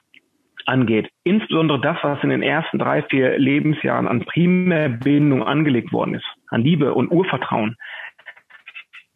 angeht, 0.67 1.09
insbesondere 1.25 1.81
das, 1.81 1.97
was 2.03 2.23
in 2.23 2.31
den 2.31 2.43
ersten 2.43 2.79
drei, 2.79 3.03
vier 3.03 3.39
Lebensjahren 3.39 4.09
an 4.09 4.25
Primärbindung 4.25 5.43
angelegt 5.45 5.93
worden 5.93 6.15
ist, 6.15 6.27
an 6.49 6.63
Liebe 6.63 6.95
und 6.95 7.11
Urvertrauen, 7.11 7.77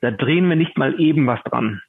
da 0.00 0.10
drehen 0.10 0.48
wir 0.48 0.56
nicht 0.56 0.78
mal 0.78 1.00
eben 1.00 1.26
was 1.26 1.42
dran. 1.44 1.82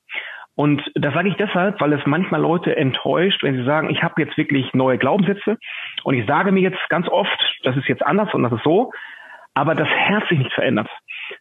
Und 0.55 0.83
das 0.95 1.13
sage 1.13 1.29
ich 1.29 1.35
deshalb, 1.35 1.79
weil 1.79 1.93
es 1.93 2.05
manchmal 2.05 2.41
Leute 2.41 2.75
enttäuscht, 2.75 3.41
wenn 3.41 3.55
sie 3.55 3.63
sagen, 3.63 3.89
ich 3.89 4.03
habe 4.03 4.21
jetzt 4.21 4.37
wirklich 4.37 4.73
neue 4.73 4.97
Glaubenssätze 4.97 5.57
und 6.03 6.13
ich 6.13 6.27
sage 6.27 6.51
mir 6.51 6.61
jetzt 6.61 6.79
ganz 6.89 7.07
oft, 7.07 7.59
das 7.63 7.77
ist 7.77 7.87
jetzt 7.87 8.05
anders 8.05 8.33
und 8.33 8.43
das 8.43 8.51
ist 8.51 8.63
so, 8.63 8.91
aber 9.53 9.75
das 9.75 9.87
Herz 9.87 10.27
sich 10.29 10.39
nicht 10.39 10.53
verändert. 10.53 10.89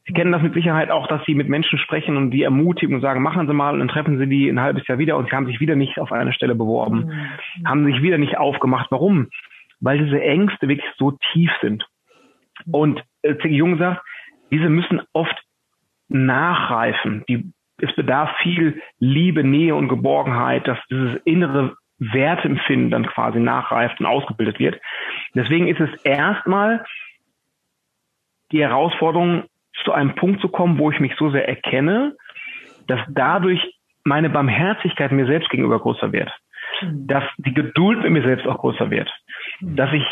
Sie 0.06 0.12
kennen 0.12 0.32
das 0.32 0.42
mit 0.42 0.54
Sicherheit 0.54 0.90
auch, 0.90 1.06
dass 1.08 1.24
Sie 1.26 1.34
mit 1.34 1.48
Menschen 1.48 1.78
sprechen 1.78 2.16
und 2.16 2.30
die 2.30 2.42
ermutigen 2.42 2.94
und 2.94 3.00
sagen, 3.00 3.22
machen 3.22 3.46
Sie 3.46 3.52
mal 3.52 3.74
und 3.74 3.80
dann 3.80 3.88
treffen 3.88 4.18
Sie 4.18 4.26
die 4.28 4.48
ein 4.48 4.60
halbes 4.60 4.86
Jahr 4.86 4.98
wieder 4.98 5.16
und 5.16 5.28
Sie 5.28 5.36
haben 5.36 5.46
sich 5.46 5.60
wieder 5.60 5.76
nicht 5.76 5.98
auf 5.98 6.12
eine 6.12 6.32
Stelle 6.32 6.54
beworben, 6.54 7.06
mhm. 7.06 7.66
haben 7.66 7.84
sich 7.84 8.02
wieder 8.02 8.18
nicht 8.18 8.38
aufgemacht. 8.38 8.90
Warum? 8.90 9.28
Weil 9.80 9.98
diese 9.98 10.20
Ängste 10.20 10.68
wirklich 10.68 10.90
so 10.98 11.16
tief 11.32 11.50
sind. 11.60 11.86
Und 12.70 13.02
äh, 13.22 13.36
C.G. 13.36 13.54
Jung 13.54 13.78
sagt, 13.78 14.02
diese 14.50 14.68
müssen 14.68 15.02
oft 15.12 15.36
nachreifen. 16.10 17.24
Die, 17.28 17.52
es 17.78 17.94
bedarf 17.96 18.30
viel 18.42 18.80
Liebe, 18.98 19.42
Nähe 19.42 19.74
und 19.74 19.88
Geborgenheit, 19.88 20.68
dass 20.68 20.78
dieses 20.90 21.20
innere 21.24 21.76
Werteempfinden 21.98 22.90
dann 22.90 23.06
quasi 23.06 23.40
nachreift 23.40 24.00
und 24.00 24.06
ausgebildet 24.06 24.58
wird. 24.58 24.80
Deswegen 25.34 25.68
ist 25.68 25.80
es 25.80 25.90
erstmal 26.04 26.84
die 28.52 28.62
Herausforderung, 28.62 29.44
zu 29.84 29.92
einem 29.92 30.14
Punkt 30.14 30.40
zu 30.40 30.48
kommen, 30.48 30.78
wo 30.78 30.90
ich 30.90 31.00
mich 31.00 31.14
so 31.16 31.30
sehr 31.30 31.48
erkenne, 31.48 32.16
dass 32.86 33.00
dadurch 33.08 33.60
meine 34.04 34.30
Barmherzigkeit 34.30 35.12
mir 35.12 35.26
selbst 35.26 35.48
gegenüber 35.50 35.78
größer 35.78 36.12
wird. 36.12 36.30
Mhm. 36.82 37.06
Dass 37.06 37.24
die 37.38 37.54
Geduld 37.54 38.02
mit 38.02 38.10
mir 38.10 38.22
selbst 38.22 38.46
auch 38.46 38.58
größer 38.58 38.90
wird. 38.90 39.10
Mhm. 39.60 39.76
Dass 39.76 39.92
ich 39.92 40.04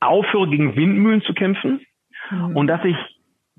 aufhöre, 0.00 0.48
gegen 0.48 0.76
Windmühlen 0.76 1.22
zu 1.22 1.34
kämpfen 1.34 1.80
mhm. 2.30 2.56
und 2.56 2.66
dass 2.66 2.84
ich 2.84 2.96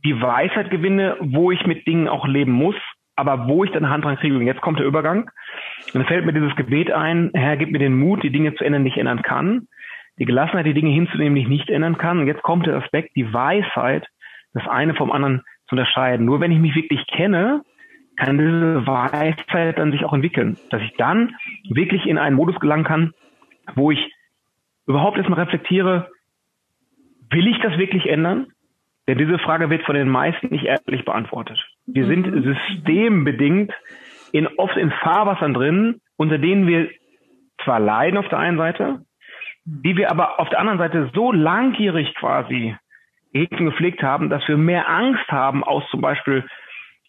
die 0.03 0.21
Weisheit 0.21 0.69
gewinne, 0.69 1.17
wo 1.19 1.51
ich 1.51 1.65
mit 1.65 1.87
Dingen 1.87 2.07
auch 2.07 2.27
leben 2.27 2.51
muss, 2.51 2.75
aber 3.15 3.47
wo 3.47 3.63
ich 3.63 3.71
dann 3.71 3.89
Hand 3.89 4.05
dran 4.05 4.17
kriege. 4.17 4.35
Und 4.35 4.45
jetzt 4.45 4.61
kommt 4.61 4.79
der 4.79 4.85
Übergang. 4.85 5.29
Und 5.87 5.95
dann 5.95 6.05
fällt 6.05 6.25
mir 6.25 6.33
dieses 6.33 6.55
Gebet 6.55 6.91
ein, 6.91 7.31
Herr, 7.33 7.57
gib 7.57 7.71
mir 7.71 7.79
den 7.79 7.99
Mut, 7.99 8.23
die 8.23 8.31
Dinge 8.31 8.55
zu 8.55 8.63
ändern, 8.63 8.83
die 8.83 8.91
ich 8.91 8.97
ändern 8.97 9.21
kann 9.21 9.67
die 10.19 10.25
Gelassenheit, 10.25 10.65
die 10.65 10.73
Dinge 10.73 10.91
hinzunehmen, 10.91 11.35
die 11.35 11.41
ich 11.41 11.47
nicht 11.47 11.69
ändern 11.69 11.97
kann. 11.97 12.19
Und 12.19 12.27
jetzt 12.27 12.43
kommt 12.43 12.67
der 12.67 12.75
Aspekt, 12.75 13.15
die 13.15 13.33
Weisheit, 13.33 14.05
das 14.53 14.67
eine 14.67 14.93
vom 14.93 15.11
anderen 15.11 15.41
zu 15.67 15.75
unterscheiden. 15.75 16.25
Nur 16.25 16.41
wenn 16.41 16.51
ich 16.51 16.59
mich 16.59 16.75
wirklich 16.75 17.07
kenne, 17.07 17.63
kann 18.17 18.37
diese 18.37 18.85
Weisheit 18.85 19.79
dann 19.79 19.91
sich 19.91 20.03
auch 20.03 20.13
entwickeln, 20.13 20.57
dass 20.71 20.81
ich 20.81 20.93
dann 20.97 21.35
wirklich 21.69 22.05
in 22.05 22.17
einen 22.17 22.35
Modus 22.35 22.59
gelangen 22.59 22.83
kann, 22.83 23.13
wo 23.75 23.91
ich 23.91 24.13
überhaupt 24.87 25.17
erstmal 25.17 25.39
reflektiere, 25.39 26.11
will 27.29 27.47
ich 27.47 27.59
das 27.61 27.77
wirklich 27.77 28.07
ändern? 28.07 28.47
Denn 29.09 29.17
diese 29.17 29.39
Frage 29.39 29.71
wird 29.71 29.81
von 29.85 29.95
den 29.95 30.07
meisten 30.07 30.49
nicht 30.49 30.65
ehrlich 30.65 31.03
beantwortet. 31.03 31.57
Wir 31.87 32.05
sind 32.05 32.27
mhm. 32.27 32.43
systembedingt 32.43 33.73
in, 34.33 34.45
oft 34.45 34.77
in 34.77 34.91
Fahrwassern 34.91 35.55
drin, 35.55 35.99
unter 36.15 36.37
denen 36.37 36.67
wir 36.67 36.91
zwar 37.63 37.79
leiden 37.79 38.19
auf 38.19 38.29
der 38.29 38.37
einen 38.37 38.59
Seite, 38.59 38.99
die 39.65 39.97
wir 39.97 40.11
aber 40.11 40.39
auf 40.39 40.47
der 40.49 40.59
anderen 40.59 40.77
Seite 40.77 41.09
so 41.15 41.31
langjährig 41.31 42.13
quasi 42.19 42.75
Häkchen 43.33 43.65
gepflegt 43.65 44.03
haben, 44.03 44.29
dass 44.29 44.47
wir 44.47 44.57
mehr 44.57 44.87
Angst 44.87 45.27
haben 45.29 45.63
aus 45.63 45.83
zum 45.89 46.01
Beispiel 46.01 46.45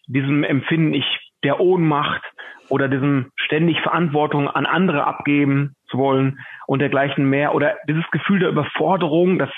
diesem 0.07 0.43
Empfinden 0.43 0.95
ich 0.95 1.05
der 1.43 1.59
Ohnmacht 1.59 2.23
oder 2.69 2.87
diesem 2.87 3.31
ständig 3.35 3.79
Verantwortung 3.81 4.49
an 4.49 4.65
andere 4.65 5.05
abgeben 5.05 5.75
zu 5.85 5.99
wollen 5.99 6.39
und 6.65 6.79
dergleichen 6.79 7.29
mehr 7.29 7.53
oder 7.53 7.75
dieses 7.87 8.09
Gefühl 8.09 8.39
der 8.39 8.49
Überforderung, 8.49 9.37
das 9.37 9.51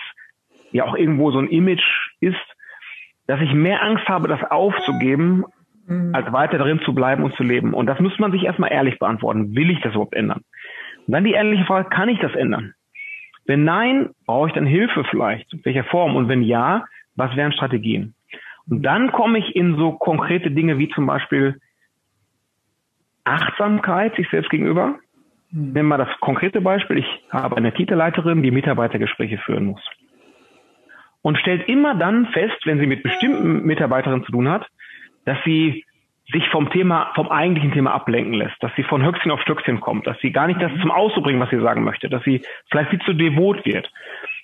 ja 0.73 0.85
auch 0.85 0.95
irgendwo 0.95 1.31
so 1.31 1.39
ein 1.39 1.47
Image 1.47 1.83
ist, 2.19 2.35
dass 3.27 3.39
ich 3.39 3.53
mehr 3.53 3.81
Angst 3.81 4.07
habe, 4.09 4.27
das 4.27 4.43
aufzugeben, 4.51 5.45
mhm. 5.87 6.13
als 6.13 6.31
weiter 6.33 6.57
darin 6.57 6.81
zu 6.81 6.93
bleiben 6.93 7.23
und 7.23 7.35
zu 7.35 7.43
leben. 7.43 7.73
Und 7.73 7.85
das 7.85 7.99
muss 7.99 8.17
man 8.19 8.31
sich 8.31 8.43
erstmal 8.43 8.71
ehrlich 8.71 8.99
beantworten. 8.99 9.55
Will 9.55 9.69
ich 9.69 9.79
das 9.81 9.93
überhaupt 9.93 10.15
ändern? 10.15 10.41
Und 11.07 11.13
dann 11.13 11.23
die 11.23 11.31
ehrliche 11.31 11.65
Frage, 11.65 11.89
kann 11.89 12.09
ich 12.09 12.19
das 12.19 12.33
ändern? 12.35 12.73
Wenn 13.45 13.63
nein, 13.63 14.09
brauche 14.25 14.47
ich 14.47 14.53
dann 14.53 14.65
Hilfe 14.65 15.03
vielleicht? 15.09 15.51
In 15.53 15.63
welcher 15.65 15.83
Form? 15.85 16.15
Und 16.15 16.27
wenn 16.27 16.43
ja, 16.43 16.85
was 17.15 17.35
wären 17.35 17.51
Strategien? 17.51 18.15
Und 18.69 18.83
dann 18.83 19.11
komme 19.11 19.39
ich 19.39 19.55
in 19.55 19.75
so 19.75 19.93
konkrete 19.93 20.51
Dinge 20.51 20.77
wie 20.77 20.89
zum 20.89 21.05
Beispiel 21.05 21.59
Achtsamkeit 23.25 24.15
sich 24.15 24.29
selbst 24.29 24.49
gegenüber. 24.49 24.95
Hm. 25.51 25.73
Nehmen 25.73 25.89
wir 25.89 25.97
das 25.97 26.09
konkrete 26.19 26.61
Beispiel. 26.61 26.99
Ich 26.99 27.23
habe 27.29 27.57
eine 27.57 27.73
Titelleiterin, 27.73 28.41
die 28.43 28.51
Mitarbeitergespräche 28.51 29.37
führen 29.39 29.65
muss. 29.65 29.81
Und 31.23 31.39
stellt 31.39 31.67
immer 31.67 31.95
dann 31.95 32.27
fest, 32.27 32.57
wenn 32.65 32.79
sie 32.79 32.85
mit 32.85 33.01
bestimmten 33.01 33.63
Mitarbeiterinnen 33.63 34.25
zu 34.25 34.31
tun 34.31 34.49
hat, 34.49 34.67
dass 35.25 35.37
sie 35.45 35.83
sich 36.31 36.47
vom 36.49 36.69
Thema, 36.69 37.11
vom 37.15 37.29
eigentlichen 37.29 37.71
Thema 37.73 37.93
ablenken 37.93 38.33
lässt, 38.33 38.55
dass 38.61 38.71
sie 38.75 38.83
von 38.83 39.03
Höchstchen 39.03 39.31
auf 39.31 39.41
Stöckchen 39.41 39.81
kommt, 39.81 40.07
dass 40.07 40.17
sie 40.19 40.31
gar 40.31 40.47
nicht 40.47 40.61
das 40.61 40.71
zum 40.81 40.91
Ausdruck 40.91 41.25
bringt, 41.25 41.39
was 41.39 41.49
sie 41.49 41.59
sagen 41.59 41.83
möchte, 41.83 42.09
dass 42.09 42.23
sie 42.23 42.41
vielleicht 42.69 42.91
viel 42.91 43.01
zu 43.01 43.13
devot 43.13 43.65
wird, 43.65 43.91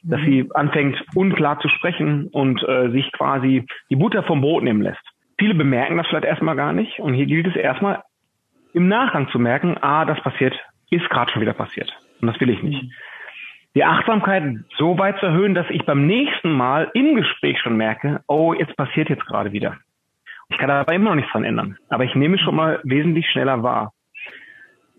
dass 0.04 0.22
sie 0.22 0.44
mhm. 0.44 0.52
anfängt 0.54 1.04
unklar 1.16 1.60
zu 1.60 1.70
sprechen 1.70 2.28
und 2.32 2.62
äh, 2.68 2.90
sich 2.90 3.12
quasi 3.14 3.66
die 3.90 3.96
Butter 3.96 4.24
vom 4.24 4.42
Brot 4.42 4.64
nehmen 4.64 4.82
lässt. 4.82 5.02
Viele 5.38 5.56
bemerken 5.56 5.98
das 5.98 6.08
vielleicht 6.08 6.26
erstmal 6.26 6.58
gar 6.58 6.74
nicht 6.74 7.00
und 7.00 7.14
hier 7.14 7.26
gilt 7.26 7.48
es 7.48 7.56
erstmal 7.56 8.04
im 8.74 8.88
Nachgang 8.88 9.30
zu 9.30 9.40
merken, 9.40 9.78
ah, 9.80 10.06
das 10.06 10.22
passiert, 10.22 10.56
ist 10.90 11.10
gerade 11.10 11.32
schon 11.32 11.42
wieder 11.42 11.54
passiert 11.54 11.92
und 12.22 12.28
das 12.28 12.40
will 12.42 12.50
ich 12.50 12.62
nicht. 12.62 12.84
Mhm. 12.84 12.92
Die 13.76 13.84
Achtsamkeit 13.84 14.44
so 14.78 14.98
weit 14.98 15.20
zu 15.20 15.28
erhöhen, 15.28 15.54
dass 15.54 15.70
ich 15.70 15.86
beim 15.86 16.08
nächsten 16.08 16.52
Mal 16.52 16.90
im 16.94 17.16
Gespräch 17.16 17.60
schon 17.62 17.78
merke, 17.78 18.22
oh, 18.28 18.54
jetzt 18.54 18.76
passiert 18.76 19.10
jetzt 19.10 19.26
gerade 19.26 19.52
wieder. 19.52 19.78
Ich 20.50 20.58
kann 20.58 20.72
aber 20.72 20.92
immer 20.94 21.12
noch 21.12 21.16
nichts 21.16 21.32
dran 21.32 21.44
ändern. 21.44 21.78
Aber 21.90 22.04
ich 22.04 22.16
nehme 22.16 22.40
schon 22.40 22.56
mal 22.56 22.80
wesentlich 22.84 23.30
schneller 23.30 23.62
wahr. 23.62 23.94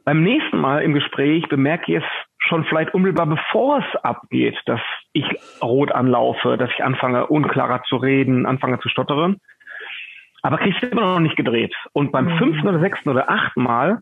beim 0.05 0.23
nächsten 0.23 0.59
Mal 0.59 0.83
im 0.83 0.95
Gespräch 0.95 1.49
bemerke 1.49 1.93
ich 1.93 2.03
es 2.03 2.09
schon 2.39 2.64
vielleicht 2.64 2.95
unmittelbar 2.95 3.27
bevor 3.27 3.79
es 3.79 4.05
abgeht, 4.05 4.57
dass 4.66 4.81
ich 5.12 5.27
rot 5.61 5.93
anlaufe, 5.93 6.57
dass 6.57 6.71
ich 6.71 6.83
anfange 6.83 7.27
unklarer 7.27 7.83
zu 7.83 7.97
reden, 7.97 8.47
anfange 8.47 8.79
zu 8.81 8.89
stottern. 8.89 9.37
Aber 10.43 10.59
kriege 10.59 10.77
es 10.81 10.91
immer 10.91 11.03
noch 11.03 11.21
nicht 11.21 11.37
gedreht. 11.37 11.75
Und 11.93 12.12
beim 12.12 12.27
mhm. 12.27 12.39
fünften 12.39 12.68
oder 12.68 12.81
sechsten 12.81 13.11
oder 13.11 13.29
achten 13.29 13.62
Mal 13.62 13.99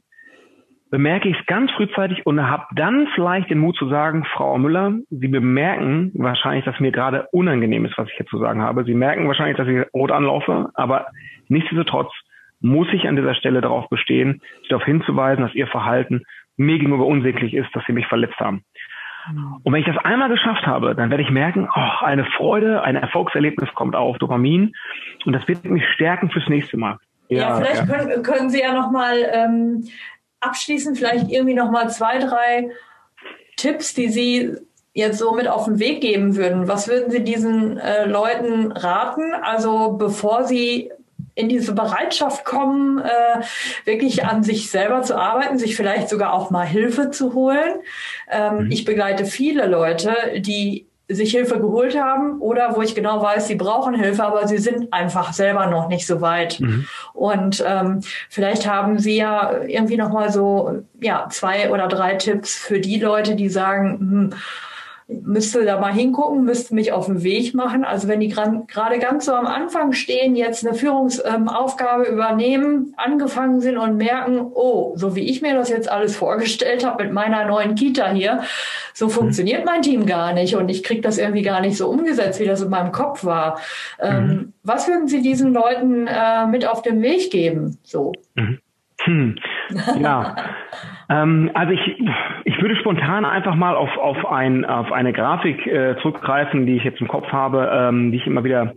bemerke 0.91 1.29
ich 1.29 1.39
es 1.39 1.47
ganz 1.47 1.71
frühzeitig 1.73 2.25
und 2.27 2.49
habe 2.49 2.67
dann 2.75 3.09
vielleicht 3.15 3.51
den 3.51 3.59
Mut 3.59 3.77
zu 3.77 3.89
sagen, 3.89 4.25
Frau 4.25 4.59
Müller, 4.59 4.95
Sie 5.11 5.29
bemerken 5.29 6.13
wahrscheinlich, 6.15 6.65
dass 6.65 6.81
mir 6.81 6.93
gerade 6.93 7.29
unangenehm 7.33 7.85
ist, 7.85 7.97
was 7.99 8.09
ich 8.09 8.19
jetzt 8.19 8.31
zu 8.31 8.39
sagen 8.39 8.63
habe. 8.63 8.85
Sie 8.85 8.95
merken 8.95 9.27
wahrscheinlich, 9.29 9.57
dass 9.57 9.69
ich 9.69 9.87
rot 9.95 10.11
anlaufe, 10.11 10.71
aber 10.75 11.07
nichtsdestotrotz 11.49 12.11
muss 12.61 12.89
ich 12.93 13.07
an 13.07 13.17
dieser 13.17 13.35
Stelle 13.35 13.61
darauf 13.61 13.89
bestehen, 13.89 14.41
Sie 14.63 14.69
darauf 14.69 14.85
hinzuweisen, 14.85 15.45
dass 15.45 15.55
Ihr 15.55 15.67
Verhalten 15.67 16.23
mir 16.57 16.79
gegenüber 16.79 17.07
unsäglich 17.07 17.55
ist, 17.55 17.69
dass 17.75 17.85
Sie 17.87 17.93
mich 17.93 18.07
verletzt 18.07 18.39
haben. 18.41 18.65
Genau. 19.29 19.59
Und 19.63 19.73
wenn 19.73 19.81
ich 19.81 19.87
das 19.87 19.99
einmal 20.05 20.29
geschafft 20.29 20.67
habe, 20.67 20.95
dann 20.95 21.11
werde 21.11 21.23
ich 21.23 21.31
merken, 21.31 21.69
oh, 21.75 22.05
eine 22.05 22.25
Freude, 22.25 22.83
ein 22.83 22.97
Erfolgserlebnis 22.97 23.69
kommt 23.75 23.95
auf, 23.95 24.17
Dopamin. 24.19 24.73
Und 25.25 25.33
das 25.35 25.47
wird 25.47 25.65
mich 25.65 25.85
stärken 25.95 26.31
fürs 26.31 26.49
nächste 26.49 26.77
Mal. 26.79 26.99
Ja, 27.29 27.39
ja 27.39 27.57
vielleicht 27.57 27.89
ja. 27.89 27.97
Können, 27.97 28.23
können 28.23 28.51
Sie 28.51 28.61
ja 28.61 28.73
nochmal 28.73 29.17
ähm, 29.33 29.85
abschließend 30.41 30.99
vielleicht 30.99 31.31
irgendwie 31.31 31.55
nochmal 31.55 31.91
zwei, 31.91 32.19
drei 32.19 32.71
Tipps, 33.57 33.95
die 33.95 34.09
Sie 34.09 34.57
jetzt 34.95 35.19
so 35.19 35.33
mit 35.33 35.49
auf 35.49 35.65
den 35.65 35.79
Weg 35.79 36.01
geben 36.01 36.37
würden. 36.37 36.69
Was 36.69 36.89
würden 36.89 37.11
Sie 37.11 37.23
diesen 37.23 37.79
äh, 37.79 38.05
Leuten 38.05 38.73
raten? 38.73 39.33
Also 39.33 39.93
bevor 39.93 40.45
sie 40.45 40.91
in 41.39 41.49
diese 41.49 41.73
Bereitschaft 41.73 42.45
kommen, 42.45 42.99
äh, 42.99 43.41
wirklich 43.85 44.25
an 44.25 44.43
sich 44.43 44.71
selber 44.71 45.03
zu 45.03 45.17
arbeiten, 45.17 45.57
sich 45.57 45.77
vielleicht 45.77 46.09
sogar 46.09 46.33
auch 46.33 46.51
mal 46.51 46.67
Hilfe 46.67 47.11
zu 47.11 47.33
holen. 47.33 47.75
Ähm, 48.29 48.65
mhm. 48.65 48.71
Ich 48.73 48.85
begleite 48.85 49.25
viele 49.25 49.67
Leute, 49.67 50.17
die 50.39 50.88
sich 51.09 51.31
Hilfe 51.31 51.59
geholt 51.59 51.99
haben 51.99 52.39
oder 52.41 52.77
wo 52.77 52.83
ich 52.83 52.95
genau 52.95 53.23
weiß, 53.23 53.47
sie 53.47 53.55
brauchen 53.55 53.95
Hilfe, 53.95 54.25
aber 54.25 54.47
sie 54.47 54.59
sind 54.59 54.93
einfach 54.93 55.33
selber 55.33 55.67
noch 55.67 55.89
nicht 55.89 56.07
so 56.07 56.21
weit. 56.21 56.61
Mhm. 56.61 56.87
Und 57.15 57.65
ähm, 57.67 58.01
vielleicht 58.29 58.69
haben 58.69 58.99
Sie 58.99 59.17
ja 59.17 59.63
irgendwie 59.67 59.97
noch 59.97 60.11
mal 60.11 60.31
so 60.31 60.83
ja 61.01 61.27
zwei 61.31 61.71
oder 61.71 61.89
drei 61.89 62.15
Tipps 62.15 62.55
für 62.55 62.81
die 62.81 63.01
Leute, 63.01 63.37
die 63.37 63.49
sagen, 63.49 63.99
hm, 63.99 64.35
müsste 65.09 65.65
da 65.65 65.81
mal 65.81 65.93
hingucken, 65.93 66.45
müsste 66.45 66.75
mich 66.75 66.93
auf 66.93 67.07
den 67.07 67.23
Weg 67.23 67.55
machen. 67.55 67.83
Also 67.83 68.09
wenn 68.09 68.21
die 68.21 68.29
gerade 68.29 68.99
ganz 68.99 69.25
so 69.25 69.33
am 69.33 69.47
Anfang 69.47 69.93
stehen, 69.93 70.37
jetzt 70.37 70.67
eine 70.67 70.77
Führungsaufgabe 70.77 72.05
übernehmen, 72.05 72.93
angefangen 72.99 73.63
sind 73.63 73.79
und 73.79 73.97
merken, 73.97 74.41
oh, 74.41 74.93
so 74.97 75.17
wie 75.17 75.29
ich 75.29 75.41
mir 75.41 75.55
das 75.55 75.71
jetzt 75.71 75.91
alles 75.91 76.15
vorgestellt 76.15 76.85
habe 76.85 77.05
mit 77.05 77.13
meiner 77.13 77.47
neuen 77.47 77.75
Kita 77.75 78.11
hier, 78.11 78.43
so 78.93 79.07
mhm. 79.07 79.11
funktioniert 79.11 79.65
mein 79.65 79.81
Team 79.81 80.05
gar 80.05 80.35
nicht 80.35 80.57
und 80.57 80.69
ich 80.69 80.85
kriege 80.85 81.01
das 81.01 81.17
irgendwie 81.17 81.43
gar 81.43 81.63
nicht 81.63 81.79
so 81.79 81.89
umgesetzt, 81.89 82.39
wie 82.39 82.47
das 82.47 82.61
in 82.61 82.69
meinem 82.69 82.93
Kopf 82.93 83.25
war. 83.25 83.61
Ähm, 83.99 84.27
mhm. 84.27 84.53
was 84.63 84.89
würden 84.89 85.09
Sie 85.09 85.23
diesen 85.23 85.55
Leuten 85.55 86.07
äh, 86.07 86.47
mit 86.47 86.67
auf 86.67 86.83
den 86.83 87.01
Weg 87.01 87.31
geben? 87.31 87.79
So. 87.83 88.13
Mhm. 88.35 88.59
Hm. 89.09 89.37
Ja. 90.01 90.37
ähm, 91.09 91.51
also 91.55 91.73
ich, 91.73 91.99
ich 92.45 92.61
würde 92.61 92.77
spontan 92.77 93.25
einfach 93.25 93.55
mal 93.55 93.75
auf, 93.75 93.97
auf, 93.97 94.31
ein, 94.31 94.67
auf 94.67 94.93
eine 94.93 95.15
Grafik 95.15 95.67
äh, 95.67 95.97
zurückgreifen, 96.03 96.67
die 96.67 96.77
ich 96.77 96.85
jetzt 96.85 97.01
im 97.01 97.09
Kopf 97.09 97.27
habe, 97.33 97.71
ähm, 97.73 98.13
die 98.13 98.19
ich 98.19 98.27
immer 98.27 98.45
wieder 98.45 98.75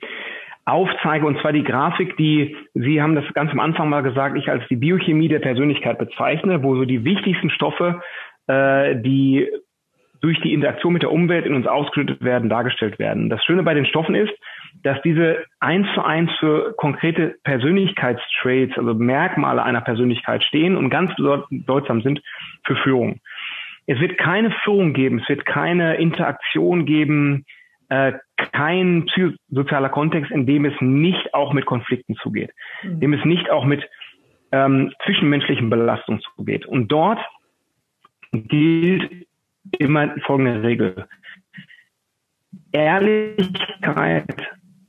aufzeige. 0.64 1.26
Und 1.26 1.40
zwar 1.42 1.52
die 1.52 1.64
Grafik, 1.64 2.16
die 2.16 2.56
Sie 2.74 3.02
haben 3.02 3.16
das 3.16 3.26
ganz 3.34 3.52
am 3.52 3.60
Anfang 3.60 3.90
mal 3.90 4.04
gesagt, 4.04 4.38
ich 4.38 4.50
als 4.50 4.64
die 4.70 4.78
Biochemie 4.78 5.28
der 5.28 5.40
Persönlichkeit 5.40 5.98
bezeichne, 5.98 6.64
wo 6.64 6.76
so 6.76 6.86
die 6.86 7.04
wichtigsten 7.04 7.50
Stoffe, 7.50 8.02
äh, 8.48 8.96
die 8.96 9.50
durch 10.22 10.40
die 10.42 10.54
Interaktion 10.54 10.94
mit 10.94 11.02
der 11.02 11.12
Umwelt 11.12 11.46
in 11.46 11.56
uns 11.56 11.68
ausgeschüttet 11.68 12.22
werden, 12.24 12.50
dargestellt 12.50 13.00
werden. 13.00 13.30
Das 13.30 13.44
Schöne 13.44 13.64
bei 13.64 13.74
den 13.74 13.86
Stoffen 13.86 14.16
ist, 14.16 14.32
dass 14.84 15.02
diese 15.02 15.44
eins 15.60 15.88
zu 15.94 16.04
eins 16.04 16.32
für 16.40 16.74
konkrete 16.78 17.36
Persönlichkeitstraits, 17.44 18.78
also 18.78 18.94
Merkmale 18.94 19.64
einer 19.64 19.82
Persönlichkeit 19.82 20.44
stehen 20.44 20.78
und 20.78 20.90
ganz 20.90 21.12
bedeutsam 21.16 22.02
sind 22.02 22.22
für 22.66 22.76
Führung. 22.78 23.20
Es 23.88 24.00
wird 24.00 24.18
keine 24.18 24.52
Führung 24.64 24.94
geben, 24.94 25.20
es 25.20 25.28
wird 25.28 25.46
keine 25.46 25.96
Interaktion 25.96 26.86
geben, 26.86 27.46
äh, 27.90 28.14
kein 28.54 29.06
psychosozialer 29.08 29.90
Kontext, 29.90 30.32
in 30.32 30.46
dem 30.46 30.66
es 30.66 30.74
nicht 30.80 31.34
auch 31.34 31.52
mit 31.52 31.66
Konflikten 31.66 32.16
zugeht, 32.16 32.52
in 32.84 33.00
dem 33.00 33.14
es 33.14 33.26
nicht 33.26 33.50
auch 33.50 33.66
mit 33.66 33.84
ähm, 34.52 34.94
zwischenmenschlichen 35.04 35.70
Belastungen 35.70 36.22
zugeht. 36.36 36.66
Und 36.66 36.92
dort 36.92 37.20
gilt 38.32 39.26
immer 39.80 40.16
folgende 40.26 40.64
Regel. 40.64 41.08
Ehrlichkeit 42.72 44.26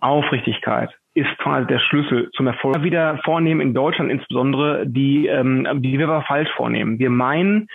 Aufrichtigkeit 0.00 0.90
ist 1.14 1.38
quasi 1.38 1.66
der 1.66 1.78
Schlüssel 1.78 2.30
zum 2.34 2.46
Erfolg. 2.46 2.82
Wieder 2.82 3.18
vornehmen 3.24 3.60
in 3.60 3.74
Deutschland 3.74 4.10
insbesondere, 4.10 4.86
die, 4.86 5.26
ähm, 5.26 5.66
die 5.82 5.98
wir 5.98 6.08
aber 6.08 6.22
falsch 6.22 6.50
vornehmen. 6.56 6.98
Wir 6.98 7.10
meinen, 7.10 7.68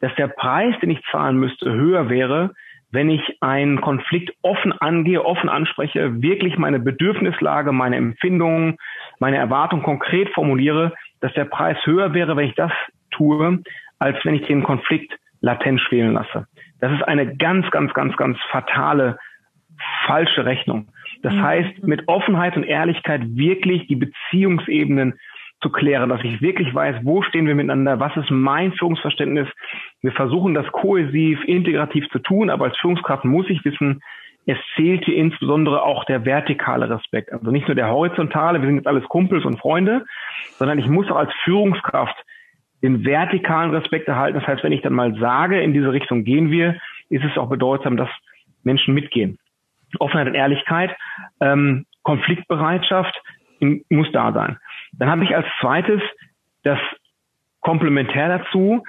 dass 0.00 0.14
der 0.14 0.28
Preis, 0.28 0.74
den 0.80 0.90
ich 0.90 1.02
zahlen 1.10 1.36
müsste, 1.36 1.72
höher 1.72 2.08
wäre, 2.08 2.54
wenn 2.92 3.10
ich 3.10 3.36
einen 3.40 3.80
Konflikt 3.80 4.32
offen 4.42 4.72
angehe, 4.72 5.24
offen 5.24 5.48
anspreche, 5.48 6.22
wirklich 6.22 6.58
meine 6.58 6.80
Bedürfnislage, 6.80 7.72
meine 7.72 7.96
Empfindungen, 7.96 8.76
meine 9.18 9.36
Erwartungen 9.36 9.82
konkret 9.82 10.28
formuliere, 10.30 10.92
dass 11.20 11.32
der 11.34 11.44
Preis 11.44 11.76
höher 11.84 12.14
wäre, 12.14 12.36
wenn 12.36 12.48
ich 12.48 12.54
das 12.54 12.72
tue, 13.10 13.62
als 13.98 14.16
wenn 14.24 14.34
ich 14.34 14.46
den 14.46 14.64
Konflikt 14.64 15.12
latent 15.40 15.80
schwelen 15.80 16.14
lasse. 16.14 16.46
Das 16.80 16.92
ist 16.92 17.02
eine 17.02 17.36
ganz, 17.36 17.70
ganz, 17.70 17.92
ganz, 17.94 18.16
ganz 18.16 18.38
fatale, 18.50 19.18
falsche 20.06 20.44
Rechnung. 20.44 20.88
Das 21.22 21.34
mhm. 21.34 21.42
heißt, 21.42 21.82
mit 21.86 22.08
Offenheit 22.08 22.56
und 22.56 22.64
Ehrlichkeit 22.64 23.22
wirklich 23.36 23.86
die 23.86 23.96
Beziehungsebenen 23.96 25.18
zu 25.62 25.70
klären, 25.70 26.08
dass 26.08 26.24
ich 26.24 26.40
wirklich 26.40 26.74
weiß, 26.74 26.96
wo 27.02 27.22
stehen 27.22 27.46
wir 27.46 27.54
miteinander, 27.54 28.00
was 28.00 28.16
ist 28.16 28.30
mein 28.30 28.72
Führungsverständnis. 28.72 29.48
Wir 30.00 30.12
versuchen 30.12 30.54
das 30.54 30.66
kohäsiv, 30.72 31.44
integrativ 31.44 32.08
zu 32.10 32.18
tun, 32.18 32.48
aber 32.48 32.66
als 32.66 32.78
Führungskraft 32.78 33.24
muss 33.26 33.48
ich 33.50 33.62
wissen, 33.64 34.00
es 34.46 34.56
zählt 34.74 35.04
hier 35.04 35.16
insbesondere 35.16 35.82
auch 35.82 36.04
der 36.04 36.24
vertikale 36.24 36.88
Respekt. 36.88 37.30
Also 37.30 37.50
nicht 37.50 37.68
nur 37.68 37.74
der 37.74 37.90
horizontale, 37.90 38.60
wir 38.60 38.66
sind 38.66 38.76
jetzt 38.76 38.86
alles 38.86 39.04
Kumpels 39.04 39.44
und 39.44 39.60
Freunde, 39.60 40.06
sondern 40.56 40.78
ich 40.78 40.88
muss 40.88 41.10
auch 41.10 41.16
als 41.16 41.32
Führungskraft 41.44 42.16
den 42.82 43.04
vertikalen 43.04 43.74
Respekt 43.74 44.08
erhalten. 44.08 44.38
Das 44.38 44.46
heißt, 44.46 44.62
wenn 44.62 44.72
ich 44.72 44.82
dann 44.82 44.94
mal 44.94 45.14
sage, 45.18 45.60
in 45.60 45.72
diese 45.72 45.92
Richtung 45.92 46.24
gehen 46.24 46.50
wir, 46.50 46.80
ist 47.08 47.24
es 47.24 47.36
auch 47.36 47.48
bedeutsam, 47.48 47.96
dass 47.96 48.08
Menschen 48.62 48.94
mitgehen. 48.94 49.38
Offenheit 49.98 50.28
und 50.28 50.34
Ehrlichkeit, 50.34 50.96
ähm, 51.40 51.86
Konfliktbereitschaft 52.02 53.20
muss 53.88 54.10
da 54.12 54.32
sein. 54.32 54.58
Dann 54.92 55.10
habe 55.10 55.24
ich 55.24 55.36
als 55.36 55.46
zweites 55.60 56.00
das 56.62 56.78
Komplementär 57.60 58.38
dazu, 58.38 58.82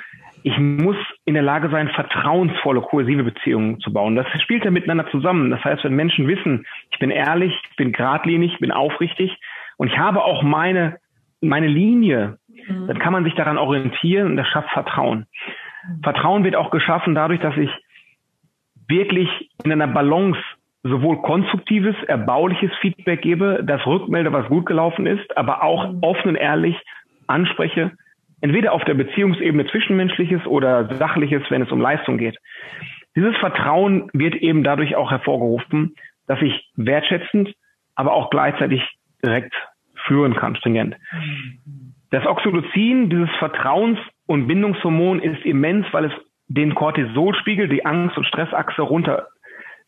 ich 0.43 0.57
muss 0.57 0.95
in 1.25 1.35
der 1.35 1.43
Lage 1.43 1.69
sein, 1.69 1.89
vertrauensvolle, 1.89 2.81
kohäsive 2.81 3.23
Beziehungen 3.23 3.79
zu 3.79 3.93
bauen. 3.93 4.15
Das 4.15 4.25
spielt 4.41 4.65
ja 4.65 4.71
miteinander 4.71 5.09
zusammen. 5.11 5.51
Das 5.51 5.63
heißt, 5.63 5.83
wenn 5.83 5.93
Menschen 5.93 6.27
wissen, 6.27 6.65
ich 6.89 6.97
bin 6.99 7.11
ehrlich, 7.11 7.53
ich 7.69 7.75
bin 7.75 7.91
geradlinig, 7.91 8.53
ich 8.53 8.59
bin 8.59 8.71
aufrichtig 8.71 9.37
und 9.77 9.89
ich 9.89 9.97
habe 9.97 10.23
auch 10.23 10.41
meine, 10.41 10.97
meine 11.41 11.67
Linie, 11.67 12.37
mhm. 12.47 12.87
dann 12.87 12.99
kann 12.99 13.13
man 13.13 13.23
sich 13.23 13.35
daran 13.35 13.57
orientieren 13.57 14.27
und 14.27 14.37
das 14.37 14.47
schafft 14.47 14.69
Vertrauen. 14.71 15.25
Mhm. 15.87 16.03
Vertrauen 16.03 16.43
wird 16.43 16.55
auch 16.55 16.71
geschaffen 16.71 17.15
dadurch, 17.15 17.39
dass 17.39 17.57
ich 17.57 17.69
wirklich 18.87 19.29
in 19.63 19.71
einer 19.71 19.87
Balance 19.87 20.39
sowohl 20.83 21.21
konstruktives, 21.21 21.95
erbauliches 22.07 22.71
Feedback 22.81 23.21
gebe, 23.21 23.63
das 23.63 23.85
rückmelde, 23.85 24.33
was 24.33 24.47
gut 24.47 24.65
gelaufen 24.65 25.05
ist, 25.05 25.37
aber 25.37 25.63
auch 25.63 25.91
mhm. 25.91 25.99
offen 26.01 26.29
und 26.29 26.35
ehrlich 26.35 26.75
anspreche, 27.27 27.91
entweder 28.41 28.73
auf 28.73 28.83
der 28.83 28.95
Beziehungsebene 28.95 29.67
zwischenmenschliches 29.67 30.45
oder 30.45 30.95
sachliches, 30.95 31.43
wenn 31.49 31.61
es 31.61 31.71
um 31.71 31.79
Leistung 31.79 32.17
geht. 32.17 32.37
Dieses 33.15 33.35
Vertrauen 33.37 34.09
wird 34.13 34.35
eben 34.35 34.63
dadurch 34.63 34.95
auch 34.95 35.11
hervorgerufen, 35.11 35.95
dass 36.27 36.41
ich 36.41 36.69
wertschätzend, 36.75 37.53
aber 37.95 38.13
auch 38.13 38.29
gleichzeitig 38.29 38.81
direkt 39.23 39.53
führen 40.07 40.35
kann, 40.35 40.55
stringent. 40.55 40.95
Das 42.11 42.25
Oxytocin, 42.25 43.09
dieses 43.09 43.29
Vertrauens- 43.39 43.99
und 44.25 44.47
Bindungshormon, 44.47 45.21
ist 45.21 45.45
immens, 45.45 45.85
weil 45.91 46.05
es 46.05 46.13
den 46.47 46.75
Cortisolspiegel, 46.75 47.69
die 47.69 47.85
Angst- 47.85 48.17
und 48.17 48.25
Stressachse 48.25 48.81
runter 48.81 49.27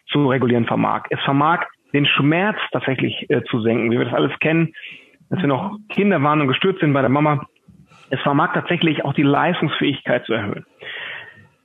zu 0.08 0.28
regulieren 0.28 0.66
vermag. 0.66 1.04
Es 1.10 1.20
vermag 1.22 1.66
den 1.94 2.06
Schmerz 2.06 2.58
tatsächlich 2.72 3.30
äh, 3.30 3.44
zu 3.44 3.62
senken, 3.62 3.92
wie 3.92 3.98
wir 3.98 4.06
das 4.06 4.14
alles 4.14 4.32
kennen, 4.40 4.74
dass 5.30 5.40
wir 5.40 5.48
noch 5.48 5.78
Kinder 5.90 6.22
waren 6.24 6.42
und 6.42 6.48
gestürzt 6.48 6.80
sind 6.80 6.94
bei 6.94 7.02
der 7.02 7.10
Mama. 7.10 7.46
Es 8.10 8.20
vermag 8.22 8.54
tatsächlich 8.54 9.04
auch 9.04 9.14
die 9.14 9.24
Leistungsfähigkeit 9.24 10.26
zu 10.26 10.34
erhöhen. 10.34 10.66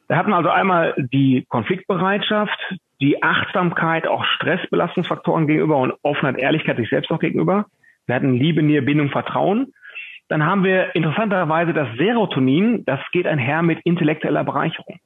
Da 0.09 0.17
hatten 0.17 0.31
wir 0.31 0.37
also 0.37 0.49
einmal 0.49 0.95
die 1.13 1.45
Konfliktbereitschaft, 1.49 2.59
die 3.01 3.23
Achtsamkeit, 3.23 4.09
auch 4.09 4.25
Stressbelastungsfaktoren 4.25 5.47
gegenüber 5.47 5.77
und 5.77 5.93
Offenheit, 6.03 6.39
Ehrlichkeit 6.39 6.79
sich 6.79 6.89
selbst 6.89 7.11
auch 7.11 7.21
gegenüber. 7.21 7.67
Wir 8.09 8.15
hatten 8.15 8.35
Liebe, 8.35 8.63
Nähe, 8.63 8.83
Bindung, 8.83 9.11
Vertrauen. 9.11 9.73
dann 10.29 10.45
haben 10.45 10.65
wir 10.65 10.95
interessanterweise 10.95 11.73
das 11.73 11.89
Serotonin, 11.97 12.85
das 12.85 13.01
geht 13.13 13.27
einher 13.27 13.63
mit 13.63 13.81
intellektueller 13.85 14.45
Bereicherung. 14.45 14.99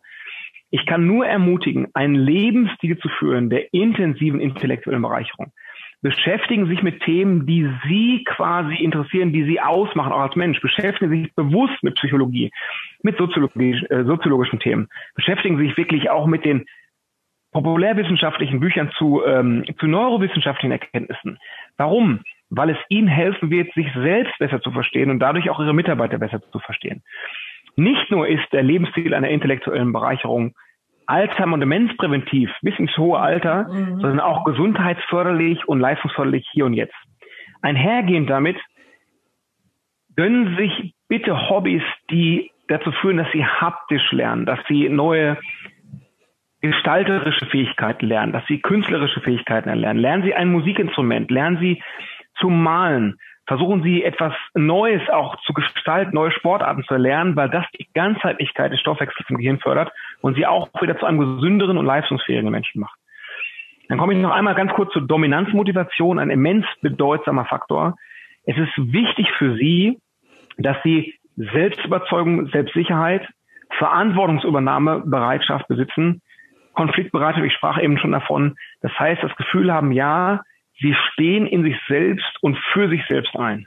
Ich 0.71 0.87
kann 0.87 1.07
nur 1.07 1.27
ermutigen, 1.27 1.89
einen 1.95 2.15
Lebensstil 2.15 2.97
zu 2.99 3.09
führen 3.09 3.51
der 3.51 3.73
intensiven 3.75 4.41
intellektuellen 4.41 5.03
Bereicherung. 5.03 5.53
Beschäftigen 6.01 6.67
sich 6.67 6.83
mit 6.83 7.03
Themen, 7.03 7.47
die 7.47 7.69
Sie 7.87 8.25
quasi 8.25 8.75
interessieren, 8.77 9.33
die 9.33 9.45
Sie 9.45 9.61
ausmachen, 9.61 10.13
auch 10.13 10.21
als 10.21 10.35
Mensch. 10.35 10.61
Beschäftigen 10.61 11.11
Sie 11.11 11.23
sich 11.23 11.35
bewusst 11.35 11.81
mit 11.83 11.95
Psychologie, 11.97 12.51
mit 13.03 13.19
soziologisch, 13.19 13.83
äh, 13.91 14.05
soziologischen 14.05 14.59
Themen. 14.59 14.89
Beschäftigen 15.15 15.59
Sie 15.59 15.67
sich 15.67 15.77
wirklich 15.77 16.11
auch 16.11 16.27
mit 16.27 16.45
den 16.45 16.65
populärwissenschaftlichen 17.53 18.61
Büchern 18.61 18.91
zu, 18.99 19.23
ähm, 19.25 19.65
zu 19.79 19.87
neurowissenschaftlichen 19.87 20.73
Erkenntnissen. 20.73 21.39
Warum? 21.77 22.21
Weil 22.55 22.71
es 22.71 22.79
Ihnen 22.89 23.09
helfen 23.09 23.51
wird, 23.51 23.73
sich 23.75 23.87
selbst 23.95 24.39
besser 24.39 24.61
zu 24.61 24.71
verstehen 24.71 25.11
und 25.11 25.21
dadurch 25.21 25.49
auch 25.49 25.59
Ihre 25.59 25.75
Mitarbeiter 25.75 26.19
besser 26.19 26.41
zu 26.51 26.59
verstehen. 26.59 27.03
Nicht 27.77 28.11
nur 28.11 28.29
ist 28.29 28.45
der 28.53 28.63
Lebensstil 28.63 29.15
einer 29.15 29.31
intellektuellen 29.31 29.93
Bereicherung 29.93 30.55
Alzheimer 31.07 31.55
und 31.55 31.61
Demenz 31.61 31.97
präventiv 31.97 32.51
bis 32.63 32.79
ins 32.79 32.97
hohe 32.97 33.19
Alter, 33.19 33.69
mhm. 33.69 34.01
sondern 34.01 34.21
auch 34.21 34.45
gesundheitsförderlich 34.45 35.67
und 35.67 35.81
leistungsförderlich 35.81 36.47
hier 36.53 36.67
und 36.67 36.75
jetzt. 36.75 36.95
Einhergehend 37.63 38.29
damit 38.31 38.57
gönnen 40.17 40.57
sich 40.57 40.95
bitte 41.09 41.49
Hobbys, 41.49 41.83
die 42.11 42.51
dazu 42.69 42.93
führen, 42.93 43.17
dass 43.17 43.31
sie 43.33 43.45
haptisch 43.45 44.13
lernen, 44.13 44.47
dass 44.47 44.59
sie 44.69 44.89
neue 44.89 45.39
gestalterische 46.61 47.47
Fähigkeiten 47.47 48.07
lernen, 48.07 48.33
dass 48.33 48.47
sie 48.47 48.61
künstlerische 48.61 49.21
Fähigkeiten 49.21 49.69
erlernen. 49.69 50.01
Lernen 50.01 50.23
Sie 50.23 50.35
ein 50.35 50.53
Musikinstrument, 50.53 51.31
lernen 51.31 51.59
Sie 51.61 51.83
zu 52.39 52.49
malen, 52.49 53.19
versuchen 53.47 53.83
Sie 53.83 54.05
etwas 54.05 54.33
Neues 54.55 55.03
auch 55.11 55.37
zu 55.43 55.53
gestalten, 55.53 56.15
neue 56.15 56.31
Sportarten 56.33 56.85
zu 56.85 56.95
erlernen, 56.95 57.37
weil 57.37 57.51
das 57.51 57.67
die 57.79 57.89
Ganzheitlichkeit 57.93 58.73
des 58.73 58.81
Stoffwechsels 58.81 59.29
im 59.29 59.37
Gehirn 59.37 59.59
fördert 59.59 59.93
und 60.21 60.37
Sie 60.37 60.47
auch 60.47 60.69
wieder 60.81 60.99
zu 60.99 61.07
einem 61.07 61.19
gesünderen 61.19 61.77
und 61.79 61.87
leistungsfähigen 61.87 62.51
Menschen 62.51 62.81
macht. 62.81 62.99
Dann 63.89 63.99
komme 63.99 64.15
ich 64.15 64.21
noch 64.21 64.31
einmal 64.31 64.55
ganz 64.55 64.73
kurz 64.73 64.93
zur 64.93 65.03
Dominanzmotivation, 65.03 66.19
ein 66.19 66.31
immens 66.31 66.65
bedeutsamer 66.81 67.45
Faktor. 67.45 67.97
Es 68.45 68.57
ist 68.57 68.73
wichtig 68.77 69.31
für 69.37 69.57
Sie, 69.57 69.99
dass 70.57 70.77
Sie 70.83 71.15
Selbstüberzeugung, 71.37 72.49
Selbstsicherheit, 72.49 73.29
Verantwortungsübernahme, 73.79 75.03
Bereitschaft 75.05 75.69
besitzen, 75.69 76.23
Konfliktbereitschaft, 76.75 77.45
ich 77.45 77.53
sprach 77.53 77.81
eben 77.81 77.99
schon 77.99 78.13
davon. 78.13 78.57
Das 78.81 78.93
heißt, 78.99 79.23
das 79.23 79.35
Gefühl 79.37 79.73
haben, 79.73 79.93
ja, 79.93 80.43
sie 80.81 80.95
stehen 81.13 81.47
in 81.47 81.63
sich 81.63 81.77
selbst 81.89 82.43
und 82.43 82.57
für 82.73 82.89
sich 82.89 83.03
selbst 83.09 83.37
ein. 83.37 83.67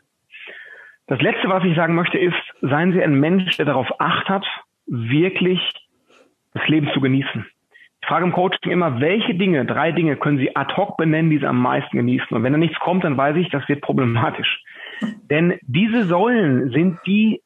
Das 1.07 1.21
Letzte, 1.21 1.49
was 1.49 1.63
ich 1.63 1.75
sagen 1.75 1.93
möchte, 1.93 2.17
ist, 2.17 2.35
seien 2.61 2.91
Sie 2.91 3.03
ein 3.03 3.19
Mensch, 3.19 3.57
der 3.57 3.65
darauf 3.65 3.87
acht 3.99 4.27
hat, 4.27 4.45
wirklich 4.87 5.59
das 6.53 6.67
Leben 6.67 6.89
zu 6.93 7.01
genießen. 7.01 7.45
Ich 8.01 8.07
frage 8.07 8.25
im 8.25 8.31
Coaching 8.31 8.71
immer, 8.71 8.99
welche 8.99 9.35
Dinge, 9.35 9.65
drei 9.65 9.91
Dinge 9.91 10.15
können 10.15 10.39
Sie 10.39 10.55
ad 10.55 10.75
hoc 10.75 10.97
benennen, 10.97 11.29
die 11.29 11.37
Sie 11.37 11.45
am 11.45 11.61
meisten 11.61 11.97
genießen? 11.97 12.35
Und 12.35 12.43
wenn 12.43 12.53
da 12.53 12.57
nichts 12.57 12.79
kommt, 12.79 13.03
dann 13.03 13.17
weiß 13.17 13.35
ich, 13.37 13.49
das 13.49 13.67
wird 13.69 13.81
problematisch. 13.81 14.63
Denn 15.29 15.59
diese 15.61 16.05
Säulen 16.05 16.71
sind 16.71 16.99
die 17.05 17.41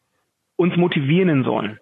uns 0.55 0.75
motivierenden 0.75 1.43
Säulen 1.43 1.79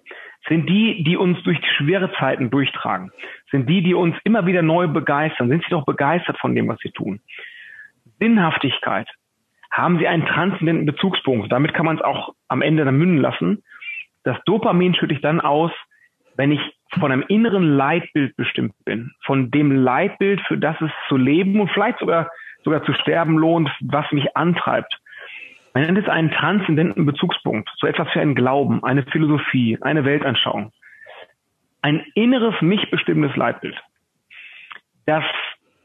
sind 0.48 0.70
die, 0.70 1.04
die 1.04 1.18
uns 1.18 1.42
durch 1.44 1.60
die 1.60 1.70
schwere 1.78 2.12
Zeiten 2.14 2.50
durchtragen, 2.50 3.12
sind 3.52 3.70
die, 3.70 3.82
die 3.82 3.94
uns 3.94 4.16
immer 4.24 4.46
wieder 4.46 4.62
neu 4.62 4.88
begeistern. 4.88 5.50
Sind 5.50 5.64
sie 5.64 5.72
doch 5.72 5.86
begeistert 5.86 6.38
von 6.40 6.56
dem, 6.56 6.68
was 6.68 6.80
sie 6.80 6.92
tun? 6.92 7.20
Sinnhaftigkeit. 8.20 9.08
Haben 9.72 10.00
sie 10.00 10.08
einen 10.08 10.26
transzendenten 10.26 10.86
Bezugspunkt? 10.86 11.52
Damit 11.52 11.74
kann 11.74 11.86
man 11.86 11.98
es 11.98 12.04
auch 12.04 12.34
am 12.48 12.62
Ende 12.62 12.86
dann 12.86 12.98
münden 12.98 13.18
lassen. 13.18 13.64
Das 14.24 14.38
Dopamin 14.46 14.96
schütte 14.96 15.14
ich 15.14 15.22
dann 15.22 15.40
aus, 15.40 15.72
wenn 16.36 16.52
ich 16.52 16.62
von 17.00 17.12
einem 17.12 17.26
inneren 17.28 17.64
Leitbild 17.64 18.36
bestimmt 18.36 18.74
bin, 18.86 19.12
von 19.26 19.52
dem 19.52 19.72
Leitbild, 19.72 20.42
für 20.42 20.58
das 20.58 20.80
es 20.82 20.92
zu 21.10 21.18
leben 21.18 21.60
und 21.60 21.72
vielleicht 21.72 22.00
sogar 22.00 22.30
sogar 22.64 22.84
zu 22.84 22.94
sterben 22.94 23.38
lohnt, 23.38 23.70
was 23.82 24.12
mich 24.12 24.36
antreibt. 24.36 24.94
Man 25.74 25.84
nennt 25.84 25.98
es 25.98 26.10
einen 26.10 26.32
transzendenten 26.32 27.06
Bezugspunkt, 27.06 27.70
so 27.78 27.88
etwas 27.88 28.08
wie 28.14 28.20
einen 28.20 28.36
Glauben, 28.36 28.84
eine 28.84 29.04
Philosophie, 29.04 29.78
eine 29.82 30.06
Weltanschauung. 30.06 30.72
Ein 31.82 32.06
inneres, 32.16 32.60
mich 32.62 32.90
bestimmendes 32.90 33.36
Leitbild, 33.38 33.80
das 35.06 35.24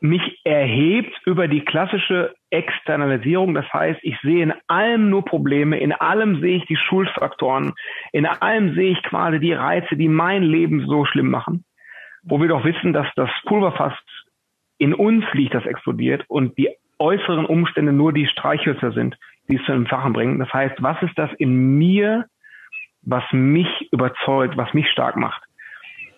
mich 0.03 0.40
erhebt 0.44 1.12
über 1.26 1.46
die 1.46 1.64
klassische 1.64 2.34
Externalisierung. 2.50 3.55
Das 3.55 3.72
heißt, 3.72 4.00
ich 4.03 4.18
sehe 4.22 4.42
in 4.42 4.53
allem 4.66 5.11
nur 5.11 5.24
Probleme, 5.24 5.78
in 5.78 5.92
allem 5.92 6.40
sehe 6.40 6.57
ich 6.57 6.66
die 6.66 6.76
Schuldfaktoren, 6.76 7.72
in 8.12 8.26
allem 8.26 8.74
sehe 8.74 8.92
ich 8.92 9.03
quasi 9.05 9.38
die 9.38 9.53
Reize, 9.53 9.96
die 9.96 10.09
mein 10.09 10.42
Leben 10.42 10.86
so 10.86 11.05
schlimm 11.05 11.30
machen. 11.30 11.64
Wo 12.24 12.40
wir 12.40 12.48
doch 12.48 12.64
wissen, 12.64 12.92
dass 12.92 13.07
das 13.14 13.30
Pulverfass 13.46 13.94
in 14.78 14.92
uns 14.92 15.24
liegt, 15.32 15.55
das 15.55 15.66
explodiert 15.66 16.24
und 16.28 16.59
die 16.59 16.70
äußeren 16.98 17.46
Umstände 17.46 17.92
nur 17.92 18.12
die 18.12 18.26
Streichhölzer 18.26 18.92
sind, 18.92 19.16
die 19.48 19.57
es 19.57 19.64
zu 19.64 19.72
einem 19.72 19.86
Fachen 19.86 20.12
bringen. 20.12 20.38
Das 20.38 20.53
heißt, 20.53 20.82
was 20.82 21.00
ist 21.03 21.16
das 21.16 21.30
in 21.38 21.78
mir, 21.78 22.26
was 23.03 23.24
mich 23.32 23.68
überzeugt, 23.92 24.57
was 24.57 24.72
mich 24.74 24.88
stark 24.90 25.16
macht, 25.16 25.42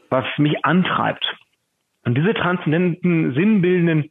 was 0.08 0.24
mich 0.38 0.64
antreibt? 0.64 1.24
Und 2.04 2.16
diese 2.16 2.34
transzendenten, 2.34 3.34
sinnbildenden 3.34 4.10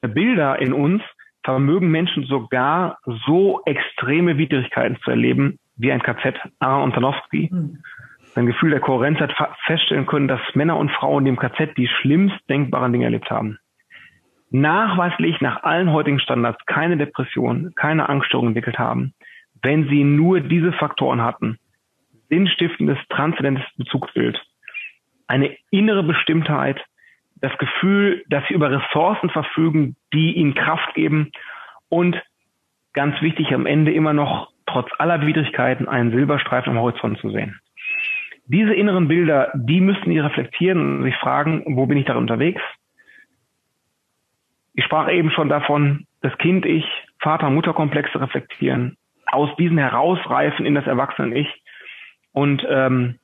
Bilder 0.00 0.58
in 0.60 0.72
uns 0.72 1.02
vermögen 1.44 1.90
Menschen 1.90 2.24
sogar 2.24 2.98
so 3.26 3.60
extreme 3.64 4.38
Widrigkeiten 4.38 4.98
zu 5.02 5.10
erleben, 5.10 5.58
wie 5.76 5.92
ein 5.92 6.02
KZ 6.02 6.36
Aaron 6.58 6.84
Antonowski. 6.84 7.48
Mhm. 7.50 7.78
Sein 8.34 8.46
Gefühl 8.46 8.70
der 8.70 8.80
Kohärenz 8.80 9.18
hat 9.20 9.34
feststellen 9.64 10.06
können, 10.06 10.28
dass 10.28 10.40
Männer 10.54 10.76
und 10.76 10.90
Frauen 10.90 11.26
in 11.26 11.36
dem 11.36 11.38
KZ 11.38 11.76
die 11.76 11.88
schlimmst 11.88 12.36
denkbaren 12.48 12.92
Dinge 12.92 13.06
erlebt 13.06 13.30
haben 13.30 13.58
nachweislich 14.50 15.40
nach 15.40 15.62
allen 15.62 15.92
heutigen 15.92 16.20
Standards 16.20 16.64
keine 16.66 16.96
Depression, 16.96 17.72
keine 17.76 18.08
Angststörung 18.08 18.48
entwickelt 18.48 18.78
haben, 18.78 19.14
wenn 19.62 19.88
sie 19.88 20.04
nur 20.04 20.40
diese 20.40 20.72
Faktoren 20.72 21.22
hatten. 21.22 21.58
Sinnstiftendes, 22.28 22.98
transzendentes 23.08 23.66
Bezugsbild, 23.76 24.40
eine 25.26 25.56
innere 25.70 26.02
Bestimmtheit, 26.02 26.80
das 27.40 27.56
Gefühl, 27.58 28.24
dass 28.28 28.46
sie 28.48 28.54
über 28.54 28.70
Ressourcen 28.70 29.30
verfügen, 29.30 29.96
die 30.12 30.36
ihnen 30.36 30.54
Kraft 30.54 30.94
geben 30.94 31.32
und 31.88 32.20
ganz 32.92 33.20
wichtig 33.22 33.52
am 33.54 33.66
Ende 33.66 33.92
immer 33.92 34.12
noch 34.12 34.50
trotz 34.66 34.88
aller 34.98 35.24
Widrigkeiten 35.26 35.88
einen 35.88 36.10
Silberstreifen 36.10 36.72
am 36.72 36.78
Horizont 36.78 37.18
zu 37.18 37.30
sehen. 37.30 37.60
Diese 38.46 38.74
inneren 38.74 39.08
Bilder, 39.08 39.52
die 39.54 39.80
müssten 39.80 40.10
sie 40.10 40.18
reflektieren 40.18 40.98
und 40.98 41.04
sich 41.04 41.14
fragen, 41.16 41.76
wo 41.76 41.86
bin 41.86 41.98
ich 41.98 42.06
da 42.06 42.16
unterwegs? 42.16 42.62
Ich 44.74 44.84
sprach 44.84 45.10
eben 45.10 45.30
schon 45.30 45.48
davon, 45.48 46.06
das 46.22 46.36
Kind 46.38 46.64
Ich, 46.64 46.86
Vater-Mutter-Komplexe 47.20 48.20
reflektieren, 48.20 48.96
aus 49.26 49.54
diesen 49.56 49.76
herausreifen 49.76 50.64
in 50.64 50.74
das 50.74 50.86
Erwachsene-Ich 50.86 51.62
und 52.32 52.64
ähm, 52.68 53.18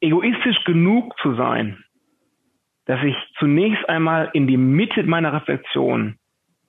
egoistisch 0.00 0.64
genug 0.64 1.18
zu 1.20 1.34
sein, 1.34 1.84
dass 2.88 3.04
ich 3.04 3.14
zunächst 3.38 3.86
einmal 3.88 4.30
in 4.32 4.46
die 4.46 4.56
Mitte 4.56 5.02
meiner 5.02 5.32
Reflexion 5.34 6.16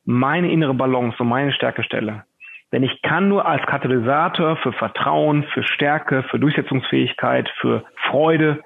meine 0.03 0.51
innere 0.51 0.73
Balance 0.73 1.15
und 1.19 1.29
meine 1.29 1.53
Stärke 1.53 1.81
stelle. 1.81 2.25
Denn 2.73 2.83
ich 2.83 3.01
kann 3.01 3.29
nur 3.29 3.47
als 3.47 3.65
Katalysator 3.65 4.57
für 4.57 4.73
Vertrauen, 4.73 5.43
für 5.53 5.63
Stärke, 5.63 6.23
für 6.23 6.37
Durchsetzungsfähigkeit, 6.37 7.49
für 7.61 7.85
Freude, 8.09 8.61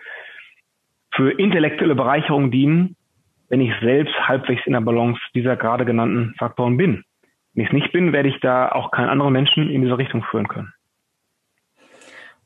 für 1.12 1.32
intellektuelle 1.32 1.94
Bereicherung 1.94 2.50
dienen, 2.50 2.96
wenn 3.50 3.62
ich 3.62 3.72
selbst 3.82 4.16
halbwegs 4.28 4.66
in 4.66 4.74
der 4.74 4.82
Balance 4.82 5.22
dieser 5.36 5.56
gerade 5.56 5.86
genannten 5.86 6.34
Faktoren 6.40 6.76
bin. 6.76 7.04
Wenn 7.54 7.66
ich 7.66 7.70
es 7.70 7.74
nicht 7.74 7.92
bin, 7.92 8.14
werde 8.14 8.30
ich 8.30 8.40
da 8.40 8.72
auch 8.72 8.90
keinen 8.90 9.10
anderen 9.10 9.32
Menschen 9.32 9.70
in 9.70 9.84
diese 9.84 9.98
Richtung 9.98 10.24
führen 10.24 10.48
können. 10.48 10.74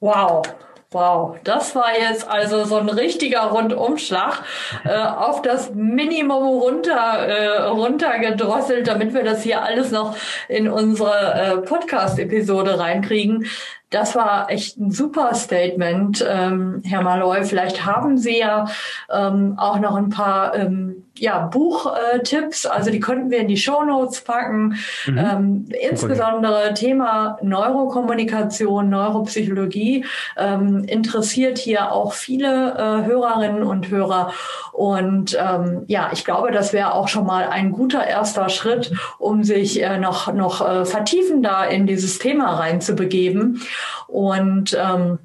Wow, 0.01 0.43
Wow, 0.91 1.35
das 1.43 1.75
war 1.75 1.99
jetzt 1.99 2.29
also 2.29 2.63
so 2.63 2.77
ein 2.77 2.87
richtiger 2.87 3.41
Rundumschlag 3.41 4.41
äh, 4.85 4.95
auf 4.95 5.41
das 5.41 5.73
Minimum 5.73 6.45
runter 6.45 7.27
äh, 7.27 7.57
runtergedrosselt, 7.67 8.87
damit 8.87 9.13
wir 9.13 9.25
das 9.25 9.43
hier 9.43 9.63
alles 9.63 9.91
noch 9.91 10.15
in 10.47 10.69
unsere 10.69 11.33
äh, 11.33 11.57
Podcast-Episode 11.57 12.79
reinkriegen. 12.79 13.47
Das 13.89 14.15
war 14.15 14.49
echt 14.49 14.77
ein 14.77 14.91
super 14.91 15.33
Statement, 15.33 16.25
ähm, 16.27 16.81
Herr 16.83 17.01
Malloy. 17.01 17.45
Vielleicht 17.45 17.85
haben 17.85 18.17
Sie 18.17 18.39
ja 18.39 18.65
ähm, 19.09 19.55
auch 19.57 19.79
noch 19.79 19.95
ein 19.95 20.09
paar 20.09 20.53
ähm, 20.55 21.07
ja, 21.19 21.47
Buchtipps, 21.47 22.65
also 22.65 22.91
die 22.91 22.99
könnten 22.99 23.29
wir 23.29 23.39
in 23.39 23.47
die 23.47 23.57
Show 23.57 23.83
Notes 23.83 24.21
packen. 24.21 24.77
Mhm. 25.05 25.17
Ähm, 25.17 25.65
insbesondere 25.89 26.73
Thema 26.73 27.37
Neurokommunikation, 27.41 28.89
Neuropsychologie 28.89 30.05
ähm, 30.37 30.83
interessiert 30.83 31.57
hier 31.57 31.91
auch 31.91 32.13
viele 32.13 32.73
äh, 32.73 33.05
Hörerinnen 33.05 33.63
und 33.63 33.89
Hörer. 33.89 34.33
Und 34.73 35.37
ähm, 35.39 35.83
ja, 35.87 36.09
ich 36.13 36.23
glaube, 36.23 36.51
das 36.51 36.73
wäre 36.73 36.93
auch 36.93 37.07
schon 37.07 37.25
mal 37.25 37.47
ein 37.47 37.71
guter 37.71 38.05
erster 38.05 38.49
Schritt, 38.49 38.91
um 39.17 39.43
sich 39.43 39.81
äh, 39.81 39.97
noch, 39.97 40.31
noch 40.33 40.67
äh, 40.67 40.85
vertiefender 40.85 41.67
in 41.69 41.87
dieses 41.87 42.19
Thema 42.19 42.53
reinzubegeben. 42.55 43.61
Und 44.07 44.77
ähm, 44.79 45.19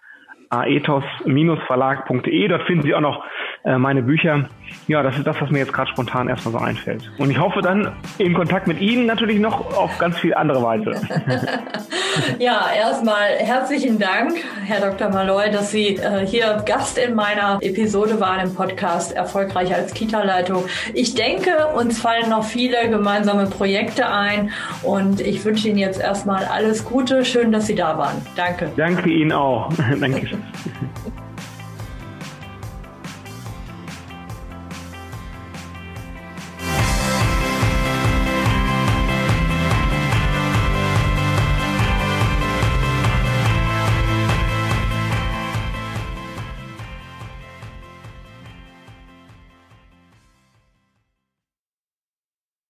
aethos-verlag.de. 0.50 2.48
Dort 2.48 2.62
finden 2.62 2.82
Sie 2.82 2.94
auch 2.94 3.00
noch 3.00 3.24
äh, 3.64 3.78
meine 3.78 4.02
Bücher. 4.02 4.46
Ja, 4.88 5.02
das 5.02 5.16
ist 5.16 5.26
das, 5.26 5.40
was 5.40 5.50
mir 5.50 5.60
jetzt 5.60 5.72
gerade 5.72 5.90
spontan 5.90 6.28
erstmal 6.28 6.52
so 6.52 6.58
einfällt. 6.58 7.10
Und 7.16 7.30
ich 7.30 7.38
hoffe 7.38 7.62
dann 7.62 7.92
in 8.18 8.34
Kontakt 8.34 8.66
mit 8.66 8.80
Ihnen 8.80 9.06
natürlich 9.06 9.38
noch 9.38 9.74
auf 9.74 9.96
ganz 9.98 10.18
viel 10.18 10.34
andere 10.34 10.62
Weise. 10.62 10.92
ja, 12.38 12.66
erstmal 12.76 13.30
herzlichen 13.38 13.98
Dank, 13.98 14.34
Herr 14.64 14.90
Dr. 14.90 15.08
Malloy, 15.08 15.50
dass 15.50 15.70
Sie 15.70 15.96
äh, 15.96 16.26
hier 16.26 16.62
Gast 16.66 16.98
in 16.98 17.14
meiner 17.14 17.58
Episode 17.62 18.20
waren 18.20 18.40
im 18.40 18.54
Podcast 18.54 19.12
Erfolgreich 19.12 19.74
als 19.74 19.94
Kita-Leitung. 19.94 20.64
Ich 20.92 21.14
denke, 21.14 21.68
uns 21.74 21.98
fallen 21.98 22.28
noch 22.28 22.44
viele 22.44 22.90
gemeinsame 22.90 23.46
Projekte 23.46 24.10
ein 24.10 24.50
und 24.82 25.22
ich 25.22 25.42
wünsche 25.44 25.68
Ihnen 25.68 25.78
jetzt 25.78 26.00
erstmal 26.00 26.44
alles 26.44 26.84
Gute. 26.84 27.24
Schön, 27.24 27.50
dass 27.50 27.66
Sie 27.66 27.74
da 27.74 27.96
waren. 27.96 28.16
Danke. 28.36 28.70
Danke 28.76 29.08
Ihnen 29.08 29.32
auch. 29.32 29.72
Danke. 30.00 30.28